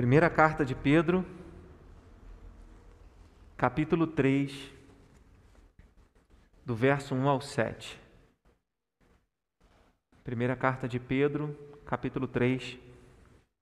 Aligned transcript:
Primeira 0.00 0.30
carta 0.30 0.64
de 0.64 0.74
Pedro, 0.74 1.26
capítulo 3.54 4.06
3, 4.06 4.72
do 6.64 6.74
verso 6.74 7.14
1 7.14 7.28
ao 7.28 7.38
7. 7.42 8.00
Primeira 10.24 10.56
carta 10.56 10.88
de 10.88 10.98
Pedro, 10.98 11.54
capítulo 11.84 12.26
3, 12.26 12.78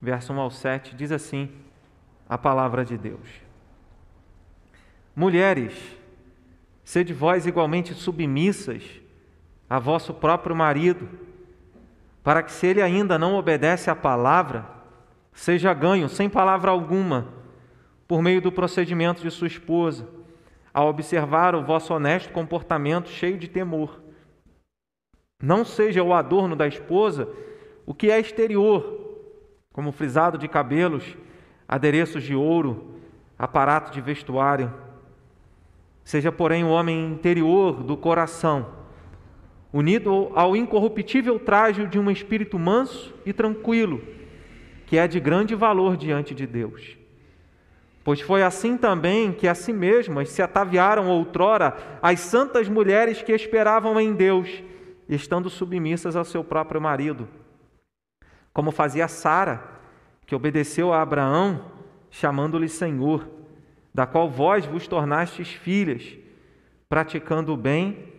verso 0.00 0.32
1 0.32 0.38
ao 0.38 0.48
7, 0.48 0.94
diz 0.94 1.10
assim 1.10 1.50
a 2.28 2.38
palavra 2.38 2.84
de 2.84 2.96
Deus: 2.96 3.28
Mulheres, 5.16 5.74
sede 6.84 7.12
vós 7.12 7.46
igualmente 7.46 7.94
submissas 7.94 8.84
a 9.68 9.80
vosso 9.80 10.14
próprio 10.14 10.54
marido, 10.54 11.08
para 12.22 12.44
que, 12.44 12.52
se 12.52 12.64
ele 12.68 12.80
ainda 12.80 13.18
não 13.18 13.34
obedece 13.34 13.90
à 13.90 13.96
palavra, 13.96 14.77
seja 15.38 15.72
ganho 15.72 16.08
sem 16.08 16.28
palavra 16.28 16.72
alguma, 16.72 17.28
por 18.08 18.20
meio 18.20 18.42
do 18.42 18.50
procedimento 18.50 19.22
de 19.22 19.30
sua 19.30 19.46
esposa, 19.46 20.08
ao 20.74 20.88
observar 20.88 21.54
o 21.54 21.62
vosso 21.62 21.94
honesto 21.94 22.32
comportamento 22.32 23.08
cheio 23.08 23.38
de 23.38 23.46
temor. 23.46 24.02
Não 25.40 25.64
seja 25.64 26.02
o 26.02 26.12
adorno 26.12 26.56
da 26.56 26.66
esposa 26.66 27.28
o 27.86 27.94
que 27.94 28.10
é 28.10 28.18
exterior, 28.18 29.16
como 29.72 29.92
frisado 29.92 30.36
de 30.36 30.48
cabelos, 30.48 31.16
adereços 31.68 32.24
de 32.24 32.34
ouro, 32.34 32.96
aparato 33.38 33.92
de 33.92 34.00
vestuário. 34.00 34.74
Seja, 36.02 36.32
porém, 36.32 36.64
o 36.64 36.70
homem 36.70 37.12
interior 37.12 37.84
do 37.84 37.96
coração, 37.96 38.74
unido 39.72 40.32
ao 40.34 40.56
incorruptível 40.56 41.38
traje 41.38 41.86
de 41.86 41.96
um 41.96 42.10
espírito 42.10 42.58
manso 42.58 43.14
e 43.24 43.32
tranquilo 43.32 44.17
que 44.88 44.96
é 44.96 45.06
de 45.06 45.20
grande 45.20 45.54
valor 45.54 45.98
diante 45.98 46.34
de 46.34 46.46
Deus. 46.46 46.96
Pois 48.02 48.22
foi 48.22 48.42
assim 48.42 48.78
também 48.78 49.32
que 49.32 49.46
a 49.46 49.54
si 49.54 49.70
mesmas 49.70 50.30
se 50.30 50.40
ataviaram 50.40 51.10
outrora 51.10 51.76
as 52.00 52.20
santas 52.20 52.70
mulheres 52.70 53.20
que 53.20 53.30
esperavam 53.30 54.00
em 54.00 54.14
Deus, 54.14 54.48
estando 55.06 55.50
submissas 55.50 56.16
ao 56.16 56.24
seu 56.24 56.42
próprio 56.42 56.80
marido. 56.80 57.28
Como 58.50 58.70
fazia 58.70 59.06
Sara, 59.08 59.62
que 60.24 60.34
obedeceu 60.34 60.90
a 60.90 61.02
Abraão, 61.02 61.66
chamando-lhe 62.10 62.68
Senhor, 62.68 63.28
da 63.92 64.06
qual 64.06 64.30
vós 64.30 64.64
vos 64.64 64.88
tornastes 64.88 65.52
filhas, 65.52 66.16
praticando 66.88 67.52
o 67.52 67.58
bem 67.58 68.10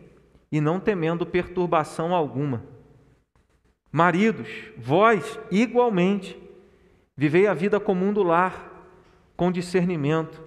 e 0.51 0.61
não 0.61 0.79
temendo 0.79 1.25
perturbação 1.25 2.13
alguma. 2.13 2.63
Maridos, 3.91 4.47
vós 4.77 5.39
igualmente 5.49 6.37
Vivei 7.19 7.47
a 7.47 7.53
vida 7.53 7.81
comum 7.81 8.13
do 8.13 8.23
lar, 8.23 8.87
com 9.35 9.51
discernimento, 9.51 10.41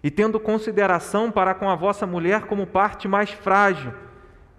e 0.00 0.12
tendo 0.12 0.38
consideração 0.38 1.28
para 1.28 1.54
com 1.54 1.68
a 1.68 1.74
vossa 1.74 2.06
mulher 2.06 2.42
como 2.42 2.68
parte 2.68 3.08
mais 3.08 3.32
frágil, 3.32 3.92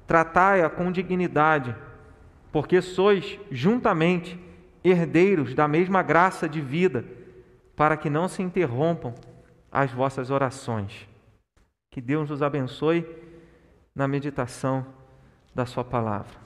tratai-a 0.05 0.69
com 0.69 0.91
dignidade, 0.91 1.73
porque 2.51 2.81
sois 2.81 3.39
juntamente 3.49 4.37
herdeiros 4.83 5.53
da 5.55 5.65
mesma 5.65 6.03
graça 6.03 6.49
de 6.49 6.59
vida, 6.59 7.05
para 7.73 7.95
que 7.95 8.09
não 8.09 8.27
se 8.27 8.43
interrompam 8.43 9.15
as 9.71 9.93
vossas 9.93 10.29
orações. 10.29 11.07
Que 11.89 12.01
Deus 12.01 12.29
nos 12.29 12.43
abençoe 12.43 13.07
na 13.95 14.09
meditação 14.09 14.85
da 15.55 15.65
Sua 15.65 15.85
palavra. 15.85 16.37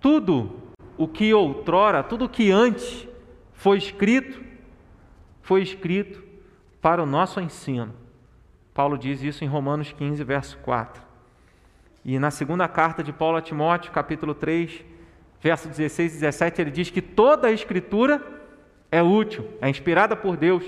Tudo 0.00 0.52
o 0.96 1.08
que 1.08 1.34
outrora, 1.34 2.00
tudo 2.00 2.26
o 2.26 2.28
que 2.28 2.52
antes 2.52 3.12
foi 3.54 3.78
escrito, 3.78 4.42
foi 5.42 5.62
escrito 5.62 6.22
para 6.82 7.02
o 7.02 7.06
nosso 7.06 7.40
ensino. 7.40 7.94
Paulo 8.74 8.98
diz 8.98 9.22
isso 9.22 9.44
em 9.44 9.46
Romanos 9.46 9.92
15, 9.92 10.22
verso 10.24 10.58
4. 10.58 11.02
E 12.04 12.18
na 12.18 12.30
segunda 12.30 12.68
carta 12.68 13.02
de 13.02 13.12
Paulo 13.12 13.38
a 13.38 13.40
Timóteo, 13.40 13.92
capítulo 13.92 14.34
3, 14.34 14.84
verso 15.40 15.68
16 15.68 16.12
e 16.12 16.14
17, 16.16 16.60
ele 16.60 16.70
diz 16.70 16.90
que 16.90 17.00
toda 17.00 17.48
a 17.48 17.52
escritura 17.52 18.22
é 18.90 19.02
útil, 19.02 19.48
é 19.60 19.70
inspirada 19.70 20.14
por 20.14 20.36
Deus 20.36 20.64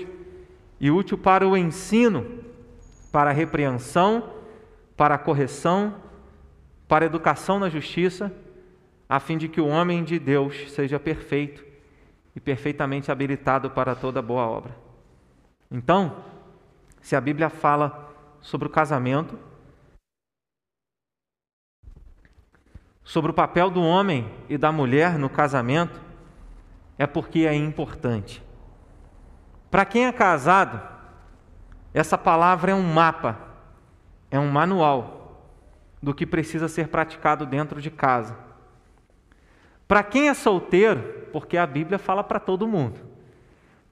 e 0.79 0.89
útil 0.89 1.17
para 1.17 1.47
o 1.47 1.55
ensino, 1.55 2.25
para 3.11 3.29
a 3.29 3.33
repreensão, 3.33 4.33
para 4.95 5.15
a 5.15 5.19
correção, 5.19 5.95
para 6.87 7.05
a 7.05 7.07
educação 7.07 7.59
na 7.59 7.69
justiça, 7.69 8.33
a 9.07 9.19
fim 9.19 9.37
de 9.37 9.47
que 9.47 9.61
o 9.61 9.67
homem 9.67 10.03
de 10.03 10.17
Deus 10.17 10.71
seja 10.71 10.99
perfeito 10.99 11.66
e 12.37 12.39
perfeitamente 12.39 13.11
habilitado 13.11 13.71
para 13.71 13.95
toda 13.95 14.21
boa 14.21 14.45
obra. 14.45 14.77
Então, 15.71 16.23
se 17.01 17.15
a 17.15 17.19
Bíblia 17.19 17.49
fala 17.49 18.13
sobre 18.39 18.67
o 18.67 18.69
casamento, 18.69 19.39
sobre 23.03 23.31
o 23.31 23.33
papel 23.33 23.71
do 23.71 23.81
homem 23.81 24.31
e 24.47 24.55
da 24.55 24.71
mulher 24.71 25.17
no 25.17 25.31
casamento, 25.31 25.99
é 26.95 27.07
porque 27.07 27.39
é 27.39 27.55
importante. 27.55 28.43
Para 29.71 29.83
quem 29.83 30.05
é 30.05 30.11
casado, 30.11 30.79
essa 31.91 32.19
palavra 32.19 32.71
é 32.71 32.75
um 32.75 32.83
mapa, 32.83 33.35
é 34.29 34.37
um 34.37 34.51
manual 34.51 35.41
do 36.03 36.13
que 36.13 36.27
precisa 36.27 36.67
ser 36.67 36.89
praticado 36.89 37.47
dentro 37.47 37.81
de 37.81 37.89
casa. 37.89 38.37
Para 39.87 40.03
quem 40.03 40.29
é 40.29 40.35
solteiro, 40.35 41.16
porque 41.31 41.57
a 41.57 41.65
Bíblia 41.65 41.99
fala 41.99 42.23
para 42.23 42.39
todo 42.39 42.67
mundo. 42.67 42.99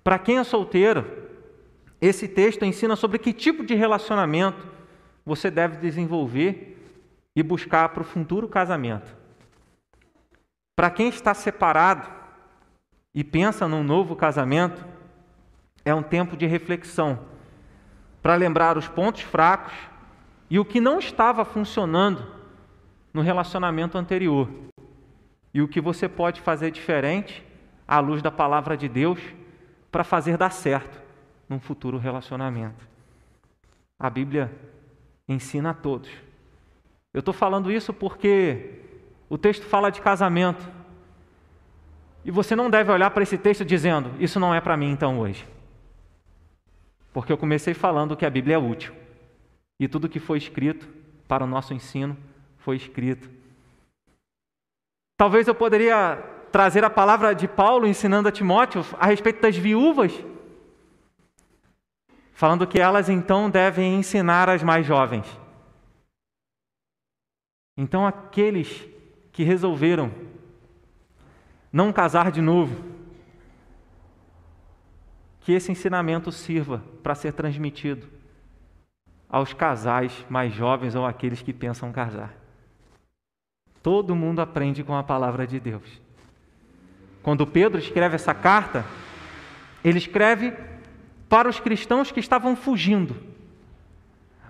Para 0.04 0.20
quem 0.20 0.38
é 0.38 0.44
solteiro, 0.44 1.06
esse 2.00 2.28
texto 2.28 2.64
ensina 2.64 2.96
sobre 2.96 3.18
que 3.18 3.34
tipo 3.34 3.64
de 3.64 3.74
relacionamento 3.74 4.68
você 5.26 5.50
deve 5.50 5.78
desenvolver 5.78 6.78
e 7.36 7.42
buscar 7.42 7.90
para 7.90 8.02
o 8.02 8.06
futuro 8.06 8.48
casamento. 8.48 9.16
Para 10.76 10.90
quem 10.90 11.10
está 11.10 11.34
separado 11.34 12.08
e 13.14 13.24
pensa 13.24 13.68
num 13.68 13.84
novo 13.84 14.16
casamento, 14.16 14.86
é 15.84 15.94
um 15.94 16.04
tempo 16.04 16.36
de 16.36 16.46
reflexão 16.46 17.20
para 18.22 18.36
lembrar 18.36 18.78
os 18.78 18.88
pontos 18.88 19.22
fracos 19.22 19.74
e 20.50 20.60
o 20.60 20.66
que 20.66 20.82
não 20.82 21.00
estava 21.00 21.46
funcionando 21.46 22.26
no 23.14 23.22
relacionamento 23.22 23.98
anterior 23.98 24.50
e 25.56 25.62
o 25.62 25.70
que 25.70 25.80
você 25.80 26.10
pode 26.10 26.42
fazer 26.42 26.70
diferente 26.70 27.42
à 27.88 28.02
luz 28.02 28.22
da 28.22 28.30
palavra 28.30 28.76
de 28.76 28.90
Deus 28.90 29.22
para 29.90 30.04
fazer 30.04 30.36
dar 30.38 30.50
certo 30.50 31.02
num 31.48 31.62
futuro 31.62 31.98
relacionamento. 31.98 32.86
A 33.98 34.10
Bíblia 34.10 34.52
ensina 35.30 35.70
a 35.70 35.74
todos. 35.74 36.10
Eu 37.14 37.20
estou 37.20 37.34
falando 37.34 37.72
isso 37.72 37.94
porque 37.94 38.82
o 39.30 39.38
texto 39.38 39.66
fala 39.66 39.90
de 39.90 40.02
casamento. 40.02 40.70
E 42.26 42.32
você 42.32 42.54
não 42.54 42.70
deve 42.70 42.92
olhar 42.92 43.12
para 43.12 43.24
esse 43.24 43.38
texto 43.38 43.64
dizendo: 43.64 44.12
Isso 44.20 44.38
não 44.42 44.54
é 44.54 44.60
para 44.60 44.76
mim 44.76 44.92
então 44.92 45.20
hoje. 45.22 45.48
Porque 47.14 47.32
eu 47.32 47.38
comecei 47.38 47.74
falando 47.74 48.18
que 48.18 48.26
a 48.26 48.30
Bíblia 48.30 48.56
é 48.56 48.60
útil. 48.60 48.94
E 49.80 49.88
tudo 49.88 50.10
que 50.10 50.20
foi 50.20 50.38
escrito 50.38 50.86
para 51.30 51.46
o 51.46 51.48
nosso 51.48 51.74
ensino 51.74 52.18
foi 52.58 52.76
escrito 52.76 53.30
Talvez 55.18 55.48
eu 55.48 55.56
poderia 55.56 56.18
trazer 56.52 56.84
a 56.84 56.90
palavra 56.90 57.34
de 57.34 57.48
Paulo 57.48 57.88
ensinando 57.88 58.28
a 58.28 58.32
Timóteo 58.32 58.86
a 59.00 59.06
respeito 59.06 59.42
das 59.42 59.56
viúvas, 59.56 60.14
falando 62.34 62.68
que 62.68 62.80
elas 62.80 63.10
então 63.10 63.50
devem 63.50 63.96
ensinar 63.96 64.50
as 64.50 64.62
mais 64.62 64.86
jovens. 64.86 65.26
Então, 67.78 68.06
aqueles 68.06 68.88
que 69.32 69.44
resolveram 69.44 70.12
não 71.72 71.92
casar 71.92 72.32
de 72.32 72.42
novo, 72.42 72.84
que 75.42 75.52
esse 75.52 75.72
ensinamento 75.72 76.32
sirva 76.32 76.82
para 77.04 77.16
ser 77.16 77.34
transmitido 77.34 78.08
aos 79.30 79.54
casais 79.54 80.26
mais 80.30 80.54
jovens 80.54 80.96
ou 80.96 81.06
aqueles 81.06 81.42
que 81.42 81.52
pensam 81.54 81.92
casar. 81.92 82.45
Todo 83.86 84.16
mundo 84.16 84.40
aprende 84.42 84.84
com 84.84 84.96
a 84.96 85.04
palavra 85.04 85.46
de 85.46 85.60
Deus. 85.60 86.02
Quando 87.22 87.46
Pedro 87.46 87.78
escreve 87.78 88.16
essa 88.16 88.34
carta, 88.34 88.84
ele 89.84 90.00
escreve 90.00 90.56
para 91.30 91.48
os 91.48 91.60
cristãos 91.60 92.12
que 92.12 92.20
estavam 92.20 92.56
fugindo, 92.56 93.16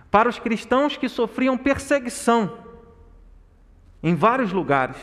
para 0.09 0.29
os 0.29 0.39
cristãos 0.39 0.95
que 0.95 1.09
sofriam 1.09 1.57
perseguição 1.57 2.59
em 4.01 4.15
vários 4.15 4.53
lugares, 4.53 4.95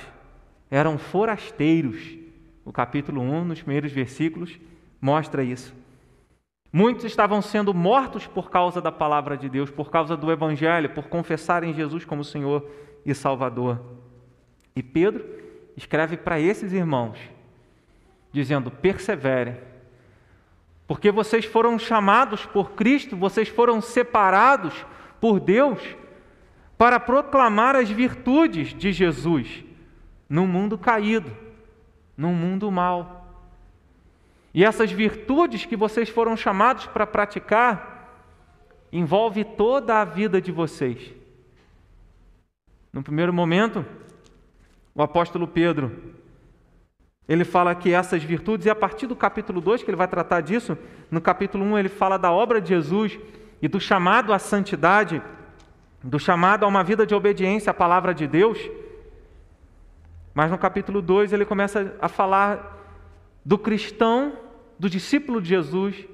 eram 0.70 0.96
forasteiros. 0.96 2.16
O 2.64 2.72
capítulo 2.72 3.20
1, 3.20 3.44
nos 3.44 3.60
primeiros 3.60 3.92
versículos, 3.92 4.58
mostra 4.98 5.44
isso. 5.44 5.74
Muitos 6.72 7.04
estavam 7.04 7.42
sendo 7.42 7.74
mortos 7.74 8.26
por 8.26 8.48
causa 8.48 8.80
da 8.80 8.90
palavra 8.90 9.36
de 9.36 9.50
Deus, 9.50 9.70
por 9.70 9.90
causa 9.90 10.16
do 10.16 10.32
Evangelho, 10.32 10.88
por 10.94 11.08
confessarem 11.08 11.74
Jesus 11.74 12.06
como 12.06 12.24
Senhor 12.24 12.66
e 13.04 13.14
Salvador. 13.14 14.00
E 14.74 14.82
Pedro 14.82 15.24
escreve 15.76 16.16
para 16.16 16.40
esses 16.40 16.72
irmãos, 16.72 17.18
dizendo: 18.32 18.70
perseverem, 18.70 19.56
Porque 20.86 21.10
vocês 21.10 21.44
foram 21.44 21.78
chamados 21.78 22.44
por 22.46 22.72
Cristo, 22.72 23.16
vocês 23.16 23.48
foram 23.48 23.80
separados 23.80 24.84
por 25.20 25.38
Deus 25.40 25.80
para 26.76 26.98
proclamar 26.98 27.76
as 27.76 27.88
virtudes 27.88 28.74
de 28.74 28.92
Jesus 28.92 29.64
num 30.28 30.46
mundo 30.46 30.76
caído, 30.76 31.30
num 32.16 32.34
mundo 32.34 32.70
mau. 32.70 33.22
E 34.54 34.64
essas 34.64 34.90
virtudes 34.90 35.64
que 35.64 35.76
vocês 35.76 36.08
foram 36.08 36.36
chamados 36.36 36.86
para 36.86 37.06
praticar 37.06 37.92
envolve 38.92 39.44
toda 39.44 40.00
a 40.00 40.04
vida 40.04 40.40
de 40.40 40.52
vocês. 40.52 41.12
No 42.92 43.02
primeiro 43.02 43.32
momento, 43.32 43.86
o 44.94 45.02
apóstolo 45.02 45.46
Pedro 45.46 46.12
ele 47.28 47.44
fala 47.44 47.74
que 47.74 47.92
essas 47.92 48.22
virtudes, 48.22 48.66
e 48.66 48.70
a 48.70 48.74
partir 48.74 49.06
do 49.06 49.14
capítulo 49.14 49.60
2, 49.60 49.82
que 49.82 49.90
ele 49.90 49.96
vai 49.96 50.08
tratar 50.08 50.40
disso, 50.40 50.76
no 51.10 51.20
capítulo 51.20 51.64
1 51.64 51.78
ele 51.78 51.88
fala 51.88 52.18
da 52.18 52.32
obra 52.32 52.60
de 52.60 52.70
Jesus 52.70 53.18
e 53.60 53.68
do 53.68 53.80
chamado 53.80 54.32
à 54.32 54.38
santidade, 54.38 55.22
do 56.02 56.18
chamado 56.18 56.64
a 56.64 56.68
uma 56.68 56.82
vida 56.82 57.06
de 57.06 57.14
obediência 57.14 57.70
à 57.70 57.74
palavra 57.74 58.12
de 58.12 58.26
Deus. 58.26 58.58
Mas 60.34 60.50
no 60.50 60.58
capítulo 60.58 61.00
2 61.00 61.32
ele 61.32 61.44
começa 61.44 61.94
a 62.00 62.08
falar 62.08 62.78
do 63.44 63.56
cristão, 63.56 64.32
do 64.78 64.90
discípulo 64.90 65.40
de 65.40 65.48
Jesus, 65.48 66.04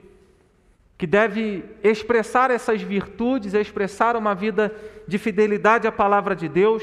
que 0.99 1.07
deve 1.07 1.65
expressar 1.83 2.51
essas 2.51 2.83
virtudes, 2.83 3.55
expressar 3.55 4.15
uma 4.15 4.35
vida 4.35 4.75
de 5.07 5.17
fidelidade 5.17 5.87
à 5.87 5.93
palavra 5.93 6.37
de 6.37 6.49
Deus 6.49 6.83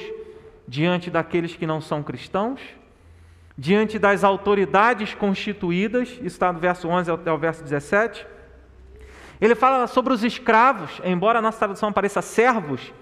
diante 0.67 1.09
daqueles 1.09 1.55
que 1.55 1.67
não 1.67 1.79
são 1.79 2.01
cristãos 2.01 2.59
diante 3.57 3.97
das 3.97 4.23
autoridades 4.23 5.13
constituídas, 5.13 6.09
isso 6.09 6.23
está 6.23 6.51
no 6.51 6.59
verso 6.59 6.87
11 6.87 7.09
até 7.11 7.31
o 7.31 7.37
verso 7.37 7.63
17. 7.63 8.25
Ele 9.39 9.55
fala 9.55 9.87
sobre 9.87 10.13
os 10.13 10.23
escravos, 10.23 11.01
embora 11.03 11.39
a 11.39 11.41
nossa 11.41 11.59
tradução 11.59 11.91
pareça 11.91 12.21
servos, 12.21 12.93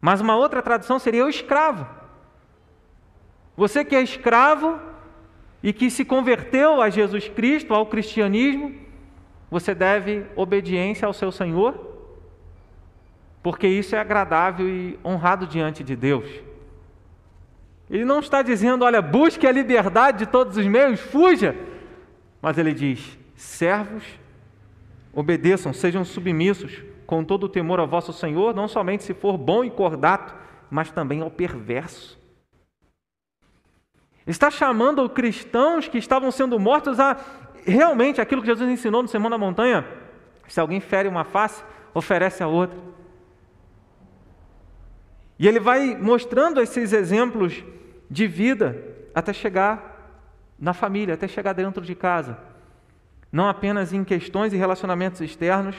mas 0.00 0.20
uma 0.20 0.36
outra 0.36 0.62
tradução 0.62 0.98
seria 0.98 1.24
o 1.24 1.28
escravo. 1.28 1.86
Você 3.56 3.84
que 3.84 3.96
é 3.96 4.02
escravo 4.02 4.78
e 5.62 5.72
que 5.72 5.90
se 5.90 6.04
converteu 6.04 6.82
a 6.82 6.90
Jesus 6.90 7.28
Cristo, 7.28 7.72
ao 7.72 7.86
cristianismo, 7.86 8.74
você 9.50 9.74
deve 9.74 10.26
obediência 10.36 11.06
ao 11.06 11.14
seu 11.14 11.32
Senhor, 11.32 11.94
porque 13.42 13.66
isso 13.66 13.96
é 13.96 13.98
agradável 13.98 14.68
e 14.68 14.98
honrado 15.04 15.46
diante 15.46 15.82
de 15.82 15.96
Deus. 15.96 16.45
Ele 17.88 18.04
não 18.04 18.18
está 18.18 18.42
dizendo, 18.42 18.84
olha, 18.84 19.00
busque 19.00 19.46
a 19.46 19.52
liberdade 19.52 20.18
de 20.18 20.26
todos 20.26 20.56
os 20.56 20.66
meios, 20.66 21.00
fuja. 21.00 21.56
Mas 22.42 22.58
ele 22.58 22.72
diz: 22.72 23.16
servos, 23.34 24.04
obedeçam, 25.12 25.72
sejam 25.72 26.04
submissos, 26.04 26.82
com 27.06 27.22
todo 27.24 27.44
o 27.44 27.48
temor 27.48 27.78
ao 27.78 27.86
vosso 27.86 28.12
Senhor, 28.12 28.54
não 28.54 28.66
somente 28.66 29.04
se 29.04 29.14
for 29.14 29.38
bom 29.38 29.64
e 29.64 29.70
cordato, 29.70 30.34
mas 30.70 30.90
também 30.90 31.20
ao 31.20 31.30
perverso. 31.30 32.18
Está 34.26 34.50
chamando 34.50 35.02
os 35.02 35.12
cristãos 35.12 35.86
que 35.86 35.98
estavam 35.98 36.32
sendo 36.32 36.58
mortos 36.58 36.98
a 36.98 37.16
realmente 37.64 38.20
aquilo 38.20 38.42
que 38.42 38.48
Jesus 38.48 38.68
ensinou 38.68 39.02
no 39.02 39.08
Sermão 39.08 39.30
da 39.30 39.38
Montanha: 39.38 39.86
se 40.48 40.58
alguém 40.58 40.80
fere 40.80 41.08
uma 41.08 41.24
face, 41.24 41.62
oferece 41.94 42.42
a 42.42 42.48
outra. 42.48 42.95
E 45.38 45.46
ele 45.46 45.60
vai 45.60 45.96
mostrando 45.96 46.60
esses 46.60 46.92
exemplos 46.92 47.62
de 48.10 48.26
vida 48.26 48.82
até 49.14 49.32
chegar 49.32 50.24
na 50.58 50.72
família, 50.72 51.14
até 51.14 51.28
chegar 51.28 51.52
dentro 51.52 51.84
de 51.84 51.94
casa. 51.94 52.38
Não 53.30 53.48
apenas 53.48 53.92
em 53.92 54.04
questões 54.04 54.52
e 54.52 54.56
relacionamentos 54.56 55.20
externos, 55.20 55.76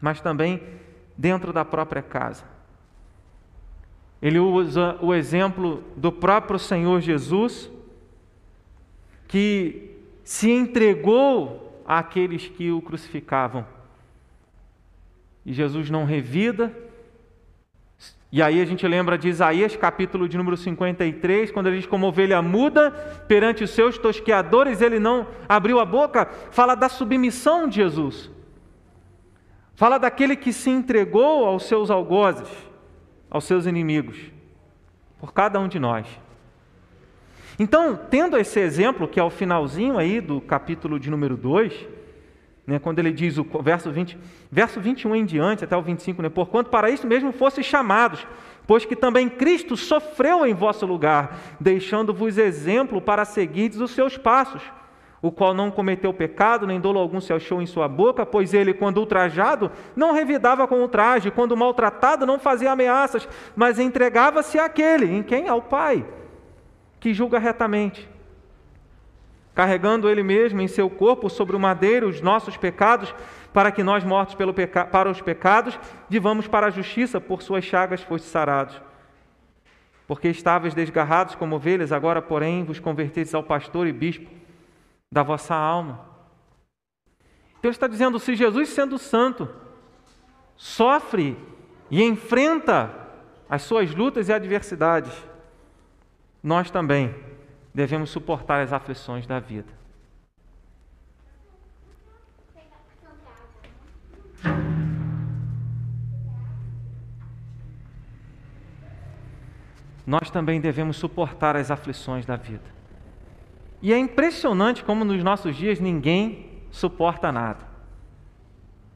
mas 0.00 0.20
também 0.20 0.62
dentro 1.16 1.52
da 1.52 1.64
própria 1.64 2.02
casa. 2.02 2.44
Ele 4.22 4.38
usa 4.38 4.96
o 5.00 5.14
exemplo 5.14 5.82
do 5.96 6.12
próprio 6.12 6.58
Senhor 6.58 7.00
Jesus, 7.00 7.70
que 9.28 9.96
se 10.24 10.50
entregou 10.50 11.82
àqueles 11.86 12.48
que 12.48 12.70
o 12.70 12.82
crucificavam. 12.82 13.66
E 15.44 15.52
Jesus 15.52 15.88
não 15.90 16.04
revida, 16.04 16.74
e 18.32 18.40
aí 18.40 18.60
a 18.60 18.64
gente 18.64 18.86
lembra 18.86 19.18
de 19.18 19.28
Isaías, 19.28 19.74
capítulo 19.74 20.28
de 20.28 20.38
número 20.38 20.56
53, 20.56 21.50
quando 21.50 21.66
ele 21.66 21.78
diz 21.78 21.86
como 21.86 22.06
ovelha 22.06 22.40
muda 22.40 22.92
perante 23.26 23.64
os 23.64 23.70
seus 23.70 23.98
tosqueadores, 23.98 24.80
ele 24.80 25.00
não 25.00 25.26
abriu 25.48 25.80
a 25.80 25.84
boca, 25.84 26.26
fala 26.52 26.76
da 26.76 26.88
submissão 26.88 27.68
de 27.68 27.76
Jesus. 27.76 28.30
Fala 29.74 29.98
daquele 29.98 30.36
que 30.36 30.52
se 30.52 30.70
entregou 30.70 31.44
aos 31.44 31.64
seus 31.64 31.90
algozes, 31.90 32.48
aos 33.28 33.44
seus 33.44 33.66
inimigos, 33.66 34.16
por 35.18 35.32
cada 35.32 35.58
um 35.58 35.66
de 35.66 35.80
nós. 35.80 36.06
Então, 37.58 37.98
tendo 38.08 38.38
esse 38.38 38.60
exemplo, 38.60 39.08
que 39.08 39.18
é 39.18 39.22
o 39.24 39.30
finalzinho 39.30 39.98
aí 39.98 40.20
do 40.20 40.40
capítulo 40.40 41.00
de 41.00 41.10
número 41.10 41.36
2, 41.36 41.88
né, 42.70 42.78
quando 42.78 43.00
ele 43.00 43.10
diz 43.10 43.36
o 43.36 43.44
verso 43.60 43.90
20, 43.90 44.16
verso 44.50 44.80
21 44.80 45.16
em 45.16 45.24
diante, 45.24 45.64
até 45.64 45.76
o 45.76 45.82
25, 45.82 46.22
né, 46.22 46.28
porquanto 46.28 46.70
para 46.70 46.88
isso 46.88 47.04
mesmo 47.04 47.32
fossem 47.32 47.64
chamados, 47.64 48.24
pois 48.64 48.84
que 48.84 48.94
também 48.94 49.28
Cristo 49.28 49.76
sofreu 49.76 50.46
em 50.46 50.54
vosso 50.54 50.86
lugar, 50.86 51.36
deixando-vos 51.58 52.38
exemplo 52.38 53.00
para 53.00 53.24
seguirdes 53.24 53.80
os 53.80 53.90
seus 53.90 54.16
passos, 54.16 54.62
o 55.20 55.32
qual 55.32 55.52
não 55.52 55.68
cometeu 55.68 56.14
pecado, 56.14 56.64
nem 56.64 56.80
dolo 56.80 57.00
algum 57.00 57.20
se 57.20 57.32
achou 57.32 57.60
em 57.60 57.66
sua 57.66 57.88
boca, 57.88 58.24
pois 58.24 58.54
ele, 58.54 58.72
quando 58.72 58.98
ultrajado, 58.98 59.72
não 59.96 60.12
revidava 60.12 60.64
com 60.68 60.80
ultraje, 60.80 61.32
quando 61.32 61.56
maltratado, 61.56 62.24
não 62.24 62.38
fazia 62.38 62.70
ameaças, 62.70 63.28
mas 63.56 63.80
entregava-se 63.80 64.60
àquele, 64.60 65.12
em 65.12 65.24
quem? 65.24 65.48
Ao 65.48 65.60
Pai, 65.60 66.06
que 67.00 67.12
julga 67.12 67.40
retamente 67.40 68.09
carregando 69.54 70.08
Ele 70.08 70.22
mesmo 70.22 70.60
em 70.60 70.68
seu 70.68 70.88
corpo 70.88 71.28
sobre 71.28 71.56
o 71.56 71.60
madeiro 71.60 72.08
os 72.08 72.20
nossos 72.20 72.56
pecados, 72.56 73.14
para 73.52 73.72
que 73.72 73.82
nós, 73.82 74.04
mortos 74.04 74.36
peca... 74.54 74.84
para 74.84 75.10
os 75.10 75.20
pecados, 75.20 75.78
vivamos 76.08 76.46
para 76.46 76.68
a 76.68 76.70
justiça, 76.70 77.20
por 77.20 77.42
suas 77.42 77.64
chagas 77.64 78.02
foste 78.02 78.26
sarados. 78.28 78.80
Porque 80.06 80.28
estáveis 80.28 80.74
desgarrados 80.74 81.34
como 81.34 81.56
ovelhas, 81.56 81.92
agora, 81.92 82.20
porém, 82.20 82.64
vos 82.64 82.80
converteis 82.80 83.34
ao 83.34 83.42
pastor 83.42 83.86
e 83.86 83.92
bispo 83.92 84.28
da 85.10 85.22
vossa 85.22 85.54
alma. 85.54 86.00
Então 87.58 87.68
ele 87.68 87.76
está 87.76 87.86
dizendo: 87.86 88.18
se 88.18 88.34
Jesus, 88.34 88.70
sendo 88.70 88.98
santo, 88.98 89.48
sofre 90.56 91.36
e 91.90 92.02
enfrenta 92.02 92.90
as 93.48 93.62
suas 93.62 93.94
lutas 93.94 94.28
e 94.28 94.32
adversidades, 94.32 95.12
nós 96.42 96.70
também 96.70 97.14
devemos 97.74 98.10
suportar 98.10 98.60
as 98.60 98.72
aflições 98.72 99.26
da 99.26 99.38
vida. 99.38 99.80
Nós 110.06 110.28
também 110.28 110.60
devemos 110.60 110.96
suportar 110.96 111.54
as 111.54 111.70
aflições 111.70 112.26
da 112.26 112.34
vida. 112.34 112.64
E 113.80 113.92
é 113.92 113.98
impressionante 113.98 114.82
como 114.82 115.04
nos 115.04 115.22
nossos 115.22 115.54
dias 115.54 115.78
ninguém 115.78 116.64
suporta 116.70 117.30
nada. 117.30 117.60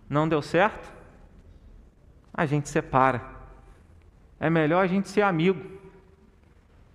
Não 0.09 0.29
deu 0.29 0.43
certo? 0.43 0.93
A 2.33 2.45
gente 2.47 2.69
separa. 2.69 3.23
É 4.41 4.51
melhor 4.51 4.83
a 4.83 4.89
gente 4.89 5.09
ser 5.09 5.23
amigo 5.23 5.84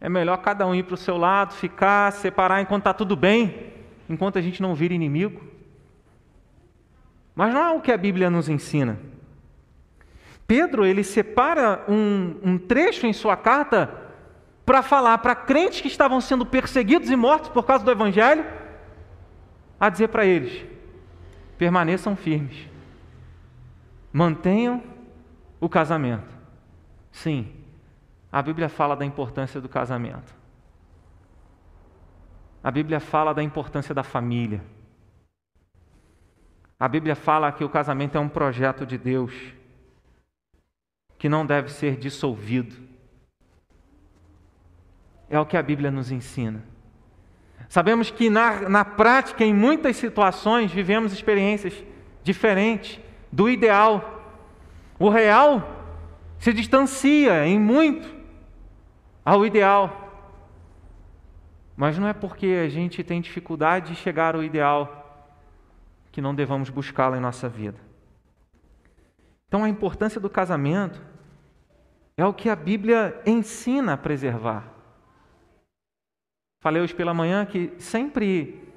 é 0.01 0.07
melhor 0.07 0.37
cada 0.37 0.65
um 0.65 0.73
ir 0.73 0.83
para 0.83 0.93
o 0.93 0.97
seu 0.97 1.17
lado, 1.17 1.53
ficar, 1.53 2.11
separar 2.13 2.61
enquanto 2.61 2.81
está 2.81 2.93
tudo 2.93 3.15
bem, 3.15 3.73
enquanto 4.09 4.37
a 4.37 4.41
gente 4.41 4.61
não 4.61 4.73
vira 4.73 4.93
inimigo. 4.93 5.41
Mas 7.35 7.53
não 7.53 7.61
é 7.61 7.71
o 7.71 7.81
que 7.81 7.91
a 7.91 7.97
Bíblia 7.97 8.29
nos 8.29 8.47
ensina. 8.47 8.99
Pedro, 10.47 10.85
ele 10.85 11.03
separa 11.03 11.83
um, 11.87 12.35
um 12.41 12.57
trecho 12.57 13.05
em 13.05 13.13
sua 13.13 13.37
carta 13.37 13.93
para 14.65 14.81
falar 14.81 15.17
para 15.19 15.35
crentes 15.35 15.81
que 15.81 15.87
estavam 15.87 16.21
sendo 16.21 16.45
perseguidos 16.45 17.09
e 17.09 17.15
mortos 17.15 17.49
por 17.49 17.65
causa 17.65 17.83
do 17.83 17.91
Evangelho, 17.91 18.45
a 19.79 19.89
dizer 19.89 20.07
para 20.07 20.25
eles: 20.25 20.65
permaneçam 21.57 22.15
firmes, 22.15 22.67
mantenham 24.11 24.81
o 25.59 25.67
casamento. 25.67 26.27
Sim, 27.11 27.47
a 28.31 28.41
Bíblia 28.41 28.69
fala 28.69 28.95
da 28.95 29.05
importância 29.05 29.59
do 29.59 29.67
casamento. 29.67 30.33
A 32.63 32.69
Bíblia 32.69 32.99
fala 32.99 33.33
da 33.33 33.41
importância 33.41 33.95
da 33.95 34.03
família. 34.03 34.61
A 36.79 36.87
Bíblia 36.87 37.15
fala 37.15 37.51
que 37.51 37.63
o 37.63 37.69
casamento 37.69 38.17
é 38.17 38.21
um 38.21 38.29
projeto 38.29 38.85
de 38.85 38.97
Deus 38.97 39.33
que 41.17 41.27
não 41.27 41.45
deve 41.45 41.69
ser 41.71 41.97
dissolvido. 41.97 42.75
É 45.29 45.39
o 45.39 45.45
que 45.45 45.57
a 45.57 45.63
Bíblia 45.63 45.91
nos 45.91 46.11
ensina. 46.11 46.63
Sabemos 47.67 48.09
que 48.09 48.29
na, 48.29 48.69
na 48.69 48.85
prática, 48.85 49.43
em 49.43 49.53
muitas 49.53 49.95
situações, 49.97 50.71
vivemos 50.71 51.13
experiências 51.13 51.73
diferentes 52.23 52.99
do 53.31 53.49
ideal. 53.49 54.23
O 54.97 55.09
real 55.09 55.77
se 56.39 56.53
distancia 56.53 57.45
em 57.45 57.59
muito 57.59 58.18
ao 59.29 59.45
ideal. 59.45 60.09
Mas 61.77 61.99
não 61.99 62.07
é 62.07 62.13
porque 62.13 62.47
a 62.65 62.67
gente 62.67 63.03
tem 63.03 63.21
dificuldade 63.21 63.89
de 63.89 63.95
chegar 63.95 64.33
ao 64.33 64.43
ideal 64.43 64.83
que 66.11 66.19
não 66.19 66.33
devamos 66.33 66.71
buscá-lo 66.71 67.15
em 67.15 67.19
nossa 67.19 67.47
vida. 67.47 67.77
Então, 69.47 69.63
a 69.63 69.69
importância 69.69 70.19
do 70.19 70.31
casamento 70.31 70.99
é 72.17 72.25
o 72.25 72.33
que 72.33 72.49
a 72.49 72.55
Bíblia 72.55 73.21
ensina 73.23 73.93
a 73.93 73.97
preservar. 73.97 74.73
Falei 76.61 76.81
hoje 76.81 76.95
pela 76.95 77.13
manhã 77.13 77.45
que 77.45 77.71
sempre, 77.77 78.67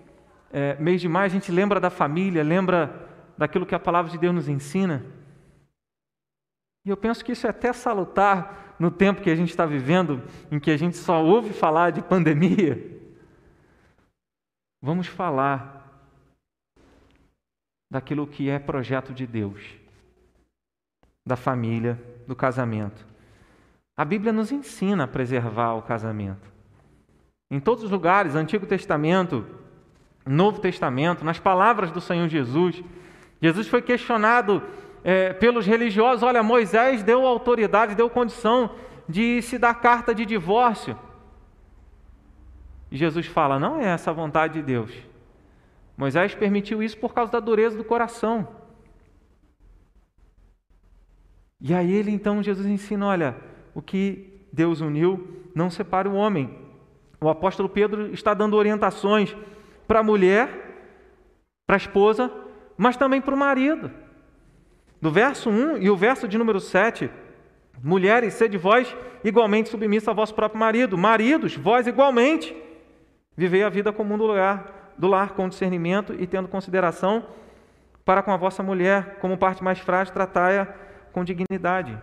é, 0.52 0.76
mês 0.76 1.00
de 1.00 1.08
maio, 1.08 1.26
a 1.26 1.28
gente 1.30 1.50
lembra 1.50 1.80
da 1.80 1.90
família, 1.90 2.44
lembra 2.44 3.08
daquilo 3.38 3.66
que 3.66 3.74
a 3.74 3.80
palavra 3.80 4.10
de 4.10 4.18
Deus 4.18 4.34
nos 4.34 4.48
ensina. 4.48 5.02
E 6.84 6.90
eu 6.90 6.96
penso 6.96 7.24
que 7.24 7.32
isso 7.32 7.46
é 7.46 7.50
até 7.50 7.72
salutar 7.72 8.71
no 8.82 8.90
tempo 8.90 9.22
que 9.22 9.30
a 9.30 9.34
gente 9.36 9.50
está 9.50 9.64
vivendo, 9.64 10.20
em 10.50 10.58
que 10.58 10.68
a 10.68 10.76
gente 10.76 10.96
só 10.96 11.22
ouve 11.22 11.52
falar 11.52 11.92
de 11.92 12.02
pandemia. 12.02 12.84
Vamos 14.82 15.06
falar 15.06 15.88
daquilo 17.88 18.26
que 18.26 18.50
é 18.50 18.58
projeto 18.58 19.14
de 19.14 19.24
Deus, 19.24 19.62
da 21.24 21.36
família, 21.36 21.96
do 22.26 22.34
casamento. 22.34 23.06
A 23.96 24.04
Bíblia 24.04 24.32
nos 24.32 24.50
ensina 24.50 25.04
a 25.04 25.08
preservar 25.08 25.74
o 25.74 25.82
casamento. 25.82 26.50
Em 27.52 27.60
todos 27.60 27.84
os 27.84 27.90
lugares, 27.92 28.34
Antigo 28.34 28.66
Testamento, 28.66 29.46
Novo 30.26 30.60
Testamento, 30.60 31.24
nas 31.24 31.38
palavras 31.38 31.92
do 31.92 32.00
Senhor 32.00 32.26
Jesus, 32.26 32.82
Jesus 33.40 33.68
foi 33.68 33.80
questionado 33.80 34.60
é, 35.04 35.32
pelos 35.32 35.66
religiosos: 35.66 36.22
olha, 36.22 36.42
Moisés 36.42 37.02
deu 37.02 37.26
autoridade, 37.26 37.94
deu 37.94 38.08
condição 38.08 38.70
de 39.08 39.42
se 39.42 39.58
dar 39.58 39.74
carta 39.74 40.14
de 40.14 40.24
divórcio. 40.24 40.98
Jesus 42.90 43.26
fala: 43.26 43.58
não 43.58 43.80
é 43.80 43.86
essa 43.86 44.10
a 44.10 44.14
vontade 44.14 44.54
de 44.54 44.62
Deus. 44.62 44.92
Moisés 45.96 46.34
permitiu 46.34 46.82
isso 46.82 46.96
por 46.98 47.14
causa 47.14 47.32
da 47.32 47.40
dureza 47.40 47.76
do 47.76 47.84
coração. 47.84 48.48
E 51.60 51.72
aí 51.72 51.92
ele 51.92 52.10
então, 52.10 52.42
Jesus 52.42 52.66
ensina: 52.66 53.06
olha, 53.06 53.36
o 53.74 53.80
que 53.80 54.46
Deus 54.52 54.80
uniu, 54.80 55.44
não 55.54 55.70
separa 55.70 56.08
o 56.08 56.14
homem. 56.14 56.58
O 57.20 57.28
apóstolo 57.28 57.68
Pedro 57.68 58.12
está 58.12 58.34
dando 58.34 58.56
orientações 58.56 59.34
para 59.86 60.00
a 60.00 60.02
mulher, 60.02 60.48
para 61.66 61.76
a 61.76 61.78
esposa, 61.78 62.32
mas 62.76 62.96
também 62.96 63.20
para 63.20 63.34
o 63.34 63.38
marido. 63.38 63.90
Do 65.02 65.10
verso 65.10 65.50
1 65.50 65.78
e 65.78 65.90
o 65.90 65.96
verso 65.96 66.28
de 66.28 66.38
número 66.38 66.60
7, 66.60 67.10
mulheres, 67.82 68.34
sede 68.34 68.56
vós 68.56 68.96
igualmente 69.24 69.68
submissa 69.68 70.12
ao 70.12 70.14
vosso 70.14 70.32
próprio 70.32 70.60
marido. 70.60 70.96
Maridos, 70.96 71.56
vós 71.56 71.88
igualmente. 71.88 72.56
Vivei 73.36 73.64
a 73.64 73.68
vida 73.68 73.92
comum 73.92 74.16
do 74.16 74.28
lar, 74.28 74.94
do 74.96 75.08
lar 75.08 75.30
com 75.30 75.48
discernimento 75.48 76.14
e 76.16 76.24
tendo 76.24 76.46
consideração 76.46 77.26
para 78.04 78.22
com 78.22 78.30
a 78.30 78.36
vossa 78.36 78.62
mulher, 78.62 79.18
como 79.20 79.36
parte 79.36 79.64
mais 79.64 79.80
frágil, 79.80 80.14
tratai-a 80.14 80.68
com 81.12 81.24
dignidade. 81.24 81.98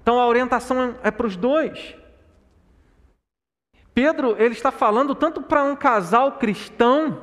Então 0.00 0.20
a 0.20 0.28
orientação 0.28 0.94
é 1.02 1.10
para 1.10 1.26
os 1.26 1.36
dois. 1.36 1.96
Pedro, 3.92 4.36
ele 4.38 4.54
está 4.54 4.70
falando 4.70 5.12
tanto 5.12 5.42
para 5.42 5.64
um 5.64 5.74
casal 5.74 6.32
cristão, 6.38 7.20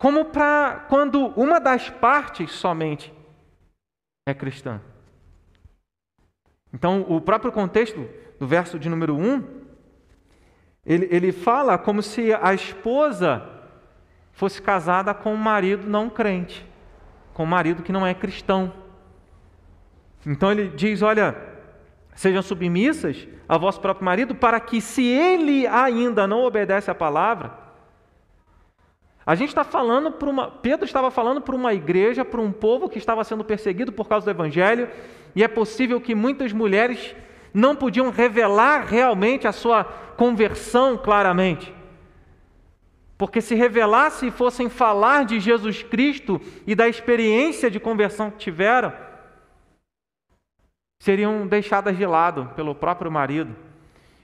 como 0.00 0.24
para 0.24 0.86
quando 0.88 1.26
uma 1.36 1.60
das 1.60 1.90
partes 1.90 2.52
somente 2.52 3.12
é 4.26 4.32
cristã. 4.32 4.80
Então, 6.72 7.04
o 7.06 7.20
próprio 7.20 7.52
contexto 7.52 8.08
do 8.38 8.46
verso 8.46 8.78
de 8.78 8.88
número 8.88 9.14
1, 9.14 9.44
ele, 10.86 11.06
ele 11.10 11.32
fala 11.32 11.76
como 11.76 12.02
se 12.02 12.32
a 12.32 12.54
esposa 12.54 13.46
fosse 14.32 14.62
casada 14.62 15.12
com 15.12 15.34
um 15.34 15.36
marido 15.36 15.86
não 15.86 16.08
crente, 16.08 16.66
com 17.34 17.42
um 17.42 17.46
marido 17.46 17.82
que 17.82 17.92
não 17.92 18.06
é 18.06 18.14
cristão. 18.14 18.72
Então 20.24 20.50
ele 20.50 20.68
diz: 20.68 21.02
olha, 21.02 21.36
sejam 22.14 22.40
submissas 22.40 23.28
ao 23.46 23.60
vosso 23.60 23.78
próprio 23.82 24.06
marido, 24.06 24.34
para 24.34 24.58
que, 24.60 24.80
se 24.80 25.04
ele 25.04 25.66
ainda 25.66 26.26
não 26.26 26.42
obedece 26.42 26.90
à 26.90 26.94
palavra, 26.94 27.69
a 29.30 29.36
gente 29.36 29.50
está 29.50 29.62
falando 29.62 30.10
para 30.10 30.28
uma. 30.28 30.50
Pedro 30.50 30.84
estava 30.84 31.08
falando 31.08 31.40
para 31.40 31.54
uma 31.54 31.72
igreja, 31.72 32.24
para 32.24 32.40
um 32.40 32.50
povo 32.50 32.88
que 32.88 32.98
estava 32.98 33.22
sendo 33.22 33.44
perseguido 33.44 33.92
por 33.92 34.08
causa 34.08 34.24
do 34.24 34.30
Evangelho, 34.30 34.90
e 35.36 35.44
é 35.44 35.46
possível 35.46 36.00
que 36.00 36.16
muitas 36.16 36.52
mulheres 36.52 37.14
não 37.54 37.76
podiam 37.76 38.10
revelar 38.10 38.86
realmente 38.86 39.46
a 39.46 39.52
sua 39.52 39.84
conversão 39.84 40.96
claramente. 40.96 41.72
Porque 43.16 43.40
se 43.40 43.54
revelasse 43.54 44.26
e 44.26 44.30
fossem 44.32 44.68
falar 44.68 45.24
de 45.24 45.38
Jesus 45.38 45.80
Cristo 45.80 46.40
e 46.66 46.74
da 46.74 46.88
experiência 46.88 47.70
de 47.70 47.78
conversão 47.78 48.32
que 48.32 48.38
tiveram, 48.38 48.92
seriam 50.98 51.46
deixadas 51.46 51.96
de 51.96 52.04
lado 52.04 52.50
pelo 52.56 52.74
próprio 52.74 53.12
marido. 53.12 53.54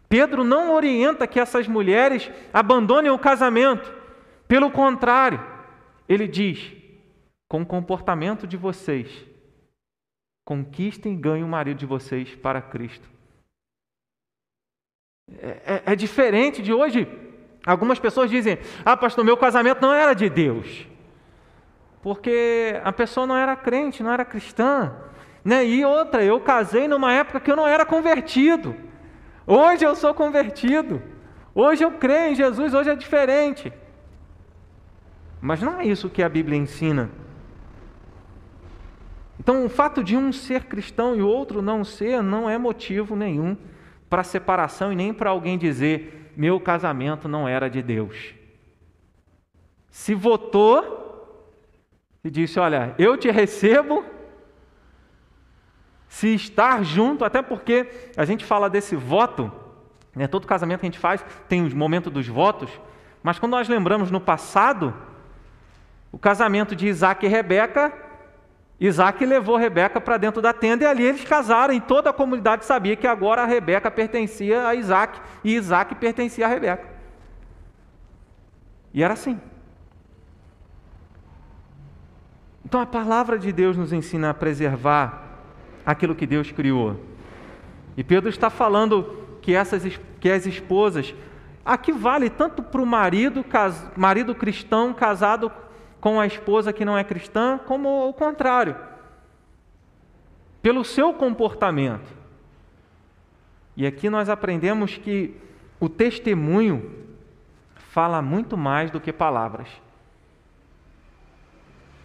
Pedro 0.09 0.43
não 0.43 0.75
orienta 0.75 1.29
que 1.29 1.39
essas 1.39 1.69
mulheres 1.69 2.29
abandonem 2.53 3.13
o 3.13 3.19
casamento. 3.21 3.96
Pelo 4.49 4.71
contrário, 4.71 5.45
ele 6.09 6.27
diz: 6.29 6.73
com 7.49 7.63
o 7.63 7.67
comportamento 7.67 8.47
de 8.47 8.57
vocês, 8.57 9.25
conquistem 10.45 11.15
e 11.15 11.17
ganhem 11.17 11.45
o 11.45 11.49
marido 11.49 11.79
de 11.79 11.87
vocês 11.87 12.35
para 12.35 12.61
Cristo. 12.61 13.09
É, 15.29 15.49
é, 15.49 15.83
é, 15.87 15.97
diferente 15.97 16.63
de 16.63 16.73
hoje. 16.73 17.09
Algumas 17.65 17.99
pessoas 17.99 18.31
dizem: 18.31 18.59
Ah, 18.85 18.97
pastor, 18.97 19.25
meu 19.25 19.37
casamento 19.37 19.83
não 19.83 19.93
era 19.93 20.15
de 20.15 20.29
Deus. 20.31 20.87
Porque 22.01 22.81
a 22.85 22.93
pessoa 22.93 23.27
não 23.27 23.37
era 23.37 23.57
crente, 23.57 24.03
não 24.03 24.13
era 24.13 24.25
cristã. 24.25 24.95
Né? 25.45 25.67
E 25.67 25.85
outra, 25.85 26.23
eu 26.25 26.41
casei 26.41 26.87
numa 26.87 27.13
época 27.13 27.41
que 27.41 27.51
eu 27.51 27.57
não 27.57 27.67
era 27.67 27.85
convertido. 27.85 28.77
Hoje 29.45 29.85
eu 29.85 29.97
sou 29.97 30.15
convertido. 30.15 31.03
Hoje 31.53 31.85
eu 31.85 31.93
creio 31.93 32.33
em 32.33 32.35
Jesus, 32.35 32.75
hoje 32.75 32.91
é 32.91 32.95
diferente. 32.95 33.73
Mas 35.41 35.61
não 35.61 35.81
é 35.81 35.87
isso 35.87 36.11
que 36.11 36.23
a 36.23 36.29
Bíblia 36.29 36.59
ensina. 36.59 37.11
Então, 39.39 39.65
o 39.65 39.69
fato 39.69 40.03
de 40.03 40.17
um 40.17 40.33
ser 40.33 40.65
cristão 40.65 41.15
e 41.15 41.23
o 41.23 41.29
outro 41.29 41.63
não 41.63 41.85
ser 41.85 42.23
não 42.23 42.49
é 42.49 42.59
motivo 42.59 43.15
nenhum 43.15 43.57
para 44.09 44.25
separação 44.25 44.93
e 44.93 44.97
nem 44.97 45.13
para 45.13 45.31
alguém 45.31 45.59
dizer: 45.59 46.33
meu 46.37 46.59
casamento 46.59 47.29
não 47.29 47.47
era 47.49 47.69
de 47.69 47.83
Deus. 47.83 48.35
Se 49.91 50.15
votou 50.15 50.97
e 52.25 52.31
disse: 52.31 52.59
olha, 52.59 52.95
eu 52.99 53.17
te 53.17 53.31
recebo, 53.31 54.05
se 56.09 56.35
estar 56.35 56.83
junto, 56.83 57.25
até 57.25 57.43
porque 57.43 57.89
a 58.17 58.25
gente 58.25 58.45
fala 58.45 58.71
desse 58.71 58.97
voto, 58.97 59.53
né, 60.15 60.27
todo 60.27 60.47
casamento 60.47 60.81
que 60.81 60.87
a 60.87 60.91
gente 60.91 60.99
faz 60.99 61.25
tem 61.49 61.65
os 61.65 61.75
momentos 61.75 62.13
dos 62.13 62.27
votos, 62.27 62.71
mas 63.23 63.39
quando 63.39 63.53
nós 63.53 63.69
lembramos 63.69 64.11
no 64.11 64.21
passado, 64.21 64.95
o 66.17 66.19
casamento 66.19 66.75
de 66.75 66.89
Isaac 66.89 67.27
e 67.27 67.29
Rebeca, 67.29 67.93
Isaac 68.81 69.23
levou 69.27 69.55
Rebeca 69.55 70.01
para 70.01 70.17
dentro 70.17 70.41
da 70.41 70.51
tenda 70.51 70.83
e 70.83 70.87
ali 70.87 71.05
eles 71.05 71.23
casaram 71.23 71.75
e 71.75 71.81
toda 71.81 72.09
a 72.09 72.13
comunidade 72.13 72.65
sabia 72.65 72.97
que 72.97 73.07
agora 73.07 73.43
a 73.43 73.45
Rebeca 73.45 73.91
pertencia 73.91 74.67
a 74.67 74.75
Isaac 74.75 75.21
e 75.45 75.55
Isaac 75.55 75.95
pertencia 75.97 76.47
a 76.47 76.49
Rebeca. 76.49 76.89
E 78.95 79.03
era 79.03 79.13
assim. 79.13 79.39
Então 82.65 82.81
a 82.81 82.87
palavra 82.87 83.39
de 83.39 83.53
Deus 83.53 83.77
nos 83.77 83.93
ensina 83.93 84.31
a 84.31 84.35
preservar 84.35 85.23
aquilo 85.85 86.15
que 86.15 86.27
Deus 86.27 86.51
criou. 86.51 86.99
E 87.95 88.03
Pedro 88.03 88.31
está 88.31 88.49
falando 88.49 89.39
que, 89.43 89.55
essas, 89.55 90.01
que 90.19 90.31
as 90.31 90.47
esposas, 90.47 91.15
aqui 91.63 91.93
vale 91.93 92.31
tanto 92.31 92.63
para 92.63 92.81
o 92.81 92.87
marido, 92.87 93.45
marido 93.95 94.35
cristão 94.35 94.95
casado 94.95 95.53
com 96.01 96.21
a 96.21 96.27
esposa 96.27 96.73
que 96.73 96.85
não 96.85 96.97
é 96.97 97.05
cristã, 97.05 97.59
como 97.59 98.09
o 98.09 98.13
contrário. 98.13 98.77
Pelo 100.63 100.85
seu 100.85 101.13
comportamento. 101.15 102.17
E 103.77 103.87
aqui 103.87 104.09
nós 104.09 104.29
aprendemos 104.29 104.97
que 104.97 105.35
o 105.79 105.89
testemunho 105.89 107.07
fala 107.75 108.23
muito 108.23 108.57
mais 108.57 108.91
do 108.91 109.01
que 109.01 109.13
palavras. 109.13 109.69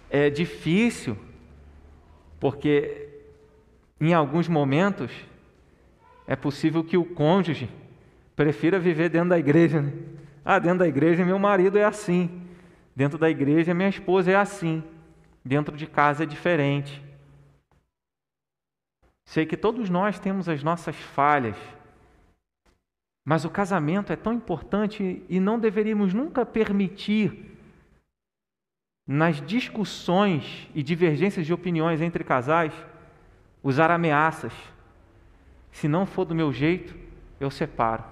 É 0.10 0.30
difícil, 0.30 1.18
porque 2.40 3.10
em 4.00 4.14
alguns 4.14 4.48
momentos 4.48 5.12
é 6.28 6.36
possível 6.36 6.84
que 6.84 6.98
o 6.98 7.06
cônjuge 7.06 7.70
prefira 8.36 8.80
viver 8.80 9.10
dentro 9.10 9.30
da 9.30 9.40
igreja, 9.40 9.82
né? 9.82 9.94
Ah, 10.44 10.60
dentro 10.60 10.80
da 10.80 10.88
igreja 10.88 11.24
meu 11.24 11.38
marido 11.38 11.78
é 11.78 11.86
assim. 11.86 12.41
Dentro 12.96 13.18
da 13.18 13.30
igreja 13.30 13.74
minha 13.74 13.90
esposa 13.90 14.32
é 14.32 14.36
assim. 14.36 14.84
Dentro 15.44 15.76
de 15.76 15.88
casa 15.88 16.24
é 16.24 16.26
diferente. 16.26 17.02
Sei 19.26 19.46
que 19.46 19.56
todos 19.56 19.90
nós 19.90 20.20
temos 20.20 20.50
as 20.50 20.64
nossas 20.64 20.96
falhas. 20.96 21.58
Mas 23.24 23.46
o 23.46 23.50
casamento 23.50 24.12
é 24.12 24.16
tão 24.16 24.34
importante 24.34 25.24
e 25.30 25.40
não 25.40 25.60
deveríamos 25.60 26.14
nunca 26.14 26.46
permitir 26.46 27.58
nas 29.08 29.42
discussões 29.42 30.70
e 30.74 30.82
divergências 30.82 31.46
de 31.46 31.54
opiniões 31.54 32.02
entre 32.02 32.24
casais 32.24 32.74
usar 33.64 33.92
ameaças. 33.92 34.54
Se 35.72 35.88
não 35.88 36.06
for 36.06 36.26
do 36.26 36.36
meu 36.36 36.52
jeito, 36.52 36.96
eu 37.40 37.50
separo. 37.50 38.04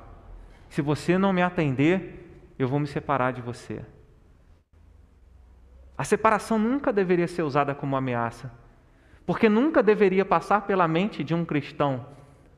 Se 0.69 0.81
você 0.81 1.17
não 1.17 1.33
me 1.33 1.41
atender, 1.41 2.53
eu 2.57 2.67
vou 2.67 2.79
me 2.79 2.87
separar 2.87 3.31
de 3.31 3.41
você. 3.41 3.83
A 5.99 6.05
separação 6.05 6.57
nunca 6.57 6.93
deveria 6.93 7.27
ser 7.27 7.41
usada 7.41 7.75
como 7.75 7.97
ameaça, 7.97 8.49
porque 9.25 9.49
nunca 9.49 9.83
deveria 9.83 10.23
passar 10.23 10.61
pela 10.61 10.87
mente 10.87 11.25
de 11.25 11.35
um 11.35 11.43
cristão 11.43 12.05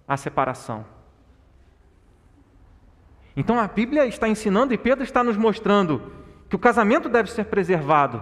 a 0.08 0.16
separação. 0.16 0.86
Então 3.36 3.60
a 3.60 3.68
Bíblia 3.68 4.06
está 4.06 4.28
ensinando 4.28 4.76
e 4.76 4.78
Pedro 4.78 5.04
está 5.04 5.24
nos 5.24 5.38
mostrando 5.38 6.14
que 6.48 6.56
o 6.56 6.60
casamento 6.60 7.10
deve 7.10 7.32
ser 7.32 7.46
preservado. 7.46 8.22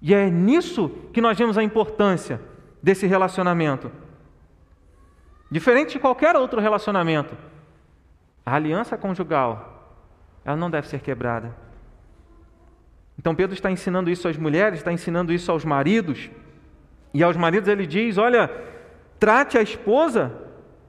E 0.00 0.12
é 0.12 0.28
nisso 0.28 0.88
que 1.12 1.20
nós 1.20 1.38
vemos 1.38 1.56
a 1.56 1.62
importância 1.62 2.40
desse 2.82 3.06
relacionamento. 3.06 3.92
Diferente 5.48 5.92
de 5.92 5.98
qualquer 6.00 6.34
outro 6.34 6.60
relacionamento, 6.60 7.36
a 8.44 8.56
aliança 8.56 8.96
conjugal, 8.96 10.02
ela 10.44 10.56
não 10.56 10.68
deve 10.68 10.88
ser 10.88 11.00
quebrada. 11.00 11.54
Então 13.18 13.34
Pedro 13.34 13.54
está 13.54 13.70
ensinando 13.70 14.10
isso 14.10 14.28
às 14.28 14.36
mulheres, 14.36 14.78
está 14.78 14.92
ensinando 14.92 15.32
isso 15.32 15.50
aos 15.50 15.64
maridos. 15.64 16.30
E 17.14 17.22
aos 17.22 17.36
maridos 17.36 17.68
ele 17.68 17.86
diz: 17.86 18.18
olha, 18.18 18.50
trate 19.18 19.58
a 19.58 19.62
esposa 19.62 20.32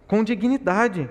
com 0.07 0.23
dignidade. 0.23 1.09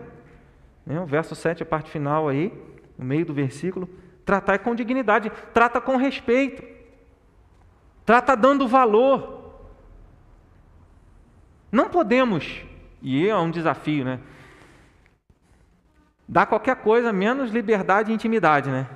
Né, 0.85 1.01
o 1.01 1.07
verso 1.07 1.35
7, 1.35 1.63
a 1.63 1.67
parte 1.67 1.91
final 1.91 2.29
aí, 2.29 2.53
no 2.99 3.05
meio 3.05 3.25
do 3.25 3.35
versículo. 3.35 3.89
Tratar 4.25 4.59
com 4.61 4.75
dignidade, 4.75 5.31
trata 5.53 5.81
com 5.81 5.97
respeito, 5.97 6.63
trata 8.07 8.37
dando 8.37 8.69
valor. 8.69 9.41
Não 11.71 11.89
podemos 11.89 12.65
e 13.03 13.29
é 13.29 13.37
um 13.37 13.51
desafio, 13.51 14.05
né? 14.05 14.21
Dá 16.29 16.47
qualquer 16.47 16.77
coisa 16.77 17.13
menos 17.13 17.51
liberdade 17.51 18.11
e 18.11 18.15
intimidade, 18.15 18.71
né? 18.71 18.87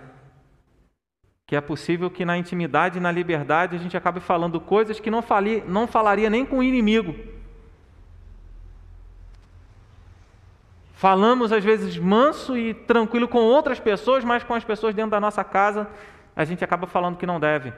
Que 1.46 1.54
é 1.54 1.60
possível 1.60 2.10
que 2.10 2.24
na 2.24 2.36
intimidade 2.36 2.98
e 2.98 3.00
na 3.00 3.12
liberdade 3.12 3.76
a 3.76 3.78
gente 3.78 3.96
acabe 3.96 4.18
falando 4.18 4.60
coisas 4.60 4.98
que 4.98 5.10
não, 5.10 5.22
fali, 5.22 5.62
não 5.66 5.86
falaria 5.86 6.28
nem 6.28 6.44
com 6.44 6.58
o 6.58 6.62
inimigo. 6.62 7.14
Falamos 10.94 11.52
às 11.52 11.62
vezes 11.62 11.96
manso 11.98 12.56
e 12.56 12.74
tranquilo 12.74 13.28
com 13.28 13.38
outras 13.38 13.78
pessoas, 13.78 14.24
mas 14.24 14.42
com 14.42 14.54
as 14.54 14.64
pessoas 14.64 14.94
dentro 14.94 15.12
da 15.12 15.20
nossa 15.20 15.44
casa 15.44 15.88
a 16.34 16.44
gente 16.44 16.64
acaba 16.64 16.86
falando 16.86 17.16
que 17.16 17.26
não 17.26 17.38
deve. 17.38 17.72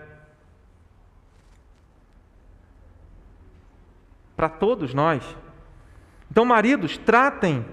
Para 4.34 4.48
todos 4.48 4.94
nós, 4.94 5.36
então, 6.30 6.44
maridos, 6.44 6.96
tratem 6.98 7.66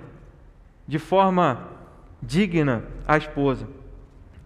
de 0.87 0.97
forma 0.97 1.67
digna 2.21 2.83
a 3.07 3.17
esposa. 3.17 3.67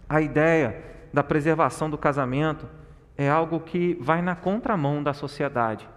A 0.08 0.20
ideia 0.20 0.89
da 1.12 1.22
preservação 1.22 1.90
do 1.90 1.98
casamento 1.98 2.68
é 3.16 3.28
algo 3.28 3.60
que 3.60 3.96
vai 4.00 4.22
na 4.22 4.34
contramão 4.34 5.02
da 5.02 5.12
sociedade. 5.12 5.88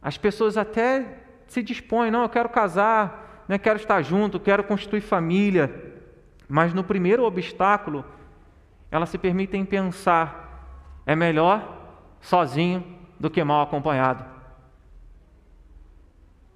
As 0.00 0.16
pessoas 0.16 0.56
até 0.56 1.18
se 1.46 1.62
dispõem, 1.62 2.10
não, 2.10 2.22
eu 2.22 2.28
quero 2.28 2.48
casar, 2.48 3.44
né, 3.48 3.58
quero 3.58 3.78
estar 3.78 4.02
junto, 4.02 4.38
quero 4.38 4.62
constituir 4.62 5.00
família, 5.00 5.94
mas 6.48 6.72
no 6.72 6.84
primeiro 6.84 7.24
obstáculo, 7.24 8.04
elas 8.90 9.08
se 9.08 9.18
permitem 9.18 9.64
pensar: 9.64 11.02
é 11.06 11.16
melhor 11.16 11.96
sozinho 12.20 12.84
do 13.18 13.30
que 13.30 13.42
mal 13.42 13.62
acompanhado. 13.62 14.24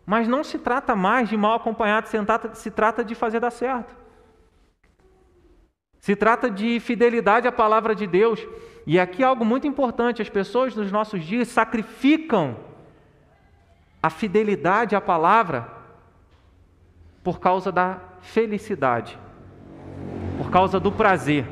Mas 0.07 0.29
não 0.29 0.45
se 0.45 0.59
trata 0.59 0.95
mais 0.95 1.29
de 1.29 1.37
mal 1.37 1.55
acompanhado, 1.55 2.09
se 2.55 2.71
trata 2.71 3.05
de 3.05 3.15
fazer 3.15 3.41
dar 3.41 3.51
certo. 3.51 3.98
Se 6.01 6.15
trata 6.15 6.51
de 6.51 6.81
fidelidade 6.81 7.49
à 7.49 7.53
palavra 7.53 7.95
de 7.95 8.07
Deus. 8.07 8.47
E 8.87 8.99
aqui 8.99 9.23
algo 9.23 9.45
muito 9.45 9.67
importante: 9.67 10.23
as 10.23 10.29
pessoas 10.29 10.75
nos 10.75 10.91
nossos 10.91 11.25
dias 11.25 11.49
sacrificam 11.49 12.57
a 14.03 14.11
fidelidade 14.11 14.95
à 14.95 15.01
palavra 15.01 15.71
por 17.23 17.41
causa 17.41 17.71
da 17.71 17.99
felicidade, 18.21 19.19
por 20.39 20.51
causa 20.51 20.79
do 20.79 20.93
prazer. 20.93 21.47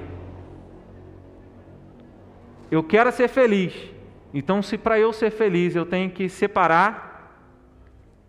Eu 2.71 2.83
quero 2.83 3.13
ser 3.13 3.29
feliz, 3.29 3.75
então, 4.35 4.61
se 4.63 4.77
para 4.77 4.99
eu 4.99 5.13
ser 5.13 5.31
feliz 5.31 5.75
eu 5.75 5.87
tenho 5.87 6.11
que 6.11 6.29
separar 6.29 7.07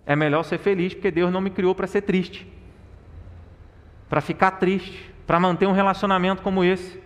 é 0.06 0.16
melhor 0.16 0.44
ser 0.44 0.58
feliz, 0.58 0.94
porque 0.94 1.12
Deus 1.12 1.30
não 1.34 1.42
me 1.42 1.50
criou 1.50 1.76
para 1.76 1.86
ser 1.86 2.02
triste, 2.02 2.48
para 4.08 4.22
ficar 4.22 4.52
triste, 4.52 5.14
para 5.28 5.42
manter 5.42 5.68
um 5.68 5.74
relacionamento 5.74 6.42
como 6.42 6.64
esse. 6.64 7.04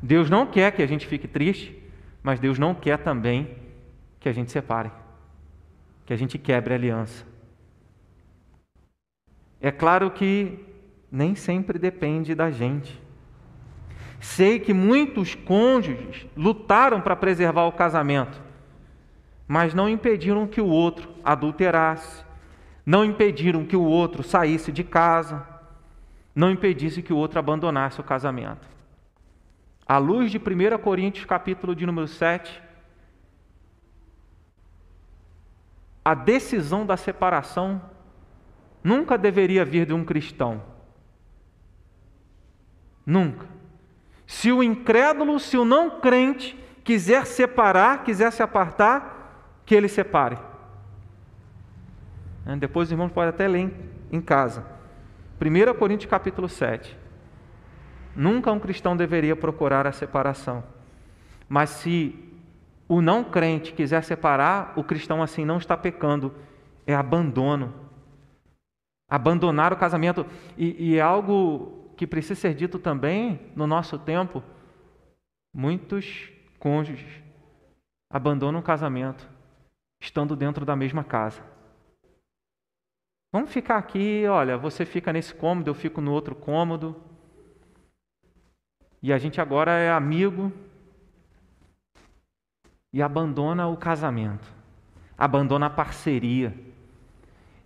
Deus 0.00 0.30
não 0.30 0.46
quer 0.46 0.70
que 0.70 0.82
a 0.82 0.86
gente 0.86 1.04
fique 1.06 1.26
triste, 1.26 1.76
mas 2.22 2.38
Deus 2.38 2.60
não 2.60 2.74
quer 2.74 2.98
também 2.98 3.56
que 4.20 4.28
a 4.28 4.32
gente 4.32 4.52
separe, 4.52 4.92
que 6.06 6.12
a 6.12 6.16
gente 6.16 6.38
quebre 6.38 6.72
a 6.72 6.76
aliança. 6.76 7.26
É 9.60 9.72
claro 9.72 10.12
que 10.12 10.64
nem 11.10 11.34
sempre 11.34 11.76
depende 11.76 12.36
da 12.36 12.50
gente. 12.50 13.00
Sei 14.20 14.60
que 14.60 14.72
muitos 14.72 15.34
cônjuges 15.34 16.26
lutaram 16.36 17.00
para 17.00 17.16
preservar 17.16 17.66
o 17.66 17.72
casamento, 17.72 18.40
mas 19.48 19.74
não 19.74 19.88
impediram 19.88 20.46
que 20.46 20.60
o 20.60 20.68
outro 20.68 21.10
adulterasse, 21.24 22.24
não 22.86 23.04
impediram 23.04 23.64
que 23.64 23.76
o 23.76 23.82
outro 23.82 24.22
saísse 24.22 24.70
de 24.70 24.84
casa, 24.84 25.51
não 26.34 26.50
impedisse 26.50 27.02
que 27.02 27.12
o 27.12 27.16
outro 27.16 27.38
abandonasse 27.38 28.00
o 28.00 28.04
casamento. 28.04 28.68
À 29.86 29.98
luz 29.98 30.30
de 30.30 30.38
1 30.38 30.78
Coríntios, 30.78 31.24
capítulo 31.24 31.74
de 31.74 31.84
número 31.84 32.08
7, 32.08 32.62
a 36.04 36.14
decisão 36.14 36.84
da 36.84 36.96
separação 36.96 37.80
nunca 38.82 39.16
deveria 39.16 39.64
vir 39.64 39.86
de 39.86 39.92
um 39.92 40.04
cristão. 40.04 40.62
Nunca. 43.04 43.46
Se 44.26 44.50
o 44.50 44.62
incrédulo, 44.62 45.38
se 45.38 45.56
o 45.56 45.64
não 45.64 46.00
crente 46.00 46.58
quiser 46.82 47.26
separar, 47.26 48.02
quiser 48.02 48.32
se 48.32 48.42
apartar, 48.42 49.60
que 49.64 49.74
ele 49.74 49.88
separe. 49.88 50.38
Depois 52.58 52.88
os 52.88 52.92
irmãos 52.92 53.12
podem 53.12 53.30
até 53.30 53.46
ler 53.46 53.72
em 54.10 54.20
casa. 54.20 54.66
1 55.42 55.74
Coríntios 55.78 56.10
capítulo 56.10 56.48
7. 56.48 56.96
Nunca 58.14 58.52
um 58.52 58.60
cristão 58.60 58.96
deveria 58.96 59.34
procurar 59.34 59.86
a 59.86 59.92
separação. 59.92 60.62
Mas 61.48 61.70
se 61.70 62.14
o 62.88 63.00
não 63.00 63.24
crente 63.24 63.72
quiser 63.72 64.04
separar, 64.04 64.72
o 64.76 64.84
cristão 64.84 65.22
assim 65.22 65.44
não 65.44 65.58
está 65.58 65.76
pecando, 65.76 66.34
é 66.86 66.94
abandono. 66.94 67.74
Abandonar 69.08 69.72
o 69.72 69.76
casamento. 69.76 70.26
E, 70.56 70.90
e 70.90 70.98
é 70.98 71.00
algo 71.00 71.90
que 71.96 72.06
precisa 72.06 72.40
ser 72.40 72.54
dito 72.54 72.78
também 72.78 73.40
no 73.56 73.66
nosso 73.66 73.98
tempo. 73.98 74.42
Muitos 75.54 76.30
cônjuges 76.58 77.22
abandonam 78.10 78.60
o 78.60 78.62
casamento 78.62 79.28
estando 80.00 80.36
dentro 80.36 80.64
da 80.64 80.76
mesma 80.76 81.02
casa. 81.04 81.51
Vamos 83.32 83.50
ficar 83.50 83.78
aqui, 83.78 84.26
olha, 84.26 84.58
você 84.58 84.84
fica 84.84 85.10
nesse 85.10 85.32
cômodo, 85.32 85.70
eu 85.70 85.74
fico 85.74 86.02
no 86.02 86.12
outro 86.12 86.34
cômodo. 86.34 86.94
E 89.02 89.10
a 89.10 89.16
gente 89.16 89.40
agora 89.40 89.72
é 89.72 89.90
amigo 89.90 90.52
e 92.92 93.00
abandona 93.00 93.66
o 93.66 93.76
casamento, 93.76 94.46
abandona 95.16 95.66
a 95.66 95.70
parceria, 95.70 96.54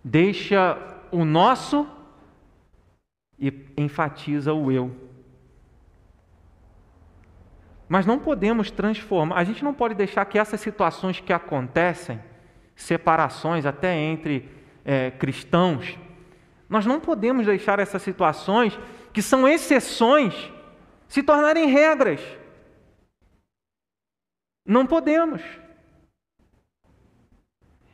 deixa 0.01 0.77
o 1.11 1.25
nosso 1.25 1.85
e 3.37 3.53
enfatiza 3.77 4.53
o 4.53 4.71
eu. 4.71 4.95
Mas 7.89 8.05
não 8.05 8.19
podemos 8.19 8.71
transformar, 8.71 9.35
a 9.35 9.43
gente 9.43 9.65
não 9.65 9.73
pode 9.73 9.95
deixar 9.95 10.23
que 10.23 10.39
essas 10.39 10.61
situações 10.61 11.19
que 11.19 11.33
acontecem, 11.33 12.21
separações 12.73 13.65
até 13.65 13.93
entre 13.93 14.56
é, 14.87 15.11
cristãos, 15.11 15.97
nós 16.69 16.85
não 16.85 16.99
podemos 17.01 17.45
deixar 17.45 17.77
essas 17.77 18.01
situações 18.01 18.79
que 19.11 19.21
são 19.21 19.45
exceções, 19.45 20.33
se 21.09 21.21
tornarem 21.21 21.67
regras. 21.67 22.21
Não 24.65 24.85
podemos. 24.85 25.41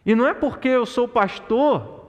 E 0.06 0.14
não 0.14 0.28
é 0.28 0.34
porque 0.34 0.68
eu 0.68 0.86
sou 0.86 1.08
pastor 1.08 2.02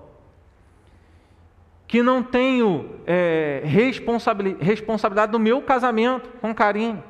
que 1.87 2.03
não 2.03 2.23
tenho 2.23 3.01
é, 3.07 3.62
responsabilidade 3.64 5.33
do 5.33 5.38
meu 5.38 5.62
casamento 5.62 6.29
com 6.40 6.55
carinho, 6.55 7.03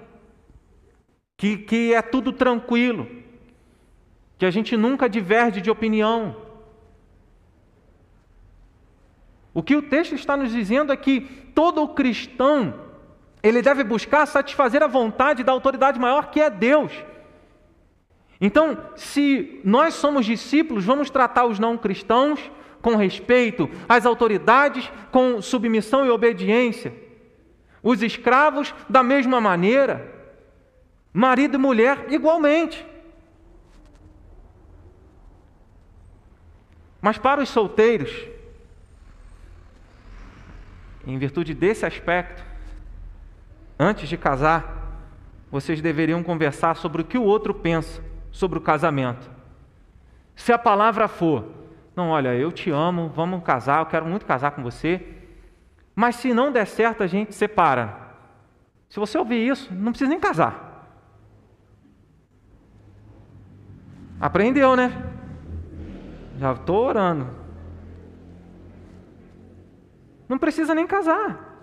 que, 1.37 1.57
que 1.57 1.95
é 1.95 2.03
tudo 2.03 2.33
tranquilo, 2.33 3.09
que 4.37 4.45
a 4.45 4.51
gente 4.51 4.77
nunca 4.77 5.09
diverge 5.09 5.61
de 5.61 5.71
opinião. 5.71 6.44
O 9.55 9.63
que 9.63 9.77
o 9.77 9.83
texto 9.83 10.17
está 10.17 10.37
nos 10.37 10.51
dizendo 10.51 10.93
é 10.93 10.97
que 10.97 11.21
todo 11.55 11.87
cristão 11.89 12.75
ele 13.41 13.63
deve 13.63 13.85
buscar 13.85 14.27
satisfazer 14.27 14.83
a 14.83 14.89
vontade 14.89 15.45
da 15.45 15.53
autoridade 15.53 16.01
maior 16.01 16.31
que 16.31 16.41
é 16.41 16.51
Deus. 16.51 16.93
Então, 18.41 18.77
se 18.97 19.61
nós 19.65 19.95
somos 19.95 20.27
discípulos, 20.27 20.85
vamos 20.85 21.09
tratar 21.09 21.45
os 21.45 21.59
não 21.59 21.79
cristãos 21.79 22.41
com 22.83 22.97
respeito, 22.97 23.71
as 23.89 24.05
autoridades 24.05 24.91
com 25.13 25.41
submissão 25.41 26.05
e 26.05 26.11
obediência, 26.11 26.93
os 27.83 28.03
escravos 28.03 28.75
da 28.89 29.03
mesma 29.03 29.41
maneira, 29.41 30.13
marido 31.13 31.55
e 31.55 31.59
mulher 31.59 32.07
igualmente. 32.11 32.85
Mas 37.01 37.19
para 37.19 37.43
os 37.43 37.49
solteiros, 37.51 38.34
em 41.07 41.19
virtude 41.19 41.55
desse 41.55 41.85
aspecto, 41.85 42.45
antes 43.79 44.09
de 44.09 44.17
casar, 44.17 45.01
vocês 45.51 45.81
deveriam 45.81 46.23
conversar 46.23 46.77
sobre 46.77 47.03
o 47.03 47.05
que 47.05 47.19
o 47.19 47.23
outro 47.23 47.55
pensa 47.55 48.03
sobre 48.33 48.59
o 48.59 48.63
casamento. 48.63 49.31
Se 50.35 50.53
a 50.53 50.59
palavra 50.59 51.07
for, 51.07 51.45
não, 51.95 52.11
olha, 52.11 52.35
eu 52.35 52.51
te 52.51 52.71
amo, 52.71 53.09
vamos 53.09 53.43
casar, 53.45 53.81
eu 53.81 53.87
quero 53.87 54.05
muito 54.05 54.27
casar 54.27 54.51
com 54.51 54.63
você, 54.63 55.01
mas 55.95 56.17
se 56.17 56.35
não 56.35 56.51
der 56.51 56.67
certo, 56.67 57.03
a 57.03 57.07
gente 57.07 57.33
separa. 57.33 57.97
Se 58.89 58.99
você 58.99 59.17
ouvir 59.17 59.47
isso, 59.47 59.73
não 59.73 59.93
precisa 59.93 60.11
nem 60.11 60.19
casar. 60.19 60.89
Aprendeu, 64.21 64.75
né? 64.75 64.91
Já 66.39 66.53
estou 66.53 66.85
orando. 66.85 67.44
Não 70.35 70.39
precisa 70.41 70.75
nem 70.75 70.85
casar. 70.85 71.63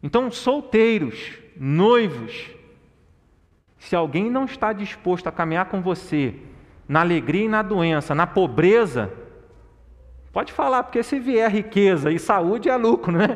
Então, 0.00 0.30
solteiros, 0.30 1.32
noivos, 1.56 2.50
se 3.76 3.96
alguém 3.96 4.30
não 4.30 4.44
está 4.44 4.72
disposto 4.72 5.26
a 5.26 5.32
caminhar 5.32 5.66
com 5.66 5.82
você 5.82 6.36
na 6.86 7.00
alegria 7.00 7.46
e 7.46 7.48
na 7.48 7.62
doença, 7.62 8.14
na 8.14 8.28
pobreza, 8.28 9.12
pode 10.32 10.52
falar, 10.52 10.84
porque 10.84 11.02
se 11.02 11.18
vier 11.18 11.50
riqueza 11.50 12.12
e 12.12 12.18
saúde 12.20 12.68
é 12.68 12.76
lucro, 12.76 13.10
né? 13.10 13.34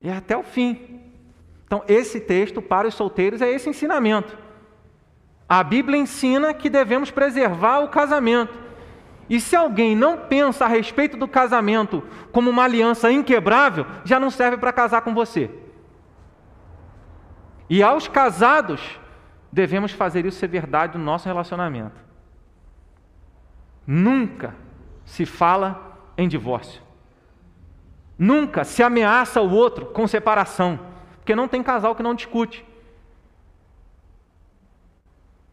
E 0.00 0.08
é 0.08 0.16
até 0.16 0.36
o 0.36 0.44
fim. 0.44 1.00
Então, 1.66 1.82
esse 1.88 2.20
texto 2.20 2.62
para 2.62 2.86
os 2.86 2.94
solteiros 2.94 3.42
é 3.42 3.50
esse 3.50 3.68
ensinamento. 3.68 4.38
A 5.48 5.64
Bíblia 5.64 5.98
ensina 5.98 6.54
que 6.54 6.70
devemos 6.70 7.10
preservar 7.10 7.80
o 7.80 7.88
casamento. 7.88 8.61
E 9.32 9.40
se 9.40 9.56
alguém 9.56 9.96
não 9.96 10.18
pensa 10.18 10.66
a 10.66 10.68
respeito 10.68 11.16
do 11.16 11.26
casamento 11.26 12.06
como 12.30 12.50
uma 12.50 12.64
aliança 12.64 13.10
inquebrável, 13.10 13.86
já 14.04 14.20
não 14.20 14.30
serve 14.30 14.58
para 14.58 14.74
casar 14.74 15.00
com 15.00 15.14
você. 15.14 15.50
E 17.66 17.82
aos 17.82 18.06
casados, 18.06 19.00
devemos 19.50 19.90
fazer 19.90 20.26
isso 20.26 20.38
ser 20.38 20.48
verdade 20.48 20.98
no 20.98 21.04
nosso 21.04 21.24
relacionamento. 21.24 21.98
Nunca 23.86 24.54
se 25.06 25.24
fala 25.24 25.98
em 26.18 26.28
divórcio. 26.28 26.82
Nunca 28.18 28.64
se 28.64 28.82
ameaça 28.82 29.40
o 29.40 29.50
outro 29.50 29.86
com 29.86 30.06
separação, 30.06 30.78
porque 31.16 31.34
não 31.34 31.48
tem 31.48 31.62
casal 31.62 31.94
que 31.94 32.02
não 32.02 32.14
discute. 32.14 32.66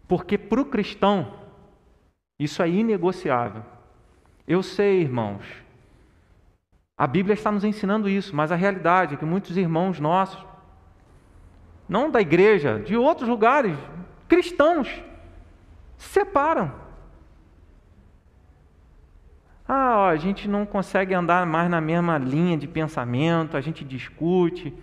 Porque 0.05 0.37
para 0.37 0.59
o 0.59 0.65
cristão, 0.65 1.38
isso 2.39 2.63
é 2.63 2.69
inegociável. 2.69 3.63
Eu 4.47 4.63
sei, 4.63 5.01
irmãos, 5.01 5.43
a 6.97 7.05
Bíblia 7.05 7.33
está 7.33 7.51
nos 7.51 7.63
ensinando 7.63 8.09
isso, 8.09 8.35
mas 8.35 8.51
a 8.51 8.55
realidade 8.55 9.13
é 9.13 9.17
que 9.17 9.25
muitos 9.25 9.57
irmãos 9.57 9.99
nossos 9.99 10.43
não 11.87 12.11
da 12.11 12.21
igreja, 12.21 12.79
de 12.79 12.95
outros 12.95 13.27
lugares, 13.27 13.75
cristãos, 14.27 14.87
se 15.97 16.09
separam. 16.09 16.71
Ah, 19.67 19.97
ó, 19.97 20.09
a 20.09 20.15
gente 20.15 20.47
não 20.47 20.65
consegue 20.65 21.13
andar 21.13 21.45
mais 21.45 21.69
na 21.69 21.81
mesma 21.81 22.17
linha 22.17 22.57
de 22.57 22.67
pensamento, 22.67 23.57
a 23.57 23.61
gente 23.61 23.83
discute. 23.83 24.73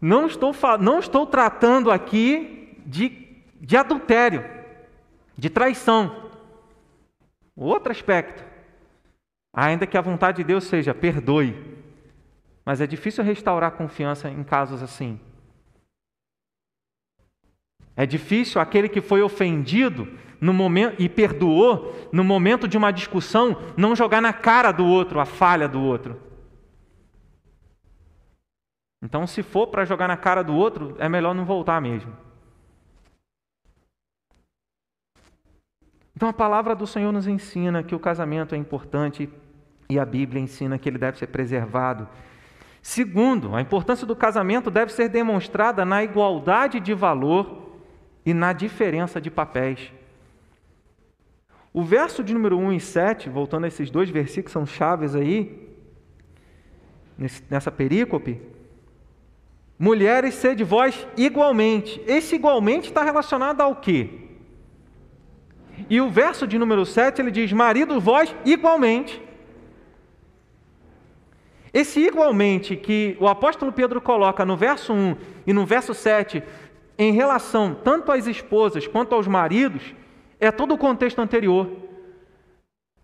Não 0.00 0.26
estou, 0.26 0.54
não 0.80 0.98
estou 0.98 1.26
tratando 1.26 1.90
aqui 1.90 2.78
de, 2.86 3.26
de 3.60 3.76
adultério, 3.76 4.44
de 5.36 5.50
traição. 5.50 6.30
Outro 7.56 7.92
aspecto. 7.92 8.44
Ainda 9.52 9.86
que 9.86 9.96
a 9.96 10.00
vontade 10.00 10.38
de 10.38 10.44
Deus 10.44 10.64
seja 10.64 10.94
perdoe. 10.94 11.54
Mas 12.64 12.80
é 12.80 12.86
difícil 12.86 13.22
restaurar 13.22 13.72
confiança 13.72 14.28
em 14.28 14.42
casos 14.42 14.82
assim. 14.82 15.20
É 17.96 18.04
difícil 18.04 18.60
aquele 18.60 18.88
que 18.88 19.00
foi 19.00 19.22
ofendido 19.22 20.08
no 20.40 20.52
momento 20.52 21.00
e 21.00 21.08
perdoou 21.08 21.94
no 22.12 22.24
momento 22.24 22.66
de 22.66 22.76
uma 22.76 22.90
discussão 22.90 23.56
não 23.76 23.94
jogar 23.94 24.20
na 24.20 24.32
cara 24.32 24.72
do 24.72 24.84
outro 24.84 25.20
a 25.20 25.24
falha 25.24 25.68
do 25.68 25.80
outro. 25.80 26.20
Então, 29.02 29.26
se 29.26 29.42
for 29.42 29.66
para 29.66 29.84
jogar 29.84 30.08
na 30.08 30.16
cara 30.16 30.42
do 30.42 30.54
outro, 30.54 30.96
é 30.98 31.08
melhor 31.08 31.34
não 31.34 31.44
voltar 31.44 31.80
mesmo. 31.80 32.23
Então, 36.16 36.28
a 36.28 36.32
palavra 36.32 36.74
do 36.74 36.86
Senhor 36.86 37.12
nos 37.12 37.26
ensina 37.26 37.82
que 37.82 37.94
o 37.94 37.98
casamento 37.98 38.54
é 38.54 38.58
importante 38.58 39.28
e 39.88 39.98
a 39.98 40.04
Bíblia 40.04 40.40
ensina 40.40 40.78
que 40.78 40.88
ele 40.88 40.98
deve 40.98 41.18
ser 41.18 41.26
preservado. 41.26 42.08
Segundo, 42.80 43.54
a 43.54 43.60
importância 43.60 44.06
do 44.06 44.14
casamento 44.14 44.70
deve 44.70 44.92
ser 44.92 45.08
demonstrada 45.08 45.84
na 45.84 46.04
igualdade 46.04 46.78
de 46.78 46.94
valor 46.94 47.70
e 48.24 48.32
na 48.32 48.52
diferença 48.52 49.20
de 49.20 49.30
papéis. 49.30 49.92
O 51.72 51.82
verso 51.82 52.22
de 52.22 52.32
número 52.32 52.56
1 52.56 52.72
e 52.74 52.80
7, 52.80 53.28
voltando 53.28 53.64
a 53.64 53.68
esses 53.68 53.90
dois 53.90 54.08
versículos, 54.08 54.52
são 54.52 54.64
chaves 54.64 55.16
aí, 55.16 55.76
nessa 57.50 57.72
perícope. 57.72 58.40
Mulheres, 59.76 60.34
sede 60.34 60.62
vós 60.62 61.06
igualmente. 61.16 62.00
Esse 62.06 62.36
igualmente 62.36 62.88
está 62.88 63.02
relacionado 63.02 63.60
ao 63.60 63.76
quê? 63.76 64.33
E 65.88 66.00
o 66.00 66.10
verso 66.10 66.46
de 66.46 66.58
número 66.58 66.84
7 66.84 67.20
ele 67.20 67.30
diz: 67.30 67.52
Marido, 67.52 68.00
vós 68.00 68.34
igualmente. 68.44 69.22
Esse 71.72 72.00
igualmente 72.00 72.76
que 72.76 73.16
o 73.18 73.26
apóstolo 73.26 73.72
Pedro 73.72 74.00
coloca 74.00 74.44
no 74.44 74.56
verso 74.56 74.92
1 74.92 75.16
e 75.46 75.52
no 75.52 75.66
verso 75.66 75.92
7 75.92 76.42
em 76.96 77.12
relação 77.12 77.74
tanto 77.74 78.12
às 78.12 78.26
esposas 78.26 78.86
quanto 78.86 79.14
aos 79.14 79.26
maridos, 79.26 79.82
é 80.38 80.50
todo 80.50 80.74
o 80.74 80.78
contexto 80.78 81.20
anterior. 81.20 81.68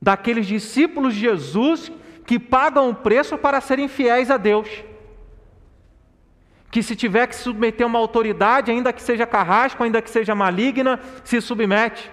Daqueles 0.00 0.46
discípulos 0.46 1.14
de 1.14 1.20
Jesus 1.20 1.90
que 2.24 2.38
pagam 2.38 2.90
o 2.90 2.94
preço 2.94 3.36
para 3.36 3.60
serem 3.60 3.88
fiéis 3.88 4.30
a 4.30 4.36
Deus. 4.36 4.68
Que 6.70 6.82
se 6.82 6.94
tiver 6.94 7.26
que 7.26 7.34
submeter 7.34 7.84
uma 7.84 7.98
autoridade, 7.98 8.70
ainda 8.70 8.92
que 8.92 9.02
seja 9.02 9.26
carrasco, 9.26 9.82
ainda 9.82 10.00
que 10.00 10.08
seja 10.08 10.34
maligna, 10.34 11.00
se 11.24 11.40
submete. 11.40 12.08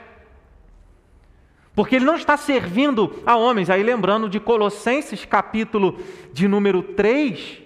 Porque 1.77 1.95
ele 1.95 2.05
não 2.05 2.15
está 2.15 2.35
servindo 2.35 3.21
a 3.23 3.35
homens. 3.35 3.69
Aí 3.69 3.83
lembrando 3.83 4.27
de 4.27 4.39
Colossenses 4.39 5.25
capítulo 5.25 5.99
de 6.33 6.47
número 6.47 6.81
3, 6.81 7.61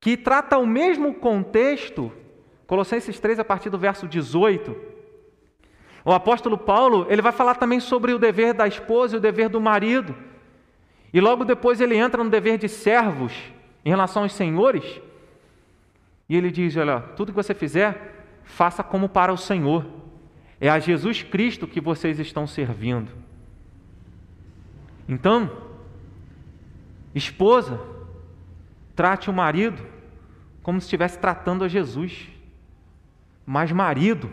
que 0.00 0.16
trata 0.16 0.56
o 0.56 0.66
mesmo 0.66 1.12
contexto, 1.12 2.10
Colossenses 2.66 3.20
3, 3.20 3.38
a 3.38 3.44
partir 3.44 3.68
do 3.68 3.76
verso 3.76 4.08
18. 4.08 4.74
O 6.06 6.12
apóstolo 6.12 6.56
Paulo, 6.56 7.06
ele 7.10 7.20
vai 7.20 7.32
falar 7.32 7.56
também 7.56 7.80
sobre 7.80 8.14
o 8.14 8.18
dever 8.18 8.54
da 8.54 8.66
esposa 8.66 9.16
e 9.16 9.18
o 9.18 9.20
dever 9.20 9.50
do 9.50 9.60
marido. 9.60 10.16
E 11.12 11.20
logo 11.20 11.44
depois 11.44 11.82
ele 11.82 11.98
entra 11.98 12.24
no 12.24 12.30
dever 12.30 12.56
de 12.56 12.66
servos 12.66 13.34
em 13.84 13.90
relação 13.90 14.22
aos 14.22 14.32
senhores. 14.32 15.02
E 16.30 16.34
ele 16.34 16.50
diz: 16.50 16.74
Olha, 16.78 17.00
tudo 17.14 17.30
que 17.30 17.36
você 17.36 17.52
fizer, 17.52 18.40
faça 18.42 18.82
como 18.82 19.06
para 19.06 19.30
o 19.30 19.36
Senhor. 19.36 19.84
É 20.64 20.70
a 20.70 20.78
Jesus 20.78 21.22
Cristo 21.22 21.66
que 21.66 21.78
vocês 21.78 22.18
estão 22.18 22.46
servindo. 22.46 23.12
Então, 25.06 25.54
esposa, 27.14 27.78
trate 28.96 29.28
o 29.28 29.32
marido 29.34 29.86
como 30.62 30.80
se 30.80 30.86
estivesse 30.86 31.18
tratando 31.18 31.64
a 31.64 31.68
Jesus. 31.68 32.30
Mas 33.44 33.70
marido, 33.72 34.32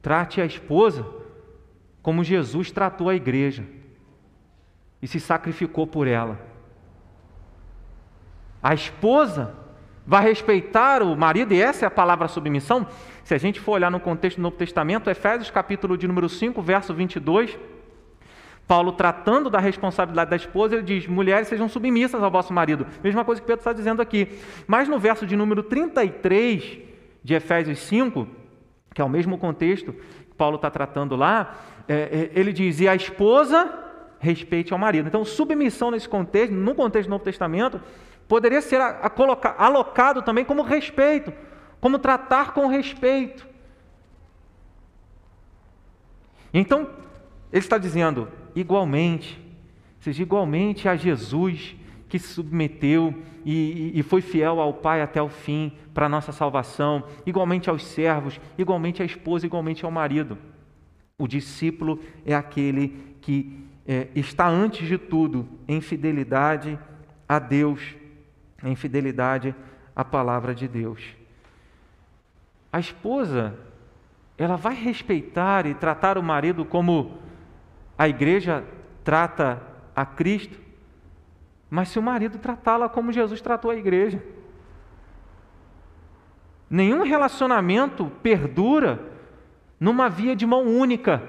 trate 0.00 0.40
a 0.40 0.46
esposa 0.46 1.04
como 2.00 2.22
Jesus 2.22 2.70
tratou 2.70 3.08
a 3.08 3.16
igreja 3.16 3.64
e 5.02 5.08
se 5.08 5.18
sacrificou 5.18 5.84
por 5.84 6.06
ela. 6.06 6.38
A 8.62 8.72
esposa 8.72 9.52
vai 10.06 10.22
respeitar 10.22 11.02
o 11.02 11.16
marido, 11.16 11.54
e 11.54 11.60
essa 11.60 11.84
é 11.84 11.88
a 11.88 11.90
palavra 11.90 12.28
submissão. 12.28 12.86
Se 13.22 13.34
a 13.34 13.38
gente 13.38 13.58
for 13.58 13.72
olhar 13.72 13.90
no 13.90 14.00
contexto 14.00 14.36
do 14.36 14.42
Novo 14.42 14.56
Testamento, 14.56 15.08
Efésios 15.08 15.50
capítulo 15.50 15.96
de 15.96 16.06
número 16.06 16.28
5, 16.28 16.60
verso 16.60 16.92
22, 16.92 17.58
Paulo 18.66 18.92
tratando 18.92 19.50
da 19.50 19.58
responsabilidade 19.58 20.30
da 20.30 20.36
esposa, 20.36 20.76
ele 20.76 20.84
diz: 20.84 21.06
mulheres 21.06 21.48
sejam 21.48 21.68
submissas 21.68 22.22
ao 22.22 22.30
vosso 22.30 22.52
marido. 22.52 22.86
Mesma 23.02 23.24
coisa 23.24 23.40
que 23.40 23.46
Pedro 23.46 23.60
está 23.60 23.72
dizendo 23.72 24.00
aqui. 24.00 24.28
Mas 24.66 24.88
no 24.88 24.98
verso 24.98 25.26
de 25.26 25.36
número 25.36 25.62
33 25.62 26.78
de 27.22 27.34
Efésios 27.34 27.78
5, 27.80 28.26
que 28.94 29.00
é 29.00 29.04
o 29.04 29.08
mesmo 29.08 29.36
contexto 29.38 29.92
que 29.92 30.34
Paulo 30.36 30.56
está 30.56 30.70
tratando 30.70 31.14
lá, 31.14 31.56
é, 31.86 32.30
é, 32.34 32.38
ele 32.38 32.52
diz: 32.52 32.80
e 32.80 32.88
a 32.88 32.94
esposa 32.94 33.70
respeite 34.18 34.72
ao 34.72 34.78
marido. 34.78 35.06
Então, 35.06 35.24
submissão 35.24 35.90
nesse 35.90 36.08
contexto, 36.08 36.52
no 36.52 36.74
contexto 36.74 37.08
do 37.08 37.10
Novo 37.10 37.24
Testamento, 37.24 37.80
poderia 38.28 38.60
ser 38.60 38.80
a, 38.80 38.88
a 38.88 39.10
colocar, 39.10 39.54
alocado 39.58 40.22
também 40.22 40.44
como 40.44 40.62
respeito, 40.62 41.32
como 41.80 41.98
tratar 41.98 42.52
com 42.52 42.66
respeito. 42.66 43.46
Então, 46.52 46.88
ele 47.52 47.60
está 47.60 47.78
dizendo, 47.78 48.28
igualmente, 48.54 49.40
seja 49.98 50.22
igualmente 50.22 50.88
a 50.88 50.96
Jesus 50.96 51.76
que 52.08 52.18
se 52.18 52.28
submeteu 52.28 53.12
e, 53.44 53.92
e, 53.98 54.02
foi 54.02 54.20
fiel 54.20 54.60
ao 54.60 54.72
Pai 54.72 55.02
até 55.02 55.20
o 55.20 55.28
fim 55.28 55.72
para 55.92 56.06
a 56.06 56.08
nossa 56.08 56.30
salvação, 56.30 57.04
igualmente 57.26 57.68
aos 57.68 57.84
servos, 57.84 58.40
igualmente 58.56 59.02
à 59.02 59.04
esposa, 59.04 59.46
igualmente 59.46 59.84
ao 59.84 59.90
marido. 59.90 60.38
O 61.18 61.26
discípulo 61.26 62.00
é 62.24 62.34
aquele 62.34 63.16
que 63.20 63.64
é, 63.86 64.08
está 64.14 64.48
antes 64.48 64.86
de 64.86 64.96
tudo 64.96 65.48
em 65.66 65.80
fidelidade 65.80 66.78
a 67.28 67.38
Deus, 67.38 67.80
em 68.64 68.74
fidelidade 68.74 69.54
à 69.94 70.04
palavra 70.04 70.54
de 70.54 70.66
Deus. 70.66 71.00
A 72.72 72.80
esposa, 72.80 73.54
ela 74.36 74.56
vai 74.56 74.74
respeitar 74.74 75.66
e 75.66 75.74
tratar 75.74 76.18
o 76.18 76.22
marido 76.22 76.64
como 76.64 77.18
a 77.96 78.08
igreja 78.08 78.64
trata 79.04 79.62
a 79.94 80.04
Cristo, 80.04 80.58
mas 81.70 81.88
se 81.90 81.98
o 81.98 82.02
marido 82.02 82.38
tratá-la 82.38 82.88
como 82.88 83.12
Jesus 83.12 83.40
tratou 83.40 83.70
a 83.70 83.76
igreja. 83.76 84.22
Nenhum 86.68 87.04
relacionamento 87.04 88.06
perdura 88.22 89.00
numa 89.78 90.08
via 90.08 90.34
de 90.34 90.46
mão 90.46 90.64
única. 90.64 91.22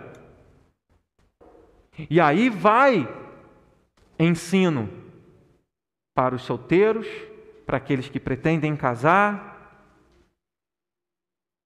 E 2.09 2.19
aí 2.19 2.49
vai 2.49 3.07
ensino 4.17 5.04
para 6.15 6.33
os 6.33 6.43
solteiros, 6.43 7.05
para 7.65 7.77
aqueles 7.77 8.07
que 8.07 8.19
pretendem 8.19 8.75
casar. 8.75 9.53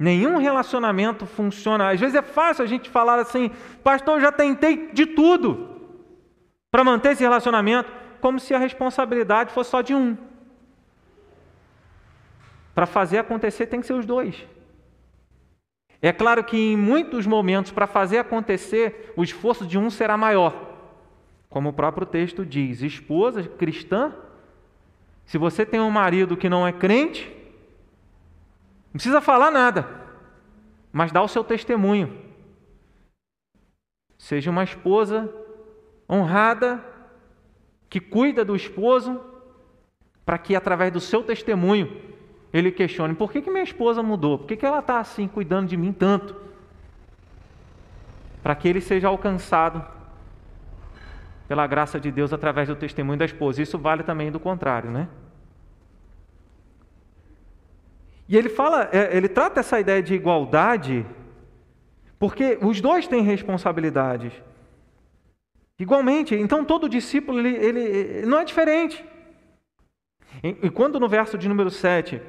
Nenhum 0.01 0.37
relacionamento 0.37 1.27
funciona. 1.27 1.91
Às 1.91 1.99
vezes 1.99 2.15
é 2.15 2.21
fácil 2.23 2.63
a 2.63 2.67
gente 2.67 2.89
falar 2.89 3.19
assim, 3.19 3.51
pastor, 3.83 4.15
eu 4.15 4.21
já 4.21 4.31
tentei 4.31 4.91
de 4.91 5.05
tudo 5.05 5.79
para 6.71 6.83
manter 6.83 7.11
esse 7.11 7.21
relacionamento, 7.21 7.91
como 8.19 8.39
se 8.39 8.53
a 8.53 8.57
responsabilidade 8.57 9.53
fosse 9.53 9.69
só 9.69 9.81
de 9.81 9.93
um. 9.93 10.17
Para 12.73 12.85
fazer 12.87 13.19
acontecer 13.19 13.67
tem 13.67 13.81
que 13.81 13.87
ser 13.87 13.93
os 13.93 14.05
dois. 14.05 14.47
É 16.01 16.13
claro 16.13 16.43
que 16.43 16.57
em 16.57 16.77
muitos 16.77 17.27
momentos, 17.27 17.71
para 17.71 17.85
fazer 17.85 18.19
acontecer, 18.19 19.13
o 19.15 19.23
esforço 19.23 19.67
de 19.67 19.77
um 19.77 19.89
será 19.89 20.15
maior. 20.15 20.69
Como 21.49 21.69
o 21.69 21.73
próprio 21.73 22.07
texto 22.07 22.45
diz: 22.45 22.81
esposa 22.81 23.43
cristã, 23.43 24.15
se 25.29 25.37
você 25.37 25.63
tem 25.63 25.79
um 25.79 25.91
marido 25.91 26.35
que 26.35 26.49
não 26.49 26.67
é 26.67 26.71
crente, 26.71 27.31
não 28.87 28.93
precisa 28.93 29.21
falar 29.21 29.51
nada, 29.51 29.87
mas 30.91 31.11
dá 31.11 31.21
o 31.21 31.27
seu 31.27 31.43
testemunho. 31.43 32.17
Seja 34.17 34.49
uma 34.49 34.63
esposa 34.63 35.31
honrada, 36.09 36.83
que 37.87 37.99
cuida 37.99 38.43
do 38.43 38.55
esposo, 38.55 39.21
para 40.25 40.39
que 40.39 40.55
através 40.55 40.91
do 40.91 40.99
seu 40.99 41.21
testemunho 41.21 42.01
ele 42.51 42.71
questione: 42.71 43.13
por 43.13 43.31
que, 43.31 43.39
que 43.39 43.51
minha 43.51 43.61
esposa 43.61 44.01
mudou? 44.01 44.39
Por 44.39 44.47
que, 44.47 44.57
que 44.57 44.65
ela 44.65 44.79
está 44.79 44.99
assim, 44.99 45.27
cuidando 45.27 45.67
de 45.67 45.77
mim 45.77 45.93
tanto? 45.93 46.35
Para 48.41 48.55
que 48.55 48.67
ele 48.67 48.81
seja 48.81 49.09
alcançado 49.09 49.85
pela 51.49 51.65
graça 51.65 51.99
de 51.99 52.11
Deus 52.11 52.31
através 52.31 52.67
do 52.67 52.75
testemunho 52.75 53.17
da 53.17 53.25
esposa. 53.25 53.59
Isso 53.59 53.75
vale 53.75 54.03
também 54.03 54.31
do 54.31 54.39
contrário, 54.39 54.91
né? 54.91 55.07
E 58.27 58.37
ele 58.37 58.49
fala, 58.49 58.87
é, 58.91 59.17
ele 59.17 59.27
trata 59.27 59.59
essa 59.59 59.79
ideia 59.79 60.03
de 60.03 60.13
igualdade, 60.13 61.03
porque 62.19 62.59
os 62.61 62.79
dois 62.79 63.07
têm 63.07 63.23
responsabilidades. 63.23 64.31
Igualmente, 65.79 66.35
então 66.35 66.63
todo 66.63 66.87
discípulo 66.87 67.39
ele, 67.39 67.55
ele 67.55 68.25
não 68.27 68.39
é 68.39 68.45
diferente. 68.45 69.03
E 70.43 70.69
quando 70.69 70.99
no 70.99 71.09
verso 71.09 71.35
de 71.35 71.49
número 71.49 71.71
7 71.71 72.21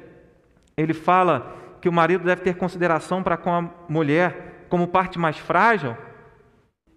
ele 0.75 0.95
fala 0.95 1.55
que 1.79 1.87
o 1.87 1.93
marido 1.93 2.23
deve 2.23 2.41
ter 2.41 2.55
consideração 2.55 3.21
para 3.21 3.37
com 3.37 3.53
a 3.53 3.69
mulher 3.87 4.65
como 4.67 4.87
parte 4.87 5.19
mais 5.19 5.37
frágil, 5.37 5.95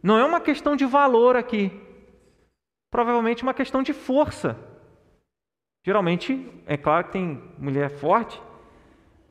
não 0.03 0.17
é 0.19 0.25
uma 0.25 0.41
questão 0.41 0.75
de 0.75 0.87
valor 0.87 1.37
aqui. 1.37 1.84
Provavelmente 2.95 3.43
uma 3.43 3.53
questão 3.53 3.83
de 3.83 3.93
força. 3.93 4.57
Geralmente, 5.83 6.49
é 6.65 6.77
claro 6.77 7.07
que 7.07 7.11
tem 7.15 7.43
mulher 7.59 7.91
forte, 7.91 8.41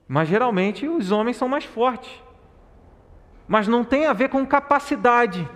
mas 0.05 0.27
geralmente 0.27 0.85
os 0.85 1.11
homens 1.11 1.37
são 1.37 1.47
mais 1.47 1.63
fortes. 1.63 2.11
Mas 3.47 3.65
não 3.65 3.85
tem 3.85 4.05
a 4.05 4.11
ver 4.11 4.27
com 4.27 4.45
capacidade. 4.45 5.49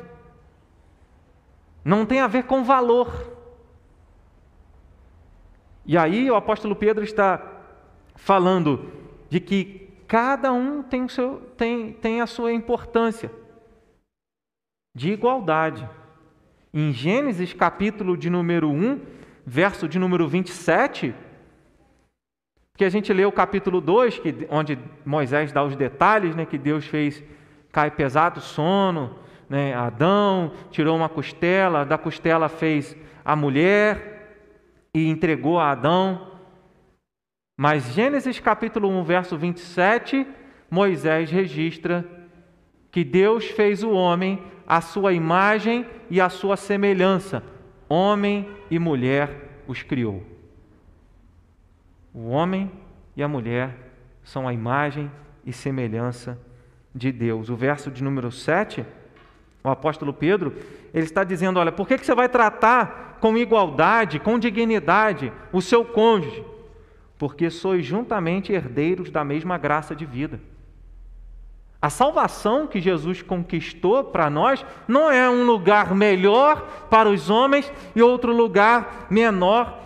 Não 1.84 2.06
tem 2.06 2.22
a 2.22 2.28
ver 2.28 2.44
com 2.44 2.64
valor. 2.64 3.12
E 5.86 5.98
aí 5.98 6.32
o 6.32 6.36
apóstolo 6.38 6.78
Pedro 6.78 7.04
está 7.04 7.46
falando 8.16 8.90
de 9.30 9.42
que 9.42 9.94
cada 10.08 10.54
um 10.54 10.82
tem, 10.82 11.10
seu, 11.10 11.42
tem, 11.58 11.92
tem 11.92 12.22
a 12.22 12.26
sua 12.26 12.54
importância 12.54 13.30
de 14.96 15.12
igualdade. 15.12 15.97
Em 16.74 16.92
Gênesis, 16.92 17.54
capítulo 17.54 18.18
de 18.18 18.30
número 18.30 18.70
1, 18.70 19.00
verso 19.46 19.88
de 19.88 19.98
número 19.98 20.28
27, 20.28 21.16
que 22.76 22.84
a 22.84 22.90
gente 22.90 23.14
lê 23.14 23.26
o 23.26 23.32
capítulo 23.32 23.80
2, 23.80 24.20
que, 24.20 24.48
onde 24.50 24.78
Moisés 25.06 25.54
dá 25.54 25.64
os 25.64 25.78
detalhes, 25.78 26.36
né, 26.36 26.46
que 26.46 26.58
Deus 26.58 26.86
fez 26.86 27.24
cair 27.72 27.92
pesado 27.92 28.42
sono, 28.42 29.16
né, 29.50 29.74
Adão 29.74 30.52
tirou 30.70 30.98
uma 30.98 31.08
costela, 31.08 31.86
da 31.86 31.98
costela 31.98 32.50
fez 32.50 32.98
a 33.24 33.34
mulher 33.34 34.44
e 34.94 35.08
entregou 35.08 35.58
a 35.60 35.72
Adão. 35.72 36.34
Mas 37.58 37.94
Gênesis 37.94 38.42
capítulo 38.42 38.90
1, 38.90 39.04
verso 39.04 39.38
27, 39.38 40.28
Moisés 40.70 41.32
registra 41.32 42.06
que 42.92 43.06
Deus 43.06 43.46
fez 43.46 43.84
o 43.84 43.92
homem 43.92 44.44
à 44.68 44.82
sua 44.82 45.14
imagem 45.14 45.86
e 46.10 46.20
à 46.22 46.30
sua 46.30 46.58
semelhança. 46.58 47.44
Homem 47.90 48.50
e 48.70 48.78
mulher 48.80 49.64
os 49.68 49.84
criou. 49.84 50.24
O 52.14 52.30
homem 52.30 52.72
e 53.16 53.24
a 53.24 53.28
mulher 53.28 53.76
são 54.24 54.48
a 54.48 54.54
imagem 54.54 55.12
e 55.46 55.54
semelhança 55.54 56.40
de 56.94 57.12
Deus. 57.12 57.50
O 57.50 57.56
verso 57.56 57.90
de 57.92 58.04
número 58.04 58.32
7, 58.32 58.86
o 59.64 59.70
apóstolo 59.70 60.14
Pedro, 60.14 60.54
ele 60.94 61.06
está 61.06 61.24
dizendo: 61.24 61.60
olha, 61.60 61.72
por 61.72 61.88
que 61.88 61.98
você 61.98 62.16
vai 62.16 62.28
tratar 62.28 63.18
com 63.22 63.38
igualdade, 63.38 64.20
com 64.20 64.38
dignidade, 64.38 65.32
o 65.52 65.62
seu 65.62 65.86
cônjuge? 65.86 66.44
porque 67.18 67.50
sois 67.50 67.86
juntamente 67.86 68.54
herdeiros 68.54 69.10
da 69.10 69.24
mesma 69.24 69.58
graça 69.58 69.96
de 69.96 70.06
vida. 70.06 70.40
A 71.88 71.90
salvação 71.90 72.68
que 72.68 72.82
Jesus 72.82 73.22
conquistou 73.22 74.04
para 74.04 74.30
nós 74.30 74.66
não 74.90 75.10
é 75.10 75.30
um 75.30 75.46
lugar 75.46 75.96
melhor 75.96 76.88
para 76.90 77.10
os 77.10 77.30
homens 77.30 77.72
e 77.96 78.02
outro 78.02 78.36
lugar 78.36 79.08
menor 79.10 79.80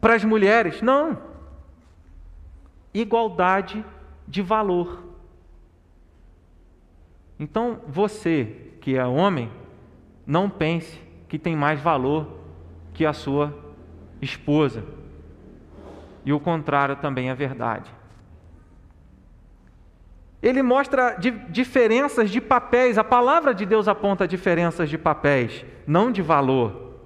para 0.00 0.14
as 0.14 0.24
mulheres. 0.24 0.80
Não. 0.80 1.18
Igualdade 2.94 3.84
de 4.26 4.40
valor. 4.40 5.04
Então, 7.38 7.80
você 7.86 8.70
que 8.80 8.96
é 8.96 9.04
homem, 9.04 9.50
não 10.26 10.48
pense 10.48 10.98
que 11.28 11.38
tem 11.38 11.54
mais 11.54 11.78
valor 11.78 12.28
que 12.94 13.04
a 13.04 13.12
sua 13.12 13.54
esposa. 14.22 14.82
E 16.24 16.32
o 16.32 16.40
contrário 16.40 16.96
também 16.96 17.28
é 17.28 17.34
verdade. 17.34 17.92
Ele 20.42 20.60
mostra 20.60 21.16
diferenças 21.50 22.28
de 22.28 22.40
papéis, 22.40 22.98
a 22.98 23.04
palavra 23.04 23.54
de 23.54 23.64
Deus 23.64 23.86
aponta 23.86 24.26
diferenças 24.26 24.90
de 24.90 24.98
papéis, 24.98 25.64
não 25.86 26.10
de 26.10 26.20
valor. 26.20 26.98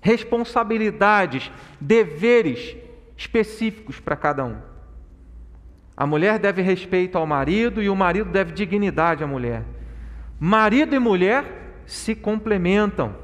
Responsabilidades, 0.00 1.50
deveres 1.80 2.76
específicos 3.16 3.98
para 3.98 4.14
cada 4.14 4.44
um. 4.44 4.56
A 5.96 6.06
mulher 6.06 6.38
deve 6.38 6.62
respeito 6.62 7.18
ao 7.18 7.26
marido 7.26 7.82
e 7.82 7.88
o 7.88 7.96
marido 7.96 8.30
deve 8.30 8.52
dignidade 8.52 9.24
à 9.24 9.26
mulher. 9.26 9.64
Marido 10.38 10.94
e 10.94 10.98
mulher 10.98 11.44
se 11.84 12.14
complementam. 12.14 13.14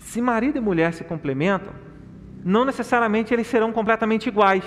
Se 0.00 0.20
marido 0.20 0.58
e 0.58 0.60
mulher 0.60 0.92
se 0.92 1.04
complementam, 1.04 1.72
não 2.44 2.64
necessariamente 2.64 3.32
eles 3.32 3.46
serão 3.46 3.72
completamente 3.72 4.28
iguais. 4.28 4.64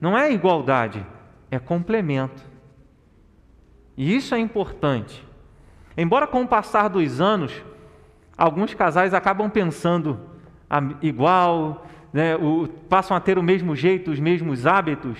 Não 0.00 0.16
é 0.16 0.32
igualdade, 0.32 1.04
é 1.50 1.58
complemento. 1.58 2.42
E 3.96 4.16
isso 4.16 4.34
é 4.34 4.38
importante. 4.38 5.26
Embora 5.96 6.26
com 6.26 6.42
o 6.42 6.48
passar 6.48 6.88
dos 6.88 7.20
anos, 7.20 7.52
alguns 8.36 8.72
casais 8.72 9.12
acabam 9.12 9.50
pensando 9.50 10.18
igual, 11.02 11.86
né, 12.12 12.36
o, 12.36 12.68
passam 12.88 13.16
a 13.16 13.20
ter 13.20 13.36
o 13.36 13.42
mesmo 13.42 13.76
jeito, 13.76 14.10
os 14.10 14.18
mesmos 14.18 14.66
hábitos, 14.66 15.18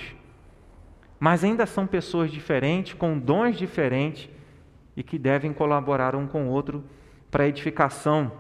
mas 1.18 1.44
ainda 1.44 1.66
são 1.66 1.86
pessoas 1.86 2.30
diferentes, 2.30 2.94
com 2.94 3.18
dons 3.18 3.58
diferentes 3.58 4.30
e 4.96 5.02
que 5.02 5.18
devem 5.18 5.52
colaborar 5.52 6.16
um 6.16 6.26
com 6.26 6.48
o 6.48 6.50
outro 6.50 6.82
para 7.30 7.44
a 7.44 7.48
edificação 7.48 8.32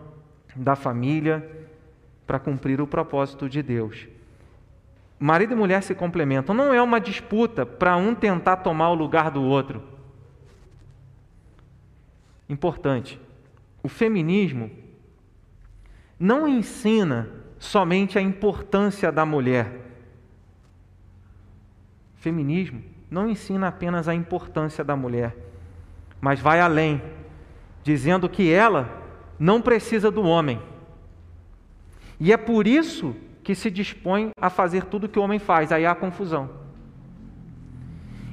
da 0.56 0.74
família, 0.74 1.46
para 2.26 2.38
cumprir 2.38 2.80
o 2.80 2.86
propósito 2.86 3.48
de 3.48 3.62
Deus. 3.62 4.08
Marido 5.22 5.52
e 5.52 5.56
mulher 5.56 5.82
se 5.82 5.94
complementam, 5.94 6.54
não 6.54 6.72
é 6.72 6.80
uma 6.80 6.98
disputa 6.98 7.66
para 7.66 7.94
um 7.94 8.14
tentar 8.14 8.56
tomar 8.56 8.88
o 8.88 8.94
lugar 8.94 9.30
do 9.30 9.42
outro. 9.42 9.82
Importante, 12.48 13.20
o 13.82 13.88
feminismo 13.88 14.70
não 16.18 16.48
ensina 16.48 17.28
somente 17.58 18.18
a 18.18 18.22
importância 18.22 19.12
da 19.12 19.26
mulher. 19.26 19.92
O 22.16 22.22
feminismo 22.22 22.82
não 23.10 23.28
ensina 23.28 23.68
apenas 23.68 24.08
a 24.08 24.14
importância 24.14 24.82
da 24.82 24.96
mulher, 24.96 25.36
mas 26.18 26.40
vai 26.40 26.60
além, 26.60 27.02
dizendo 27.84 28.26
que 28.26 28.50
ela 28.50 28.88
não 29.38 29.60
precisa 29.60 30.10
do 30.10 30.22
homem. 30.22 30.62
E 32.18 32.32
é 32.32 32.38
por 32.38 32.66
isso 32.66 33.14
que 33.42 33.54
se 33.54 33.70
dispõe 33.70 34.30
a 34.40 34.50
fazer 34.50 34.84
tudo 34.84 35.08
que 35.08 35.18
o 35.18 35.22
homem 35.22 35.38
faz, 35.38 35.72
aí 35.72 35.86
há 35.86 35.94
confusão. 35.94 36.50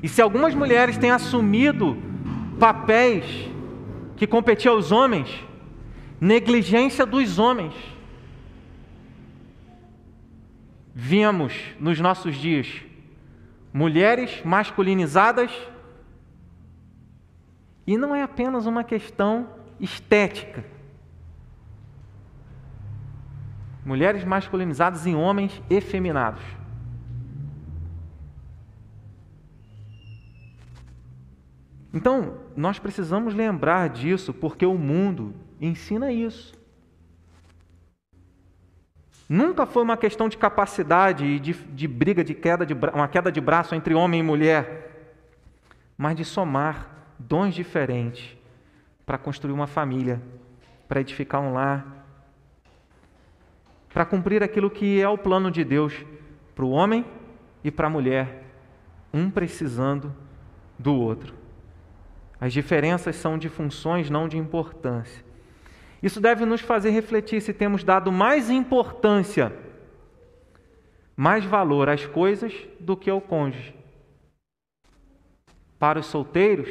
E 0.01 0.07
se 0.07 0.21
algumas 0.21 0.53
mulheres 0.53 0.97
têm 0.97 1.11
assumido 1.11 1.97
papéis 2.59 3.25
que 4.15 4.27
competiam 4.27 4.75
aos 4.75 4.91
homens, 4.91 5.29
negligência 6.19 7.05
dos 7.05 7.39
homens. 7.39 7.73
Vimos 10.93 11.53
nos 11.79 11.99
nossos 11.99 12.35
dias 12.35 12.67
mulheres 13.71 14.41
masculinizadas, 14.43 15.51
e 17.85 17.95
não 17.95 18.15
é 18.15 18.23
apenas 18.23 18.65
uma 18.65 18.83
questão 18.83 19.47
estética 19.79 20.65
mulheres 23.87 24.25
masculinizadas 24.25 25.07
em 25.07 25.15
homens 25.15 25.61
efeminados. 25.69 26.43
Então, 31.93 32.35
nós 32.55 32.77
precisamos 32.77 33.33
lembrar 33.33 33.87
disso, 33.87 34.33
porque 34.33 34.65
o 34.65 34.77
mundo 34.77 35.33
ensina 35.59 36.11
isso. 36.11 36.53
Nunca 39.29 39.65
foi 39.65 39.83
uma 39.83 39.95
questão 39.95 40.27
de 40.27 40.37
capacidade 40.37 41.25
e 41.25 41.39
de, 41.39 41.53
de, 41.53 41.87
briga, 41.87 42.25
de 42.25 42.33
queda 42.33 42.65
de 42.65 42.73
uma 42.73 43.07
queda 43.07 43.31
de 43.31 43.39
braço 43.39 43.73
entre 43.73 43.93
homem 43.93 44.19
e 44.19 44.23
mulher, 44.23 45.15
mas 45.97 46.17
de 46.17 46.25
somar 46.25 46.89
dons 47.17 47.55
diferentes 47.55 48.37
para 49.05 49.17
construir 49.17 49.53
uma 49.53 49.67
família, 49.67 50.21
para 50.89 50.99
edificar 50.99 51.41
um 51.41 51.53
lar, 51.53 51.96
para 53.97 54.05
cumprir 54.05 54.43
aquilo 54.43 54.69
que 54.69 55.01
é 55.01 55.09
o 55.09 55.17
plano 55.17 55.49
de 55.49 55.63
Deus 55.63 56.05
para 56.53 56.63
o 56.63 56.69
homem 56.69 57.03
e 57.63 57.71
para 57.71 57.87
a 57.87 57.89
mulher, 57.89 58.43
um 59.11 59.27
precisando 59.27 60.15
do 60.77 60.93
outro. 60.93 61.33
As 62.39 62.53
diferenças 62.53 63.15
são 63.15 63.39
de 63.39 63.49
funções, 63.49 64.07
não 64.07 64.27
de 64.27 64.37
importância. 64.37 65.25
Isso 65.99 66.21
deve 66.21 66.45
nos 66.45 66.61
fazer 66.61 66.91
refletir 66.91 67.41
se 67.41 67.51
temos 67.51 67.83
dado 67.83 68.11
mais 68.11 68.51
importância, 68.51 69.51
mais 71.15 71.43
valor 71.43 71.89
às 71.89 72.05
coisas 72.05 72.53
do 72.79 72.95
que 72.95 73.09
ao 73.09 73.19
cônjuge. 73.19 73.73
Para 75.79 75.97
os 75.97 76.05
solteiros, 76.05 76.69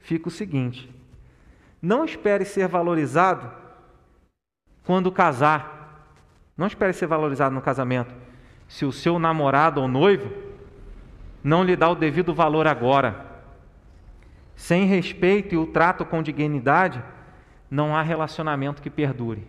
fica 0.00 0.26
o 0.26 0.32
seguinte: 0.32 0.92
não 1.80 2.04
espere 2.04 2.44
ser 2.44 2.66
valorizado 2.66 3.52
quando 4.82 5.12
casar. 5.12 5.75
Não 6.56 6.66
espere 6.66 6.92
ser 6.92 7.06
valorizado 7.06 7.54
no 7.54 7.60
casamento. 7.60 8.14
Se 8.66 8.84
o 8.84 8.92
seu 8.92 9.18
namorado 9.18 9.80
ou 9.80 9.86
noivo 9.86 10.32
não 11.44 11.62
lhe 11.62 11.76
dá 11.76 11.88
o 11.88 11.94
devido 11.94 12.34
valor 12.34 12.66
agora, 12.66 13.24
sem 14.56 14.86
respeito 14.86 15.54
e 15.54 15.58
o 15.58 15.66
trato 15.66 16.04
com 16.04 16.22
dignidade, 16.22 17.02
não 17.70 17.94
há 17.94 18.02
relacionamento 18.02 18.80
que 18.80 18.88
perdure. 18.88 19.46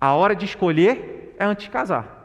A 0.00 0.14
hora 0.14 0.34
de 0.36 0.44
escolher 0.44 1.34
é 1.38 1.44
antes 1.44 1.64
de 1.64 1.70
casar. 1.70 2.20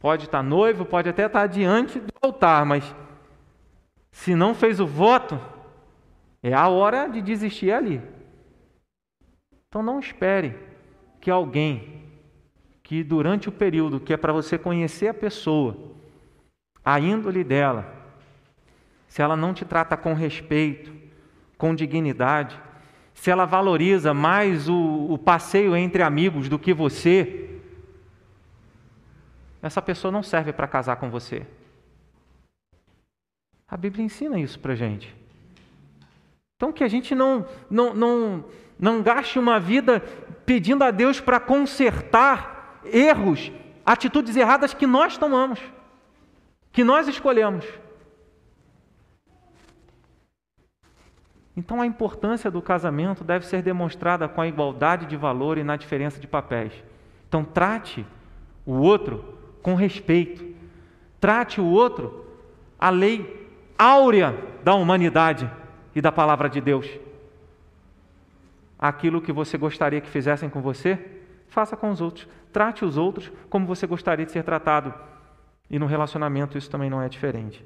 Pode 0.00 0.24
estar 0.24 0.42
noivo, 0.42 0.84
pode 0.84 1.08
até 1.08 1.26
estar 1.26 1.46
diante 1.46 2.00
do 2.00 2.12
altar, 2.22 2.64
mas 2.64 2.94
se 4.10 4.34
não 4.34 4.54
fez 4.54 4.80
o 4.80 4.86
voto, 4.86 5.38
é 6.42 6.54
a 6.54 6.68
hora 6.68 7.08
de 7.08 7.20
desistir 7.20 7.72
ali. 7.72 8.00
Então 9.68 9.82
não 9.82 9.98
espere 10.00 10.67
que 11.20 11.30
alguém 11.30 11.98
que 12.82 13.04
durante 13.04 13.50
o 13.50 13.52
período 13.52 14.00
que 14.00 14.14
é 14.14 14.16
para 14.16 14.32
você 14.32 14.56
conhecer 14.56 15.08
a 15.08 15.14
pessoa, 15.14 15.76
a 16.82 16.98
índole 16.98 17.44
dela, 17.44 17.94
se 19.06 19.20
ela 19.20 19.36
não 19.36 19.52
te 19.52 19.64
trata 19.64 19.94
com 19.94 20.14
respeito, 20.14 20.90
com 21.58 21.74
dignidade, 21.74 22.58
se 23.12 23.30
ela 23.30 23.44
valoriza 23.44 24.14
mais 24.14 24.70
o, 24.70 25.06
o 25.10 25.18
passeio 25.18 25.76
entre 25.76 26.02
amigos 26.02 26.48
do 26.48 26.58
que 26.58 26.72
você, 26.72 27.60
essa 29.60 29.82
pessoa 29.82 30.10
não 30.10 30.22
serve 30.22 30.52
para 30.52 30.66
casar 30.66 30.96
com 30.96 31.10
você. 31.10 31.44
A 33.68 33.76
Bíblia 33.76 34.04
ensina 34.04 34.40
isso 34.40 34.58
para 34.58 34.74
gente. 34.74 35.14
Então 36.56 36.72
que 36.72 36.82
a 36.82 36.88
gente 36.88 37.14
não, 37.14 37.46
não, 37.70 37.92
não, 37.92 38.44
não 38.78 39.02
gaste 39.02 39.38
uma 39.38 39.60
vida 39.60 40.02
pedindo 40.48 40.82
a 40.82 40.90
Deus 40.90 41.20
para 41.20 41.38
consertar 41.38 42.80
erros, 42.82 43.52
atitudes 43.84 44.34
erradas 44.34 44.72
que 44.72 44.86
nós 44.86 45.18
tomamos, 45.18 45.60
que 46.72 46.82
nós 46.82 47.06
escolhemos. 47.06 47.66
Então 51.54 51.82
a 51.82 51.86
importância 51.86 52.50
do 52.50 52.62
casamento 52.62 53.22
deve 53.22 53.44
ser 53.44 53.60
demonstrada 53.60 54.26
com 54.26 54.40
a 54.40 54.48
igualdade 54.48 55.04
de 55.04 55.18
valor 55.18 55.58
e 55.58 55.62
na 55.62 55.76
diferença 55.76 56.18
de 56.18 56.26
papéis. 56.26 56.72
Então 57.28 57.44
trate 57.44 58.06
o 58.64 58.72
outro 58.72 59.38
com 59.62 59.74
respeito. 59.74 60.56
Trate 61.20 61.60
o 61.60 61.66
outro 61.66 62.24
a 62.78 62.88
lei 62.88 63.50
áurea 63.76 64.34
da 64.64 64.74
humanidade 64.74 65.50
e 65.94 66.00
da 66.00 66.10
palavra 66.10 66.48
de 66.48 66.62
Deus 66.62 66.88
aquilo 68.78 69.20
que 69.20 69.32
você 69.32 69.58
gostaria 69.58 70.00
que 70.00 70.08
fizessem 70.08 70.48
com 70.48 70.60
você, 70.60 70.98
faça 71.48 71.76
com 71.76 71.90
os 71.90 72.00
outros. 72.00 72.28
Trate 72.52 72.84
os 72.84 72.96
outros 72.96 73.30
como 73.50 73.66
você 73.66 73.86
gostaria 73.86 74.24
de 74.24 74.32
ser 74.32 74.44
tratado. 74.44 74.94
E 75.70 75.78
no 75.78 75.86
relacionamento 75.86 76.56
isso 76.56 76.70
também 76.70 76.88
não 76.88 77.02
é 77.02 77.08
diferente. 77.08 77.64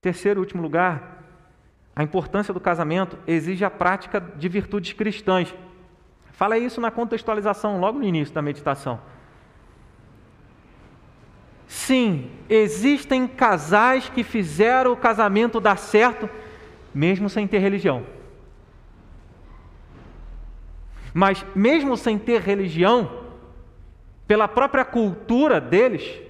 Terceiro 0.00 0.40
e 0.40 0.42
último 0.42 0.62
lugar, 0.62 1.22
a 1.94 2.02
importância 2.02 2.54
do 2.54 2.60
casamento 2.60 3.18
exige 3.26 3.64
a 3.64 3.70
prática 3.70 4.20
de 4.20 4.48
virtudes 4.48 4.92
cristãs. 4.94 5.54
Falei 6.32 6.64
isso 6.64 6.80
na 6.80 6.90
contextualização 6.90 7.78
logo 7.78 7.98
no 7.98 8.04
início 8.04 8.34
da 8.34 8.40
meditação. 8.40 8.98
Sim, 11.68 12.30
existem 12.48 13.28
casais 13.28 14.08
que 14.08 14.24
fizeram 14.24 14.92
o 14.92 14.96
casamento 14.96 15.60
dar 15.60 15.76
certo, 15.76 16.28
mesmo 16.92 17.28
sem 17.28 17.46
ter 17.46 17.58
religião. 17.58 18.04
Mas, 21.12 21.44
mesmo 21.54 21.96
sem 21.96 22.18
ter 22.18 22.40
religião, 22.40 23.24
pela 24.26 24.46
própria 24.46 24.84
cultura 24.84 25.60
deles, 25.60 26.20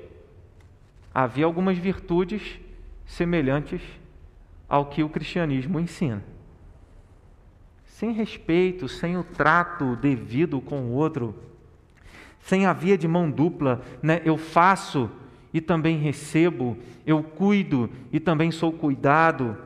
havia 1.14 1.44
algumas 1.44 1.76
virtudes 1.76 2.58
semelhantes 3.04 3.82
ao 4.68 4.86
que 4.86 5.02
o 5.02 5.08
cristianismo 5.08 5.78
ensina. 5.78 6.24
Sem 7.84 8.12
respeito, 8.12 8.88
sem 8.88 9.18
o 9.18 9.24
trato 9.24 9.96
devido 9.96 10.60
com 10.60 10.82
o 10.82 10.92
outro, 10.92 11.34
sem 12.40 12.64
a 12.64 12.72
via 12.72 12.96
de 12.96 13.06
mão 13.06 13.30
dupla, 13.30 13.82
né? 14.02 14.22
eu 14.24 14.38
faço 14.38 15.10
e 15.52 15.60
também 15.60 15.98
recebo, 15.98 16.78
eu 17.04 17.22
cuido 17.22 17.90
e 18.12 18.18
também 18.18 18.50
sou 18.50 18.72
cuidado. 18.72 19.58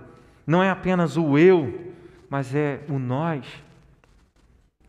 Não 0.46 0.62
é 0.62 0.70
apenas 0.70 1.16
o 1.16 1.38
eu, 1.38 1.92
mas 2.28 2.54
é 2.54 2.80
o 2.88 2.98
nós. 2.98 3.46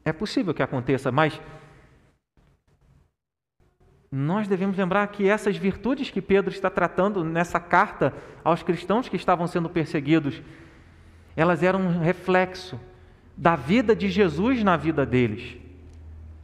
É 0.06 0.14
possível 0.14 0.53
que 0.53 0.62
aconteça, 0.62 1.12
mas 1.12 1.41
nós 4.12 4.47
devemos 4.47 4.78
lembrar 4.78 5.08
que 5.08 5.28
essas 5.28 5.58
virtudes 5.58 6.12
que 6.12 6.22
Pedro 6.22 6.53
está 6.53 6.70
tratando 6.70 7.24
nessa 7.24 7.60
carta 7.60 8.14
aos 8.43 8.62
cristãos 8.62 9.10
que 9.10 9.16
estavam 9.16 9.47
sendo 9.47 9.68
perseguidos, 9.68 10.41
elas 11.36 11.64
eram 11.64 11.82
um 11.82 11.99
reflexo 11.99 12.80
da 13.36 13.56
vida 13.56 13.95
de 13.95 14.08
Jesus 14.08 14.64
na 14.64 14.78
vida 14.78 15.06
deles, 15.06 15.58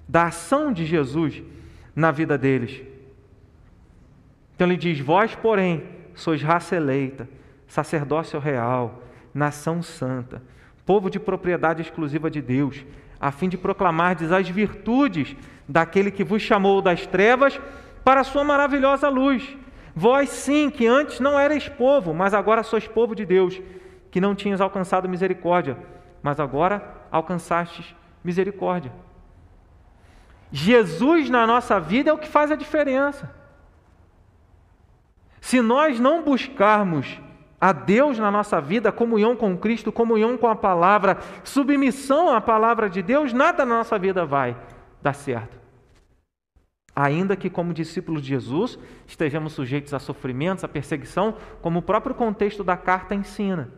da 0.08 0.26
ação 0.26 0.74
de 0.74 0.86
Jesus 0.86 1.42
na 1.96 2.12
vida 2.12 2.38
deles. 2.38 2.82
Então 4.56 4.68
ele 4.68 4.76
diz: 4.76 5.00
Vós, 5.00 5.36
porém, 5.36 5.84
sois 6.16 6.42
raça 6.42 6.76
eleita, 6.76 7.30
sacerdócio 7.68 8.40
real, 8.40 9.04
nação 9.34 9.82
santa, 9.82 10.42
povo 10.86 11.10
de 11.10 11.20
propriedade 11.20 11.82
exclusiva 11.82 12.30
de 12.30 12.42
Deus, 12.42 12.84
a 13.22 13.32
fim 13.32 13.48
de 13.48 13.56
proclamardes 13.56 14.32
as 14.32 14.50
virtudes 14.50 15.36
daquele 15.70 16.10
que 16.10 16.24
vos 16.24 16.42
chamou 16.42 16.82
das 16.82 17.06
trevas 17.06 17.62
para 18.04 18.22
a 18.22 18.24
sua 18.24 18.44
maravilhosa 18.44 19.08
luz. 19.10 19.56
Vós 19.96 20.30
sim, 20.30 20.72
que 20.72 20.88
antes 20.88 21.20
não 21.20 21.40
erais 21.40 21.70
povo, 21.70 22.16
mas 22.16 22.34
agora 22.34 22.64
sois 22.64 22.88
povo 22.88 23.14
de 23.14 23.24
Deus, 23.24 23.62
que 24.10 24.20
não 24.20 24.34
tinhas 24.34 24.60
alcançado 24.60 25.08
misericórdia, 25.08 25.78
mas 26.24 26.40
agora 26.40 26.84
alcançastes 27.12 27.94
misericórdia. 28.24 28.92
Jesus 30.52 31.30
na 31.30 31.46
nossa 31.46 31.80
vida 31.80 32.10
é 32.10 32.14
o 32.14 32.18
que 32.18 32.28
faz 32.28 32.52
a 32.52 32.56
diferença. 32.56 33.34
Se 35.40 35.62
nós 35.62 36.00
não 36.00 36.24
buscarmos 36.24 37.20
a 37.62 37.72
Deus 37.72 38.18
na 38.18 38.32
nossa 38.32 38.60
vida, 38.60 38.92
comunhão 38.92 39.36
com 39.36 39.56
Cristo, 39.56 39.92
comunhão 39.92 40.36
com 40.36 40.48
a 40.48 40.56
palavra, 40.56 41.20
submissão 41.44 42.34
à 42.36 42.42
palavra 42.42 42.90
de 42.90 43.04
Deus, 43.04 43.32
nada 43.32 43.64
na 43.64 43.78
nossa 43.78 44.00
vida 44.00 44.26
vai 44.26 44.58
dar 45.00 45.14
certo. 45.14 45.62
Ainda 46.96 47.36
que, 47.36 47.52
como 47.52 47.72
discípulos 47.72 48.24
de 48.24 48.30
Jesus, 48.30 48.80
estejamos 49.06 49.54
sujeitos 49.54 49.94
a 49.94 50.00
sofrimentos, 50.00 50.64
a 50.64 50.68
perseguição, 50.68 51.38
como 51.62 51.80
o 51.80 51.84
próprio 51.84 52.16
contexto 52.16 52.64
da 52.64 52.76
carta 52.76 53.14
ensina. 53.14 53.72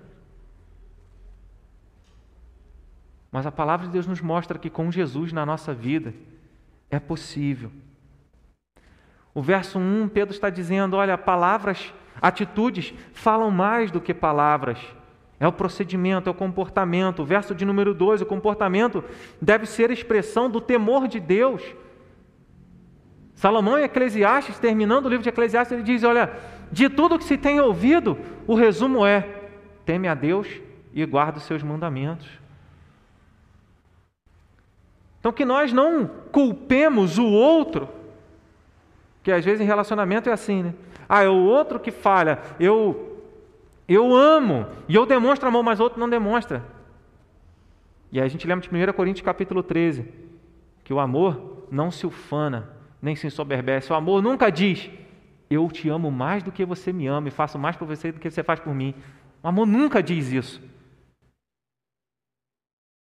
Mas 3.29 3.45
a 3.45 3.51
palavra 3.51 3.87
de 3.87 3.91
Deus 3.91 4.07
nos 4.07 4.21
mostra 4.21 4.57
que 4.57 4.69
com 4.69 4.89
Jesus 4.89 5.33
na 5.33 5.45
nossa 5.45 5.73
vida 5.73 6.13
é 6.89 6.99
possível. 6.99 7.69
O 9.33 9.41
verso 9.41 9.77
1, 9.77 10.07
Pedro 10.09 10.33
está 10.33 10.49
dizendo: 10.49 10.95
olha, 10.95 11.17
palavras 11.17 11.93
Atitudes 12.21 12.93
falam 13.13 13.51
mais 13.51 13.91
do 13.91 14.01
que 14.01 14.13
palavras. 14.13 14.79
É 15.39 15.47
o 15.47 15.51
procedimento, 15.51 16.29
é 16.29 16.31
o 16.31 16.35
comportamento. 16.35 17.21
O 17.21 17.25
verso 17.25 17.53
de 17.53 17.65
número 17.65 17.93
2, 17.93 18.21
o 18.21 18.25
comportamento 18.25 19.03
deve 19.41 19.65
ser 19.65 19.91
expressão 19.91 20.49
do 20.49 20.61
temor 20.61 21.07
de 21.07 21.19
Deus. 21.19 21.61
Salomão 23.35 23.77
em 23.77 23.83
Eclesiastes, 23.83 24.57
terminando 24.59 25.05
o 25.05 25.09
livro 25.09 25.23
de 25.23 25.29
Eclesiastes, 25.29 25.73
ele 25.73 25.83
diz: 25.83 26.03
Olha, 26.03 26.31
de 26.71 26.87
tudo 26.89 27.17
que 27.17 27.25
se 27.25 27.37
tem 27.37 27.59
ouvido, 27.59 28.17
o 28.47 28.55
resumo 28.55 29.05
é: 29.05 29.27
teme 29.85 30.07
a 30.07 30.13
Deus 30.13 30.47
e 30.93 31.05
guarda 31.05 31.39
os 31.39 31.43
seus 31.43 31.61
mandamentos. 31.61 32.27
Então, 35.19 35.31
que 35.31 35.45
nós 35.45 35.71
não 35.71 36.05
culpemos 36.31 37.17
o 37.17 37.25
outro, 37.25 37.87
que 39.23 39.31
às 39.31 39.43
vezes 39.43 39.61
em 39.61 39.65
relacionamento 39.65 40.29
é 40.29 40.33
assim, 40.33 40.63
né? 40.63 40.73
Ah, 41.07 41.23
é 41.23 41.29
o 41.29 41.43
outro 41.43 41.79
que 41.79 41.91
falha. 41.91 42.39
Eu, 42.59 43.21
eu 43.87 44.15
amo 44.15 44.67
e 44.87 44.95
eu 44.95 45.05
demonstro 45.05 45.47
amor, 45.47 45.63
mas 45.63 45.79
o 45.79 45.83
outro 45.83 45.99
não 45.99 46.09
demonstra. 46.09 46.63
E 48.11 48.19
aí 48.19 48.25
a 48.25 48.29
gente 48.29 48.47
lembra 48.47 48.67
de 48.67 48.69
1 48.69 48.93
Coríntios 48.93 49.25
capítulo 49.25 49.63
13, 49.63 50.05
que 50.83 50.93
o 50.93 50.99
amor 50.99 51.67
não 51.71 51.89
se 51.89 52.05
ufana, 52.05 52.69
nem 53.01 53.15
se 53.15 53.27
ensoberbece. 53.27 53.91
O 53.91 53.95
amor 53.95 54.21
nunca 54.21 54.51
diz, 54.51 54.89
eu 55.49 55.69
te 55.69 55.89
amo 55.89 56.11
mais 56.11 56.43
do 56.43 56.51
que 56.51 56.65
você 56.65 56.93
me 56.93 57.07
ama 57.07 57.27
e 57.27 57.31
faço 57.31 57.57
mais 57.57 57.75
por 57.75 57.87
você 57.87 58.11
do 58.11 58.19
que 58.19 58.29
você 58.29 58.43
faz 58.43 58.59
por 58.59 58.73
mim. 58.73 58.93
O 59.41 59.47
amor 59.47 59.65
nunca 59.65 60.01
diz 60.01 60.31
isso. 60.31 60.61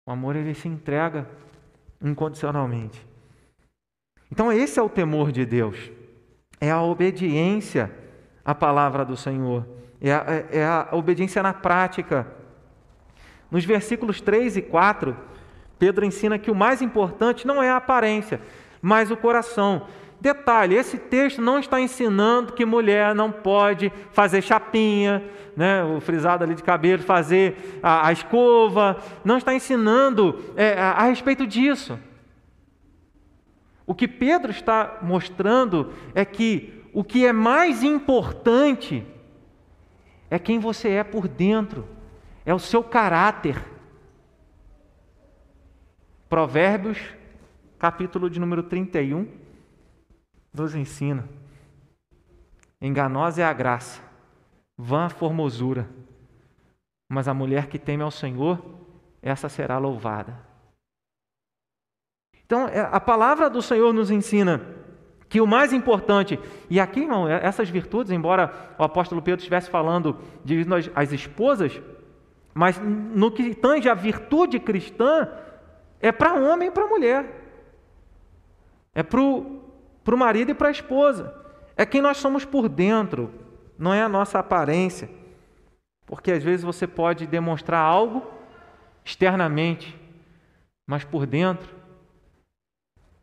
O 0.06 0.12
amor 0.12 0.36
ele 0.36 0.54
se 0.54 0.68
entrega 0.68 1.28
incondicionalmente. 2.02 3.06
Então 4.32 4.52
esse 4.52 4.80
é 4.80 4.82
o 4.82 4.90
temor 4.90 5.32
de 5.32 5.46
Deus 5.46 5.92
é 6.62 6.70
a 6.70 6.80
obediência 6.80 7.92
à 8.46 8.54
palavra 8.54 9.04
do 9.04 9.18
Senhor, 9.18 9.66
é 10.00 10.14
a, 10.14 10.26
é, 10.28 10.60
é 10.60 10.64
a 10.64 10.90
obediência 10.92 11.42
na 11.42 11.54
prática. 11.54 12.28
Nos 13.50 13.66
versículos 13.66 14.22
3 14.22 14.58
e 14.58 14.62
4, 14.62 15.18
Pedro 15.80 16.06
ensina 16.06 16.38
que 16.38 16.52
o 16.52 16.56
mais 16.56 16.80
importante 16.80 17.48
não 17.48 17.62
é 17.62 17.72
a 17.72 17.78
aparência, 17.78 18.40
mas 18.80 19.10
o 19.10 19.18
coração. 19.18 19.88
Detalhe: 20.22 20.76
esse 20.76 21.00
texto 21.00 21.42
não 21.42 21.58
está 21.58 21.82
ensinando 21.82 22.54
que 22.54 22.64
mulher 22.64 23.16
não 23.16 23.32
pode 23.32 23.92
fazer 24.12 24.44
chapinha, 24.44 25.24
né, 25.58 25.84
o 25.84 26.00
frisado 26.00 26.44
ali 26.44 26.54
de 26.54 26.62
cabelo, 26.62 27.02
fazer 27.02 27.80
a, 27.82 28.08
a 28.08 28.12
escova, 28.12 28.98
não 29.26 29.40
está 29.40 29.56
ensinando 29.56 30.40
é, 30.56 30.80
a, 30.80 30.92
a 30.92 31.04
respeito 31.06 31.48
disso. 31.48 31.98
O 33.86 33.96
que 33.96 34.08
Pedro 34.08 34.52
está 34.52 35.00
mostrando 35.02 35.94
é 36.14 36.24
que 36.24 36.82
o 36.94 37.04
que 37.04 37.26
é 37.26 37.32
mais 37.34 37.84
importante 37.84 39.06
é 40.30 40.40
quem 40.40 40.60
você 40.60 40.90
é 40.90 41.04
por 41.04 41.28
dentro, 41.28 41.88
é 42.46 42.54
o 42.54 42.60
seu 42.60 42.84
caráter. 42.84 43.62
Provérbios, 46.30 46.98
capítulo 47.78 48.30
de 48.30 48.40
número 48.40 48.64
31, 48.64 49.28
nos 50.54 50.74
ensina: 50.74 51.28
enganosa 52.82 53.42
é 53.42 53.46
a 53.46 53.52
graça, 53.52 54.02
vã 54.78 55.06
a 55.06 55.10
formosura, 55.10 55.90
mas 57.10 57.28
a 57.28 57.34
mulher 57.34 57.68
que 57.68 57.78
teme 57.78 58.04
ao 58.04 58.12
Senhor, 58.12 58.64
essa 59.22 59.50
será 59.50 59.78
louvada. 59.78 60.51
Então, 62.52 62.68
é, 62.68 62.82
a 62.82 63.00
palavra 63.00 63.50
do 63.50 63.62
Senhor 63.62 63.94
nos 63.94 64.12
ensina 64.12 64.60
que 65.30 65.40
o 65.40 65.48
mais 65.48 65.72
importante, 65.72 66.38
e 66.70 66.82
aqui, 66.82 67.00
irmão, 67.00 67.26
é, 67.26 67.40
essas 67.46 67.70
virtudes, 67.70 68.12
embora 68.12 68.52
o 68.78 68.84
apóstolo 68.84 69.22
Pedro 69.22 69.40
estivesse 69.40 69.70
falando 69.70 70.18
de 70.44 70.68
as 70.94 71.14
esposas, 71.14 71.82
mas 72.54 72.78
no 72.78 73.32
que 73.32 73.56
tange 73.56 73.88
a 73.88 73.94
virtude 73.94 74.60
cristã, 74.60 75.30
é 76.02 76.12
para 76.12 76.34
homem 76.34 76.68
e 76.68 76.72
para 76.72 76.88
mulher. 76.88 77.26
É 78.94 79.02
para 79.02 79.22
o 79.22 80.18
marido 80.18 80.52
e 80.52 80.54
para 80.54 80.68
a 80.68 80.72
esposa. 80.72 81.34
É 81.78 81.86
quem 81.86 82.02
nós 82.02 82.18
somos 82.18 82.44
por 82.44 82.68
dentro, 82.68 83.32
não 83.80 83.94
é 83.94 84.04
a 84.04 84.10
nossa 84.10 84.40
aparência. 84.40 85.10
Porque 86.06 86.34
às 86.34 86.44
vezes 86.44 86.66
você 86.66 86.86
pode 86.86 87.26
demonstrar 87.26 87.80
algo 87.80 88.30
externamente, 89.06 89.98
mas 90.86 91.06
por 91.06 91.26
dentro 91.26 91.80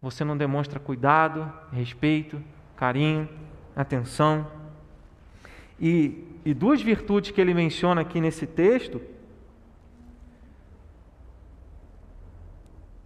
você 0.00 0.24
não 0.24 0.36
demonstra 0.36 0.78
cuidado, 0.78 1.52
respeito, 1.72 2.42
carinho, 2.76 3.28
atenção. 3.74 4.46
E, 5.80 6.24
e 6.44 6.54
duas 6.54 6.80
virtudes 6.80 7.30
que 7.30 7.40
ele 7.40 7.54
menciona 7.54 8.00
aqui 8.00 8.20
nesse 8.20 8.46
texto, 8.46 9.00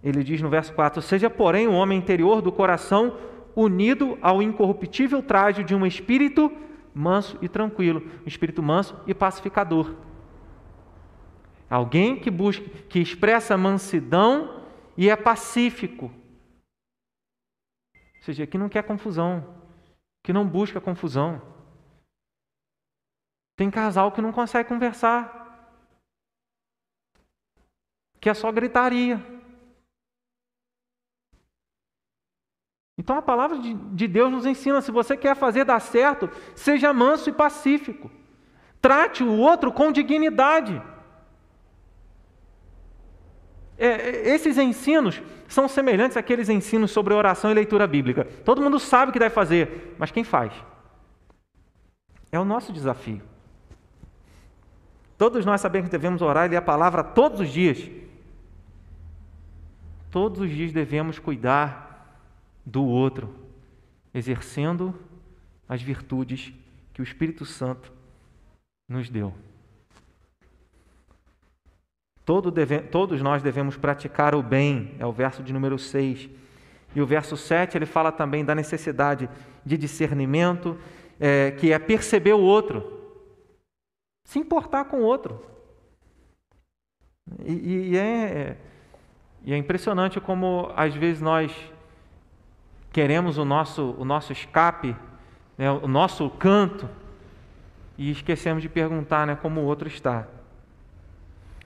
ele 0.03 0.23
diz 0.23 0.41
no 0.41 0.49
verso 0.49 0.73
4: 0.73 1.01
Seja, 1.01 1.29
porém, 1.29 1.67
o 1.67 1.73
homem 1.73 1.97
interior 1.97 2.41
do 2.41 2.51
coração 2.51 3.17
unido 3.55 4.17
ao 4.21 4.41
incorruptível 4.41 5.21
traje 5.21 5.63
de 5.63 5.73
um 5.73 5.85
espírito 5.85 6.51
manso 6.93 7.37
e 7.41 7.47
tranquilo, 7.47 8.03
um 8.23 8.27
espírito 8.27 8.61
manso 8.61 8.95
e 9.07 9.13
pacificador. 9.13 9.93
Alguém 11.69 12.17
que 12.19 12.29
busca, 12.29 12.63
que 12.87 12.99
expressa 12.99 13.57
mansidão 13.57 14.61
e 14.95 15.09
é 15.09 15.15
pacífico. 15.15 16.11
Ou 18.23 18.25
seja, 18.25 18.45
aqui 18.45 18.57
não 18.57 18.69
quer 18.69 18.83
confusão. 18.83 19.61
que 20.23 20.31
não 20.31 20.47
busca 20.47 20.79
confusão. 20.79 21.41
Tem 23.57 23.69
casal 23.69 24.13
que 24.13 24.21
não 24.21 24.31
consegue 24.31 24.69
conversar, 24.69 25.77
que 28.21 28.29
é 28.29 28.33
só 28.33 28.49
gritaria. 28.49 29.17
Então 32.97 33.17
a 33.17 33.21
palavra 33.21 33.59
de 33.59 34.07
Deus 34.07 34.31
nos 34.31 34.45
ensina: 34.45 34.81
se 34.81 34.89
você 34.89 35.17
quer 35.17 35.35
fazer 35.35 35.65
dar 35.65 35.81
certo, 35.81 36.29
seja 36.55 36.93
manso 36.93 37.29
e 37.29 37.33
pacífico. 37.33 38.09
Trate 38.79 39.21
o 39.25 39.37
outro 39.37 39.73
com 39.73 39.91
dignidade. 39.91 40.81
É, 43.77 43.87
é, 43.87 44.35
esses 44.35 44.57
ensinos 44.57 45.21
são 45.47 45.67
semelhantes 45.67 46.17
àqueles 46.17 46.49
ensinos 46.49 46.91
sobre 46.91 47.13
oração 47.13 47.51
e 47.51 47.53
leitura 47.53 47.87
bíblica. 47.87 48.25
Todo 48.45 48.61
mundo 48.61 48.79
sabe 48.79 49.09
o 49.09 49.13
que 49.13 49.19
deve 49.19 49.33
fazer, 49.33 49.95
mas 49.97 50.11
quem 50.11 50.23
faz? 50.23 50.53
É 52.31 52.39
o 52.39 52.45
nosso 52.45 52.71
desafio. 52.71 53.21
Todos 55.17 55.45
nós 55.45 55.61
sabemos 55.61 55.87
que 55.87 55.91
devemos 55.91 56.21
orar 56.21 56.45
e 56.45 56.49
ler 56.49 56.57
a 56.57 56.61
palavra 56.61 57.03
todos 57.03 57.39
os 57.39 57.49
dias. 57.49 57.89
Todos 60.09 60.41
os 60.41 60.49
dias 60.49 60.71
devemos 60.71 61.17
cuidar 61.19 62.19
do 62.65 62.83
outro, 62.83 63.33
exercendo 64.13 64.93
as 65.67 65.81
virtudes 65.81 66.53
que 66.93 67.01
o 67.01 67.03
Espírito 67.03 67.45
Santo 67.45 67.91
nos 68.87 69.09
deu. 69.09 69.33
Todo 72.25 72.49
deve, 72.49 72.79
todos 72.79 73.21
nós 73.21 73.43
devemos 73.43 73.75
praticar 73.75 74.33
o 74.33 74.41
bem, 74.41 74.95
é 74.97 75.05
o 75.05 75.11
verso 75.11 75.43
de 75.43 75.51
número 75.51 75.77
6. 75.77 76.29
E 76.95 77.01
o 77.01 77.05
verso 77.05 77.35
7 77.35 77.77
ele 77.77 77.85
fala 77.85 78.11
também 78.11 78.45
da 78.45 78.55
necessidade 78.55 79.29
de 79.65 79.77
discernimento, 79.77 80.77
é, 81.19 81.51
que 81.51 81.73
é 81.73 81.79
perceber 81.79 82.33
o 82.33 82.39
outro, 82.39 83.01
se 84.23 84.39
importar 84.39 84.85
com 84.85 84.97
o 84.97 85.03
outro. 85.03 85.43
E, 87.45 87.91
e, 87.91 87.97
é, 87.97 88.57
e 89.43 89.53
é 89.53 89.57
impressionante 89.57 90.19
como 90.19 90.71
às 90.75 90.93
vezes 90.95 91.21
nós 91.21 91.51
queremos 92.91 93.37
o 93.37 93.43
nosso, 93.43 93.95
o 93.97 94.05
nosso 94.05 94.31
escape, 94.31 94.95
né, 95.57 95.69
o 95.71 95.87
nosso 95.87 96.29
canto, 96.29 96.89
e 97.97 98.11
esquecemos 98.11 98.61
de 98.61 98.69
perguntar 98.69 99.27
né, 99.27 99.35
como 99.35 99.61
o 99.61 99.65
outro 99.65 99.87
está. 99.87 100.27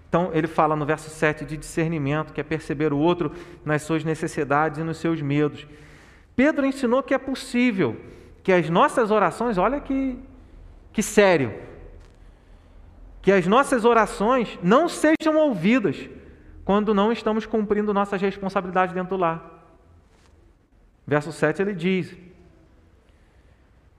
Então, 0.08 0.32
ele 0.34 0.48
fala 0.48 0.76
no 0.76 0.86
verso 0.86 1.10
7 1.10 1.46
de 1.46 1.58
discernimento, 1.58 2.32
que 2.32 2.40
é 2.40 2.44
perceber 2.44 2.94
o 2.94 2.98
outro 2.98 3.32
nas 3.66 3.82
suas 3.82 4.04
necessidades 4.04 4.80
e 4.80 4.84
nos 4.84 4.98
seus 4.98 5.22
medos. 5.22 5.68
Pedro 6.36 6.66
ensinou 6.66 7.04
que 7.04 7.14
é 7.14 7.18
possível 7.18 7.98
que 8.42 8.52
as 8.52 8.70
nossas 8.70 9.12
orações, 9.12 9.58
olha 9.58 9.82
que, 9.82 10.18
que 10.94 11.04
sério, 11.04 11.54
que 13.22 13.32
as 13.32 13.46
nossas 13.46 13.84
orações 13.84 14.58
não 14.64 14.88
sejam 14.88 15.36
ouvidas 15.36 16.10
quando 16.64 16.94
não 16.94 17.12
estamos 17.12 17.46
cumprindo 17.46 17.94
nossas 17.94 18.22
responsabilidades 18.22 18.96
dentro 18.96 19.18
do 19.18 19.22
lar. 19.22 19.58
Verso 21.06 21.34
7 21.34 21.62
ele 21.62 21.74
diz: 21.74 22.16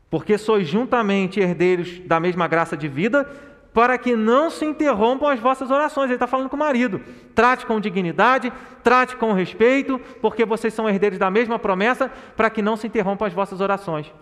Porque 0.09 0.39
sois 0.39 0.67
juntamente 0.67 1.41
herdeiros 1.41 1.99
da 2.01 2.19
mesma 2.21 2.47
graça 2.47 2.77
de 2.77 2.89
vida, 2.89 3.27
para 3.73 3.97
que 3.99 4.17
não 4.17 4.51
se 4.51 4.65
interrompam 4.65 5.29
as 5.29 5.39
vossas 5.41 5.71
orações. 5.71 6.07
Ele 6.07 6.15
está 6.15 6.27
falando 6.27 6.49
com 6.49 6.57
o 6.57 6.59
marido. 6.59 7.01
Trate 7.35 7.67
com 7.67 7.81
dignidade, 7.81 8.53
trate 8.83 9.17
com 9.17 9.33
respeito, 9.33 9.99
porque 10.21 10.45
vocês 10.45 10.75
são 10.75 10.89
herdeiros 10.89 11.19
da 11.19 11.31
mesma 11.31 11.59
promessa, 11.59 12.11
para 12.37 12.51
que 12.51 12.63
não 12.63 12.77
se 12.77 12.87
interrompam 12.87 13.27
as 13.27 13.33
vossas 13.33 13.61
orações. 13.61 14.13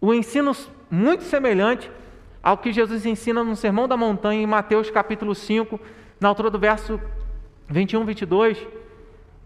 O 0.00 0.12
ensino 0.12 0.52
muito 0.90 1.24
semelhante 1.24 1.90
ao 2.42 2.58
que 2.58 2.72
Jesus 2.72 3.06
ensina 3.06 3.44
no 3.44 3.54
Sermão 3.54 3.86
da 3.86 3.96
Montanha, 3.96 4.42
em 4.42 4.46
Mateus 4.46 4.90
capítulo 4.90 5.34
5, 5.34 5.78
na 6.20 6.28
altura 6.28 6.50
do 6.50 6.58
verso 6.58 7.00
21, 7.68 8.04
22. 8.04 8.81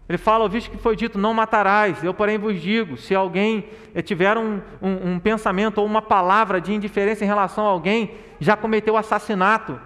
Ele 0.09 0.17
fala, 0.17 0.47
visto 0.47 0.71
que 0.71 0.77
foi 0.77 0.95
dito, 0.95 1.17
não 1.17 1.33
matarás, 1.33 2.01
eu 2.01 2.13
porém 2.13 2.37
vos 2.37 2.61
digo, 2.61 2.95
se 2.95 3.13
alguém 3.13 3.65
eh, 3.93 4.01
tiver 4.01 4.37
um, 4.37 4.61
um, 4.81 5.11
um, 5.11 5.19
pensamento 5.19 5.79
ou 5.79 5.85
uma 5.85 6.01
palavra 6.01 6.61
de 6.61 6.73
indiferença 6.73 7.25
em 7.25 7.27
relação 7.27 7.65
a 7.65 7.69
alguém, 7.69 8.11
já 8.39 8.55
cometeu 8.55 8.95
assassinato. 8.95 9.79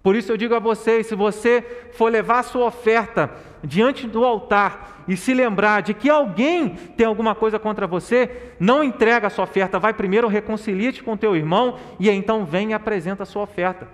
Por 0.00 0.14
isso 0.14 0.30
eu 0.30 0.36
digo 0.36 0.54
a 0.54 0.60
vocês, 0.60 1.08
se 1.08 1.16
você 1.16 1.88
for 1.94 2.12
levar 2.12 2.38
a 2.38 2.42
sua 2.44 2.66
oferta 2.66 3.28
diante 3.64 4.06
do 4.06 4.24
altar 4.24 5.02
e 5.08 5.16
se 5.16 5.34
lembrar 5.34 5.82
de 5.82 5.92
que 5.92 6.08
alguém 6.08 6.68
tem 6.96 7.04
alguma 7.04 7.34
coisa 7.34 7.58
contra 7.58 7.84
você, 7.84 8.54
não 8.60 8.84
entrega 8.84 9.26
a 9.26 9.30
sua 9.30 9.42
oferta, 9.42 9.80
vai 9.80 9.92
primeiro 9.92 10.28
reconcilia-te 10.28 11.02
com 11.02 11.16
teu 11.16 11.34
irmão 11.34 11.76
e 11.98 12.08
então 12.08 12.44
vem 12.44 12.70
e 12.70 12.74
apresenta 12.74 13.24
a 13.24 13.26
sua 13.26 13.42
oferta. 13.42 13.88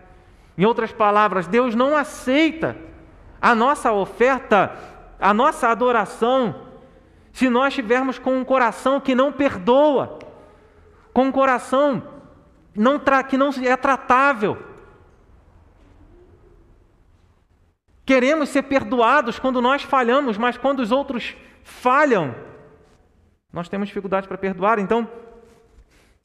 Em 0.58 0.66
outras 0.66 0.92
palavras, 0.92 1.46
Deus 1.46 1.74
não 1.74 1.96
aceita 1.96 2.76
a 3.40 3.54
nossa 3.54 3.90
oferta 3.90 4.91
a 5.22 5.32
nossa 5.32 5.68
adoração, 5.68 6.66
se 7.32 7.48
nós 7.48 7.68
estivermos 7.68 8.18
com 8.18 8.36
um 8.36 8.44
coração 8.44 9.00
que 9.00 9.14
não 9.14 9.32
perdoa, 9.32 10.18
com 11.12 11.26
um 11.26 11.32
coração 11.32 12.02
não 12.74 13.00
que 13.28 13.36
não 13.36 13.50
é 13.50 13.76
tratável. 13.76 14.58
Queremos 18.04 18.48
ser 18.48 18.64
perdoados 18.64 19.38
quando 19.38 19.62
nós 19.62 19.82
falhamos, 19.82 20.36
mas 20.36 20.58
quando 20.58 20.80
os 20.80 20.90
outros 20.90 21.36
falham, 21.62 22.34
nós 23.52 23.68
temos 23.68 23.88
dificuldade 23.88 24.26
para 24.26 24.36
perdoar. 24.36 24.78
Então, 24.80 25.08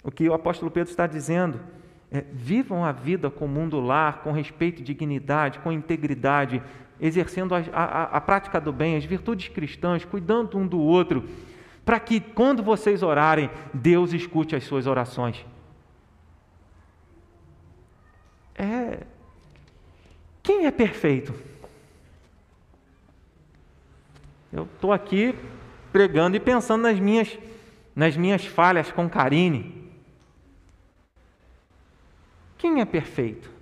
o 0.04 0.10
que 0.10 0.28
o 0.28 0.34
apóstolo 0.34 0.72
Pedro 0.72 0.90
está 0.90 1.06
dizendo 1.06 1.60
é: 2.10 2.22
vivam 2.32 2.84
a 2.84 2.92
vida 2.92 3.30
com 3.30 3.46
o 3.46 3.50
mundo 3.50 3.80
lar, 3.80 4.24
com 4.24 4.32
respeito, 4.32 4.82
dignidade, 4.82 5.60
com 5.60 5.72
integridade, 5.72 6.64
exercendo 7.00 7.54
a, 7.56 7.60
a, 7.74 8.04
a 8.18 8.22
prática 8.22 8.60
do 8.60 8.72
bem, 8.72 8.96
as 8.96 9.06
virtudes 9.06 9.48
cristãs, 9.50 10.04
cuidando 10.04 10.58
um 10.58 10.68
do 10.68 10.80
outro, 10.80 11.28
para 11.86 12.00
que 12.00 12.20
quando 12.20 12.64
vocês 12.64 13.04
orarem, 13.04 13.50
Deus 13.74 14.14
escute 14.14 14.56
as 14.56 14.64
suas 14.64 14.88
orações. 14.88 15.46
É. 18.56 19.04
Quem 20.42 20.66
é 20.66 20.72
perfeito? 20.72 21.34
Eu 24.52 24.64
estou 24.64 24.92
aqui 24.92 25.36
pregando 25.92 26.36
e 26.36 26.40
pensando 26.40 26.84
nas 26.84 27.00
minhas, 27.00 27.38
nas 27.96 28.18
minhas 28.18 28.46
falhas 28.46 28.92
com 28.92 29.10
Karine. 29.10 29.92
Quem 32.58 32.82
é 32.82 32.86
perfeito? 32.86 33.57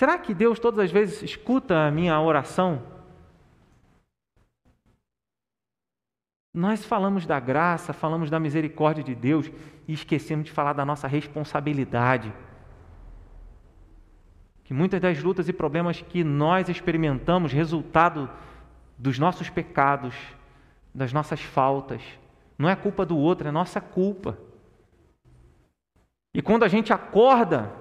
Será 0.00 0.16
que 0.16 0.32
Deus 0.32 0.58
todas 0.58 0.86
as 0.86 0.90
vezes 0.90 1.22
escuta 1.22 1.86
a 1.86 1.90
minha 1.90 2.18
oração? 2.18 2.82
Nós 6.54 6.82
falamos 6.82 7.26
da 7.26 7.38
graça, 7.38 7.92
falamos 7.92 8.30
da 8.30 8.40
misericórdia 8.40 9.04
de 9.04 9.14
Deus 9.14 9.50
e 9.86 9.92
esquecemos 9.92 10.46
de 10.46 10.52
falar 10.52 10.72
da 10.72 10.86
nossa 10.86 11.06
responsabilidade. 11.06 12.32
Que 14.64 14.72
muitas 14.72 15.02
das 15.02 15.22
lutas 15.22 15.50
e 15.50 15.52
problemas 15.52 16.00
que 16.00 16.24
nós 16.24 16.70
experimentamos, 16.70 17.52
resultado 17.52 18.30
dos 18.96 19.18
nossos 19.18 19.50
pecados, 19.50 20.14
das 20.94 21.12
nossas 21.12 21.42
faltas, 21.42 22.02
não 22.56 22.70
é 22.70 22.74
culpa 22.74 23.04
do 23.04 23.18
outro, 23.18 23.48
é 23.48 23.50
nossa 23.50 23.82
culpa. 23.82 24.38
E 26.32 26.40
quando 26.40 26.62
a 26.62 26.68
gente 26.68 26.90
acorda 26.90 27.79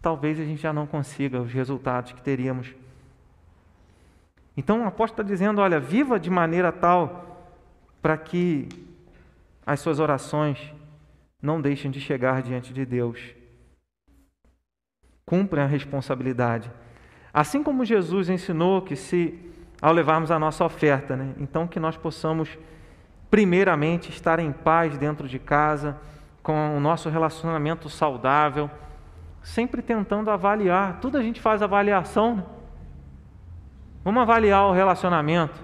talvez 0.00 0.38
a 0.40 0.44
gente 0.44 0.62
já 0.62 0.72
não 0.72 0.86
consiga 0.86 1.40
os 1.40 1.52
resultados 1.52 2.12
que 2.12 2.22
teríamos. 2.22 2.74
Então 4.56 4.82
o 4.82 4.86
apóstolo 4.86 5.22
está 5.22 5.34
dizendo: 5.34 5.60
olha, 5.60 5.78
viva 5.78 6.18
de 6.18 6.30
maneira 6.30 6.72
tal 6.72 7.26
para 8.02 8.16
que 8.16 8.68
as 9.64 9.80
suas 9.80 10.00
orações 10.00 10.72
não 11.40 11.60
deixem 11.60 11.90
de 11.90 12.00
chegar 12.00 12.42
diante 12.42 12.72
de 12.72 12.84
Deus. 12.84 13.18
Cumprem 15.24 15.62
a 15.62 15.66
responsabilidade. 15.66 16.70
Assim 17.32 17.62
como 17.62 17.84
Jesus 17.84 18.28
ensinou 18.28 18.82
que 18.82 18.96
se 18.96 19.38
ao 19.80 19.92
levarmos 19.92 20.30
a 20.30 20.38
nossa 20.38 20.64
oferta, 20.64 21.16
né, 21.16 21.34
então 21.38 21.66
que 21.66 21.80
nós 21.80 21.96
possamos 21.96 22.58
primeiramente 23.30 24.10
estar 24.10 24.38
em 24.38 24.52
paz 24.52 24.98
dentro 24.98 25.26
de 25.26 25.38
casa, 25.38 25.96
com 26.42 26.76
o 26.76 26.80
nosso 26.80 27.08
relacionamento 27.08 27.88
saudável, 27.88 28.68
sempre 29.42 29.82
tentando 29.82 30.30
avaliar. 30.30 30.98
Tudo 31.00 31.18
a 31.18 31.22
gente 31.22 31.40
faz 31.40 31.62
avaliação. 31.62 32.36
Né? 32.36 32.44
Vamos 34.04 34.22
avaliar 34.22 34.66
o 34.66 34.72
relacionamento. 34.72 35.60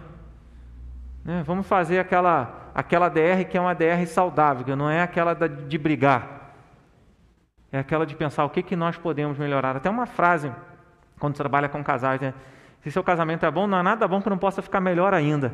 Né? 1.25 1.43
Vamos 1.47 1.67
fazer 1.67 1.99
aquela, 1.99 2.71
aquela 2.75 3.09
DR 3.09 3.45
que 3.49 3.57
é 3.57 3.61
uma 3.61 3.75
DR 3.75 4.07
saudável, 4.07 4.77
não 4.77 4.91
é 4.91 5.03
aquela 5.03 5.35
de 5.35 5.79
brigar. 5.79 6.55
É 7.73 7.79
aquela 7.79 8.07
de 8.07 8.15
pensar 8.15 8.45
o 8.45 8.51
que, 8.51 8.63
que 8.63 8.77
nós 8.77 8.97
podemos 8.97 9.39
melhorar. 9.39 9.77
Até 9.77 9.91
uma 9.91 10.07
frase, 10.07 10.53
quando 11.19 11.35
trabalha 11.35 11.69
com 11.69 11.83
casais, 11.83 12.21
né? 12.21 12.33
Se 12.81 12.91
seu 12.93 13.03
casamento 13.03 13.45
é 13.45 13.51
bom, 13.51 13.67
não 13.67 13.79
há 13.79 13.83
nada 13.83 14.07
bom 14.07 14.23
que 14.23 14.31
não 14.31 14.39
possa 14.39 14.63
ficar 14.63 14.81
melhor 14.81 15.13
ainda. 15.13 15.53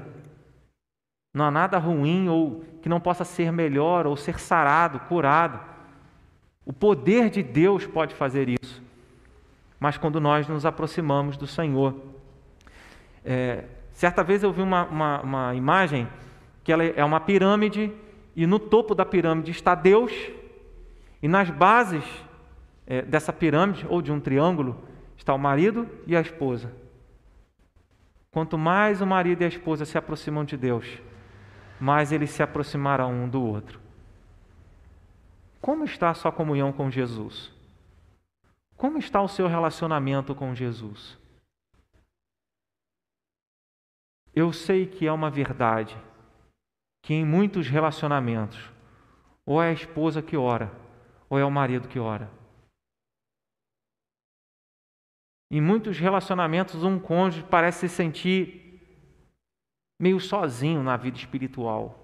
Não 1.34 1.46
há 1.46 1.50
nada 1.50 1.78
ruim 1.78 2.28
ou 2.28 2.62
que 2.82 2.88
não 2.88 3.00
possa 3.00 3.24
ser 3.24 3.50
melhor 3.50 4.06
ou 4.06 4.16
ser 4.16 4.38
sarado, 4.38 5.00
curado. 5.00 5.58
O 6.64 6.72
poder 6.72 7.28
de 7.28 7.42
Deus 7.42 7.86
pode 7.86 8.14
fazer 8.14 8.48
isso. 8.48 8.82
Mas 9.80 9.96
quando 9.96 10.20
nós 10.20 10.46
nos 10.46 10.64
aproximamos 10.64 11.36
do 11.36 11.46
Senhor. 11.46 11.94
É, 13.24 13.64
certa 13.92 14.22
vez 14.22 14.42
eu 14.42 14.52
vi 14.52 14.62
uma, 14.62 14.84
uma, 14.84 15.20
uma 15.20 15.54
imagem 15.54 16.08
que 16.62 16.72
é 16.72 17.04
uma 17.04 17.20
pirâmide 17.20 17.92
e 18.36 18.46
no 18.46 18.58
topo 18.58 18.94
da 18.94 19.04
pirâmide 19.04 19.50
está 19.50 19.74
Deus 19.74 20.12
e 21.20 21.28
nas 21.28 21.50
bases 21.50 22.04
é, 22.86 23.02
dessa 23.02 23.32
pirâmide 23.32 23.86
ou 23.88 24.00
de 24.00 24.12
um 24.12 24.20
triângulo 24.20 24.76
está 25.16 25.34
o 25.34 25.38
marido 25.38 25.88
e 26.06 26.16
a 26.16 26.20
esposa. 26.20 26.72
Quanto 28.30 28.56
mais 28.56 29.00
o 29.00 29.06
marido 29.06 29.42
e 29.42 29.44
a 29.44 29.48
esposa 29.48 29.84
se 29.84 29.98
aproximam 29.98 30.44
de 30.44 30.56
Deus, 30.56 30.86
mais 31.78 32.12
eles 32.12 32.30
se 32.30 32.42
aproximarão 32.42 33.12
um 33.12 33.28
do 33.28 33.42
outro. 33.42 33.81
Como 35.62 35.84
está 35.84 36.10
a 36.10 36.14
sua 36.14 36.32
comunhão 36.32 36.72
com 36.72 36.90
Jesus? 36.90 37.52
Como 38.76 38.98
está 38.98 39.22
o 39.22 39.28
seu 39.28 39.46
relacionamento 39.46 40.34
com 40.34 40.52
Jesus? 40.52 41.16
Eu 44.34 44.52
sei 44.52 44.88
que 44.88 45.06
é 45.06 45.12
uma 45.12 45.30
verdade 45.30 45.96
que 47.00 47.14
em 47.14 47.24
muitos 47.24 47.68
relacionamentos, 47.68 48.72
ou 49.46 49.62
é 49.62 49.68
a 49.68 49.72
esposa 49.72 50.20
que 50.20 50.36
ora, 50.36 50.72
ou 51.30 51.38
é 51.38 51.44
o 51.44 51.50
marido 51.50 51.86
que 51.86 52.00
ora. 52.00 52.28
Em 55.48 55.60
muitos 55.60 55.96
relacionamentos, 55.96 56.82
um 56.82 56.98
cônjuge 56.98 57.46
parece 57.48 57.88
se 57.88 57.94
sentir 57.94 58.80
meio 60.00 60.18
sozinho 60.18 60.82
na 60.82 60.96
vida 60.96 61.18
espiritual. 61.18 62.01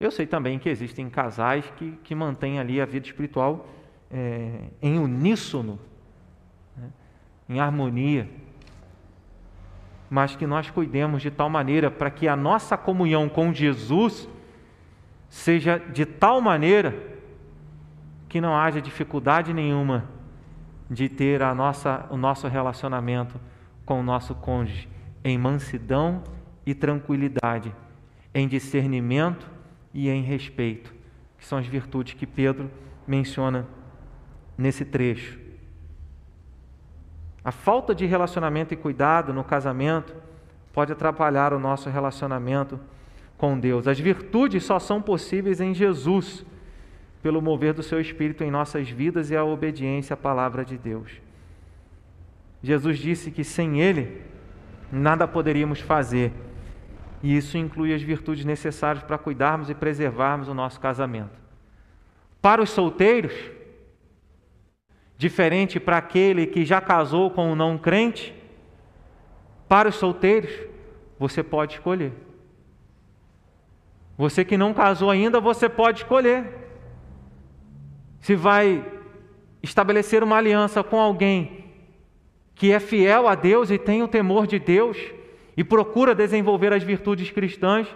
Eu 0.00 0.10
sei 0.10 0.26
também 0.26 0.58
que 0.58 0.70
existem 0.70 1.10
casais 1.10 1.70
que, 1.76 1.90
que 2.02 2.14
mantêm 2.14 2.58
ali 2.58 2.80
a 2.80 2.86
vida 2.86 3.06
espiritual 3.06 3.68
é, 4.10 4.62
em 4.80 4.98
uníssono, 4.98 5.78
né, 6.74 6.88
em 7.46 7.60
harmonia, 7.60 8.26
mas 10.08 10.34
que 10.34 10.46
nós 10.46 10.70
cuidemos 10.70 11.20
de 11.20 11.30
tal 11.30 11.50
maneira 11.50 11.90
para 11.90 12.10
que 12.10 12.26
a 12.26 12.34
nossa 12.34 12.78
comunhão 12.78 13.28
com 13.28 13.52
Jesus 13.52 14.26
seja 15.28 15.76
de 15.76 16.06
tal 16.06 16.40
maneira 16.40 16.96
que 18.26 18.40
não 18.40 18.56
haja 18.56 18.80
dificuldade 18.80 19.52
nenhuma 19.52 20.08
de 20.90 21.10
ter 21.10 21.42
a 21.42 21.54
nossa, 21.54 22.06
o 22.08 22.16
nosso 22.16 22.48
relacionamento 22.48 23.38
com 23.84 24.00
o 24.00 24.02
nosso 24.02 24.34
cônjuge 24.34 24.88
em 25.22 25.36
mansidão 25.36 26.24
e 26.64 26.74
tranquilidade, 26.74 27.74
em 28.32 28.48
discernimento 28.48 29.59
e 29.92 30.08
em 30.08 30.22
respeito, 30.22 30.92
que 31.38 31.44
são 31.44 31.58
as 31.58 31.66
virtudes 31.66 32.14
que 32.14 32.26
Pedro 32.26 32.70
menciona 33.06 33.66
nesse 34.56 34.84
trecho. 34.84 35.38
A 37.44 37.50
falta 37.50 37.94
de 37.94 38.04
relacionamento 38.04 38.74
e 38.74 38.76
cuidado 38.76 39.32
no 39.32 39.42
casamento 39.42 40.14
pode 40.72 40.92
atrapalhar 40.92 41.52
o 41.52 41.58
nosso 41.58 41.88
relacionamento 41.88 42.78
com 43.38 43.58
Deus. 43.58 43.88
As 43.88 43.98
virtudes 43.98 44.64
só 44.64 44.78
são 44.78 45.00
possíveis 45.00 45.60
em 45.60 45.74
Jesus, 45.74 46.44
pelo 47.22 47.40
mover 47.40 47.72
do 47.72 47.82
seu 47.82 48.00
Espírito 48.00 48.44
em 48.44 48.50
nossas 48.50 48.88
vidas 48.88 49.30
e 49.30 49.36
a 49.36 49.44
obediência 49.44 50.14
à 50.14 50.16
palavra 50.16 50.64
de 50.64 50.76
Deus. 50.76 51.10
Jesus 52.62 52.98
disse 52.98 53.30
que 53.30 53.42
sem 53.42 53.80
Ele 53.80 54.22
nada 54.92 55.26
poderíamos 55.26 55.80
fazer. 55.80 56.32
E 57.22 57.36
isso 57.36 57.58
inclui 57.58 57.92
as 57.92 58.02
virtudes 58.02 58.44
necessárias 58.44 59.04
para 59.04 59.18
cuidarmos 59.18 59.68
e 59.68 59.74
preservarmos 59.74 60.48
o 60.48 60.54
nosso 60.54 60.80
casamento. 60.80 61.38
Para 62.40 62.62
os 62.62 62.70
solteiros, 62.70 63.34
diferente 65.18 65.78
para 65.78 65.98
aquele 65.98 66.46
que 66.46 66.64
já 66.64 66.80
casou 66.80 67.30
com 67.30 67.52
um 67.52 67.54
não 67.54 67.76
crente, 67.76 68.34
para 69.68 69.88
os 69.88 69.96
solteiros, 69.96 70.50
você 71.18 71.42
pode 71.42 71.74
escolher. 71.74 72.12
Você 74.16 74.44
que 74.44 74.56
não 74.56 74.72
casou 74.72 75.10
ainda, 75.10 75.40
você 75.40 75.68
pode 75.68 76.00
escolher. 76.00 76.58
Se 78.20 78.34
vai 78.34 78.84
estabelecer 79.62 80.22
uma 80.22 80.36
aliança 80.36 80.82
com 80.82 80.98
alguém 80.98 81.66
que 82.54 82.72
é 82.72 82.80
fiel 82.80 83.28
a 83.28 83.34
Deus 83.34 83.70
e 83.70 83.78
tem 83.78 84.02
o 84.02 84.08
temor 84.08 84.46
de 84.46 84.58
Deus 84.58 84.98
e 85.60 85.64
procura 85.64 86.14
desenvolver 86.14 86.72
as 86.72 86.82
virtudes 86.82 87.30
cristãs 87.30 87.86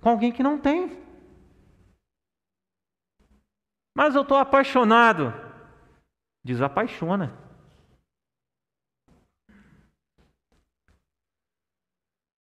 com 0.00 0.10
alguém 0.10 0.30
que 0.30 0.40
não 0.40 0.56
tem. 0.56 1.02
Mas 3.92 4.14
eu 4.14 4.22
estou 4.22 4.36
apaixonado. 4.36 5.34
Desapaixona. 6.44 7.36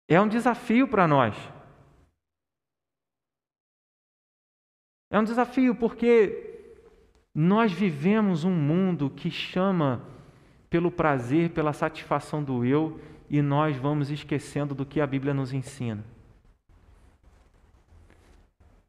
É 0.07 0.21
um 0.21 0.29
desafio 0.29 0.87
para 0.87 1.09
nós. 1.09 1.35
É 5.11 5.19
um 5.19 5.25
desafio 5.25 5.75
porque 5.75 6.79
nós 7.35 7.73
vivemos 7.73 8.45
um 8.45 8.55
mundo 8.55 9.11
que 9.11 9.33
chama 9.33 10.01
pelo 10.71 10.93
prazer, 10.93 11.51
pela 11.51 11.73
satisfação 11.73 12.45
do 12.45 12.65
eu, 12.65 13.01
e 13.29 13.41
nós 13.41 13.77
vamos 13.77 14.11
esquecendo 14.11 14.75
do 14.75 14.87
que 14.87 15.01
a 15.01 15.07
Bíblia 15.07 15.35
nos 15.35 15.53
ensina. 15.53 16.05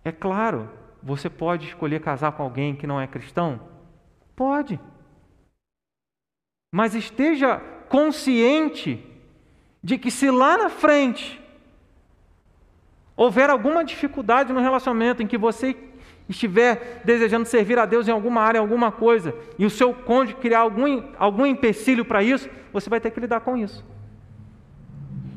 É 0.03 0.11
claro, 0.11 0.69
você 1.01 1.29
pode 1.29 1.67
escolher 1.67 2.01
casar 2.01 2.31
com 2.33 2.43
alguém 2.43 2.75
que 2.75 2.87
não 2.87 2.99
é 2.99 3.07
cristão? 3.07 3.59
Pode. 4.35 4.79
Mas 6.71 6.93
esteja 6.93 7.59
consciente 7.89 9.03
de 9.83 9.97
que 9.97 10.11
se 10.11 10.29
lá 10.29 10.57
na 10.57 10.69
frente 10.69 11.41
houver 13.15 13.49
alguma 13.49 13.83
dificuldade 13.83 14.51
no 14.51 14.59
relacionamento 14.59 15.23
em 15.23 15.27
que 15.27 15.37
você 15.37 15.75
estiver 16.27 17.01
desejando 17.05 17.45
servir 17.45 17.77
a 17.77 17.85
Deus 17.85 18.07
em 18.07 18.11
alguma 18.11 18.41
área, 18.41 18.59
alguma 18.59 18.91
coisa, 18.91 19.33
e 19.57 19.65
o 19.65 19.69
seu 19.69 19.93
cônjuge 19.93 20.35
criar 20.37 20.59
algum, 20.59 21.03
algum 21.17 21.45
empecilho 21.45 22.03
para 22.03 22.23
isso, 22.23 22.49
você 22.73 22.89
vai 22.89 22.99
ter 22.99 23.11
que 23.11 23.19
lidar 23.19 23.41
com 23.41 23.55
isso. 23.55 23.85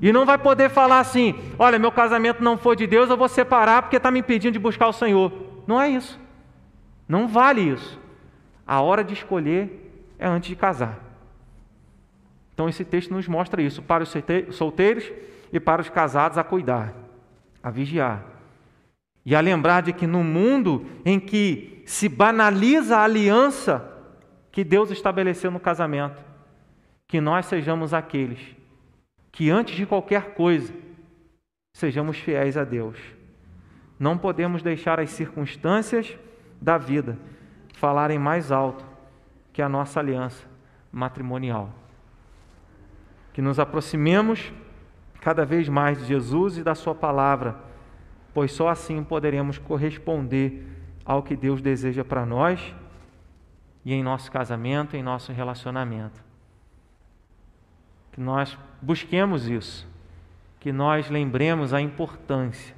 E 0.01 0.13
não 0.13 0.25
vai 0.25 0.39
poder 0.39 0.71
falar 0.71 1.01
assim: 1.01 1.35
olha, 1.59 1.79
meu 1.79 1.91
casamento 1.91 2.43
não 2.43 2.57
foi 2.57 2.77
de 2.77 2.87
Deus, 2.87 3.11
eu 3.11 3.17
vou 3.17 3.29
separar 3.29 3.83
porque 3.83 3.97
está 3.97 4.11
me 4.11 4.21
impedindo 4.21 4.53
de 4.53 4.59
buscar 4.59 4.89
o 4.89 4.93
Senhor. 4.93 5.33
Não 5.67 5.81
é 5.81 5.89
isso. 5.89 6.19
Não 7.09 7.27
vale 7.27 7.61
isso. 7.61 7.99
A 8.67 8.81
hora 8.81 9.03
de 9.03 9.15
escolher 9.15 10.15
é 10.19 10.27
antes 10.27 10.49
de 10.49 10.57
casar. 10.57 10.99
Então, 12.53 12.69
esse 12.69 12.85
texto 12.85 13.13
nos 13.13 13.29
mostra 13.29 13.63
isso 13.63 13.81
para 13.83 14.03
os 14.03 14.13
solteiros 14.51 15.11
e 15.53 15.61
para 15.61 15.81
os 15.81 15.89
casados 15.89 16.37
a 16.37 16.45
cuidar, 16.45 16.93
a 17.63 17.71
vigiar 17.71 18.25
e 19.25 19.35
a 19.35 19.41
lembrar 19.41 19.83
de 19.83 19.93
que 19.93 20.07
no 20.07 20.25
mundo 20.25 20.87
em 21.05 21.21
que 21.21 21.83
se 21.87 22.09
banaliza 22.09 22.97
a 22.97 23.05
aliança 23.05 23.87
que 24.51 24.65
Deus 24.65 24.91
estabeleceu 24.91 25.51
no 25.51 25.61
casamento, 25.61 26.21
que 27.07 27.21
nós 27.21 27.47
sejamos 27.47 27.95
aqueles 27.95 28.58
que 29.39 29.51
antes 29.51 29.77
de 29.77 29.87
qualquer 29.87 30.35
coisa 30.35 30.75
sejamos 31.73 32.19
fiéis 32.19 32.57
a 32.57 32.65
Deus. 32.65 32.99
Não 33.97 34.19
podemos 34.19 34.65
deixar 34.65 34.99
as 34.99 35.11
circunstâncias 35.11 36.19
da 36.61 36.77
vida 36.77 37.17
falarem 37.75 38.19
mais 38.19 38.51
alto 38.51 38.85
que 39.53 39.63
a 39.63 39.69
nossa 39.69 40.01
aliança 40.01 40.45
matrimonial. 40.91 41.73
Que 43.33 43.41
nos 43.41 43.61
aproximemos 43.61 44.53
cada 45.21 45.45
vez 45.45 45.69
mais 45.69 46.01
de 46.01 46.07
Jesus 46.07 46.59
e 46.59 46.65
da 46.65 46.75
Sua 46.75 46.93
palavra 46.93 47.55
pois 48.35 48.51
só 48.51 48.69
assim 48.69 49.05
poderemos 49.05 49.57
corresponder 49.57 50.67
ao 51.05 51.23
que 51.23 51.37
Deus 51.37 51.63
deseja 51.63 52.05
para 52.05 52.27
nós 52.27 52.75
e 53.85 53.95
em 53.95 54.03
nosso 54.03 54.33
casamento, 54.33 54.97
em 54.97 55.03
nosso 55.03 55.33
relacionamento. 55.33 56.25
Que 58.11 58.21
nós 58.21 58.59
busquemos 58.81 59.49
isso, 59.49 59.87
que 60.61 60.73
nós 60.73 61.09
lembremos 61.09 61.73
a 61.73 61.81
importância 61.81 62.75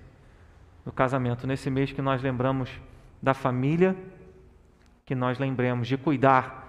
do 0.85 0.93
casamento. 0.93 1.47
Nesse 1.47 1.71
mês 1.71 1.93
que 1.93 2.03
nós 2.03 2.23
lembramos 2.23 2.71
da 3.23 3.35
família, 3.35 3.97
que 5.05 5.15
nós 5.15 5.39
lembremos 5.39 5.89
de 5.89 5.97
cuidar 5.97 6.69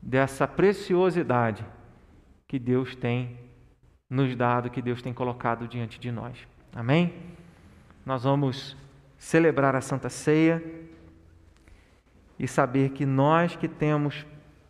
dessa 0.00 0.46
preciosidade 0.46 1.64
que 2.46 2.58
Deus 2.58 2.94
tem 2.94 3.38
nos 4.08 4.34
dado, 4.34 4.70
que 4.70 4.80
Deus 4.80 5.02
tem 5.02 5.12
colocado 5.12 5.68
diante 5.68 5.98
de 5.98 6.10
nós. 6.10 6.36
Amém? 6.74 7.12
nós 8.08 8.24
vamos 8.24 8.74
celebrar 9.18 9.76
a 9.76 9.82
Santa 9.82 10.08
Ceia 10.08 10.64
e 12.38 12.48
saber 12.48 12.92
que 12.92 13.04
nós 13.04 13.54
que 13.54 13.68
temos 13.68 14.24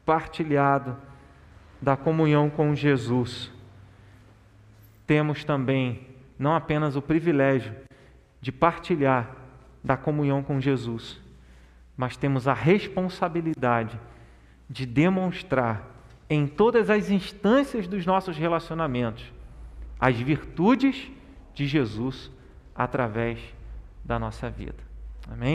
partilhado 0.05 0.97
da 1.81 1.97
comunhão 1.97 2.51
com 2.51 2.75
Jesus, 2.75 3.51
temos 5.07 5.45
também 5.45 6.07
não 6.39 6.55
apenas 6.55 6.97
o 6.97 7.03
privilégio 7.03 7.75
de 8.41 8.53
partilhar 8.53 9.37
da 9.83 9.97
comunhão 9.97 10.43
com 10.43 10.61
Jesus, 10.61 11.21
mas 11.97 12.17
temos 12.17 12.47
a 12.47 12.55
responsabilidade 12.55 13.99
de 14.69 14.85
demonstrar 14.85 15.83
em 16.29 16.47
todas 16.47 16.91
as 16.91 17.11
instâncias 17.11 17.89
dos 17.89 18.05
nossos 18.05 18.37
relacionamentos 18.37 19.33
as 19.99 20.17
virtudes 20.17 21.11
de 21.55 21.67
Jesus 21.67 22.31
através 22.75 23.41
da 24.05 24.19
nossa 24.19 24.49
vida. 24.49 24.79
Amém? 25.29 25.47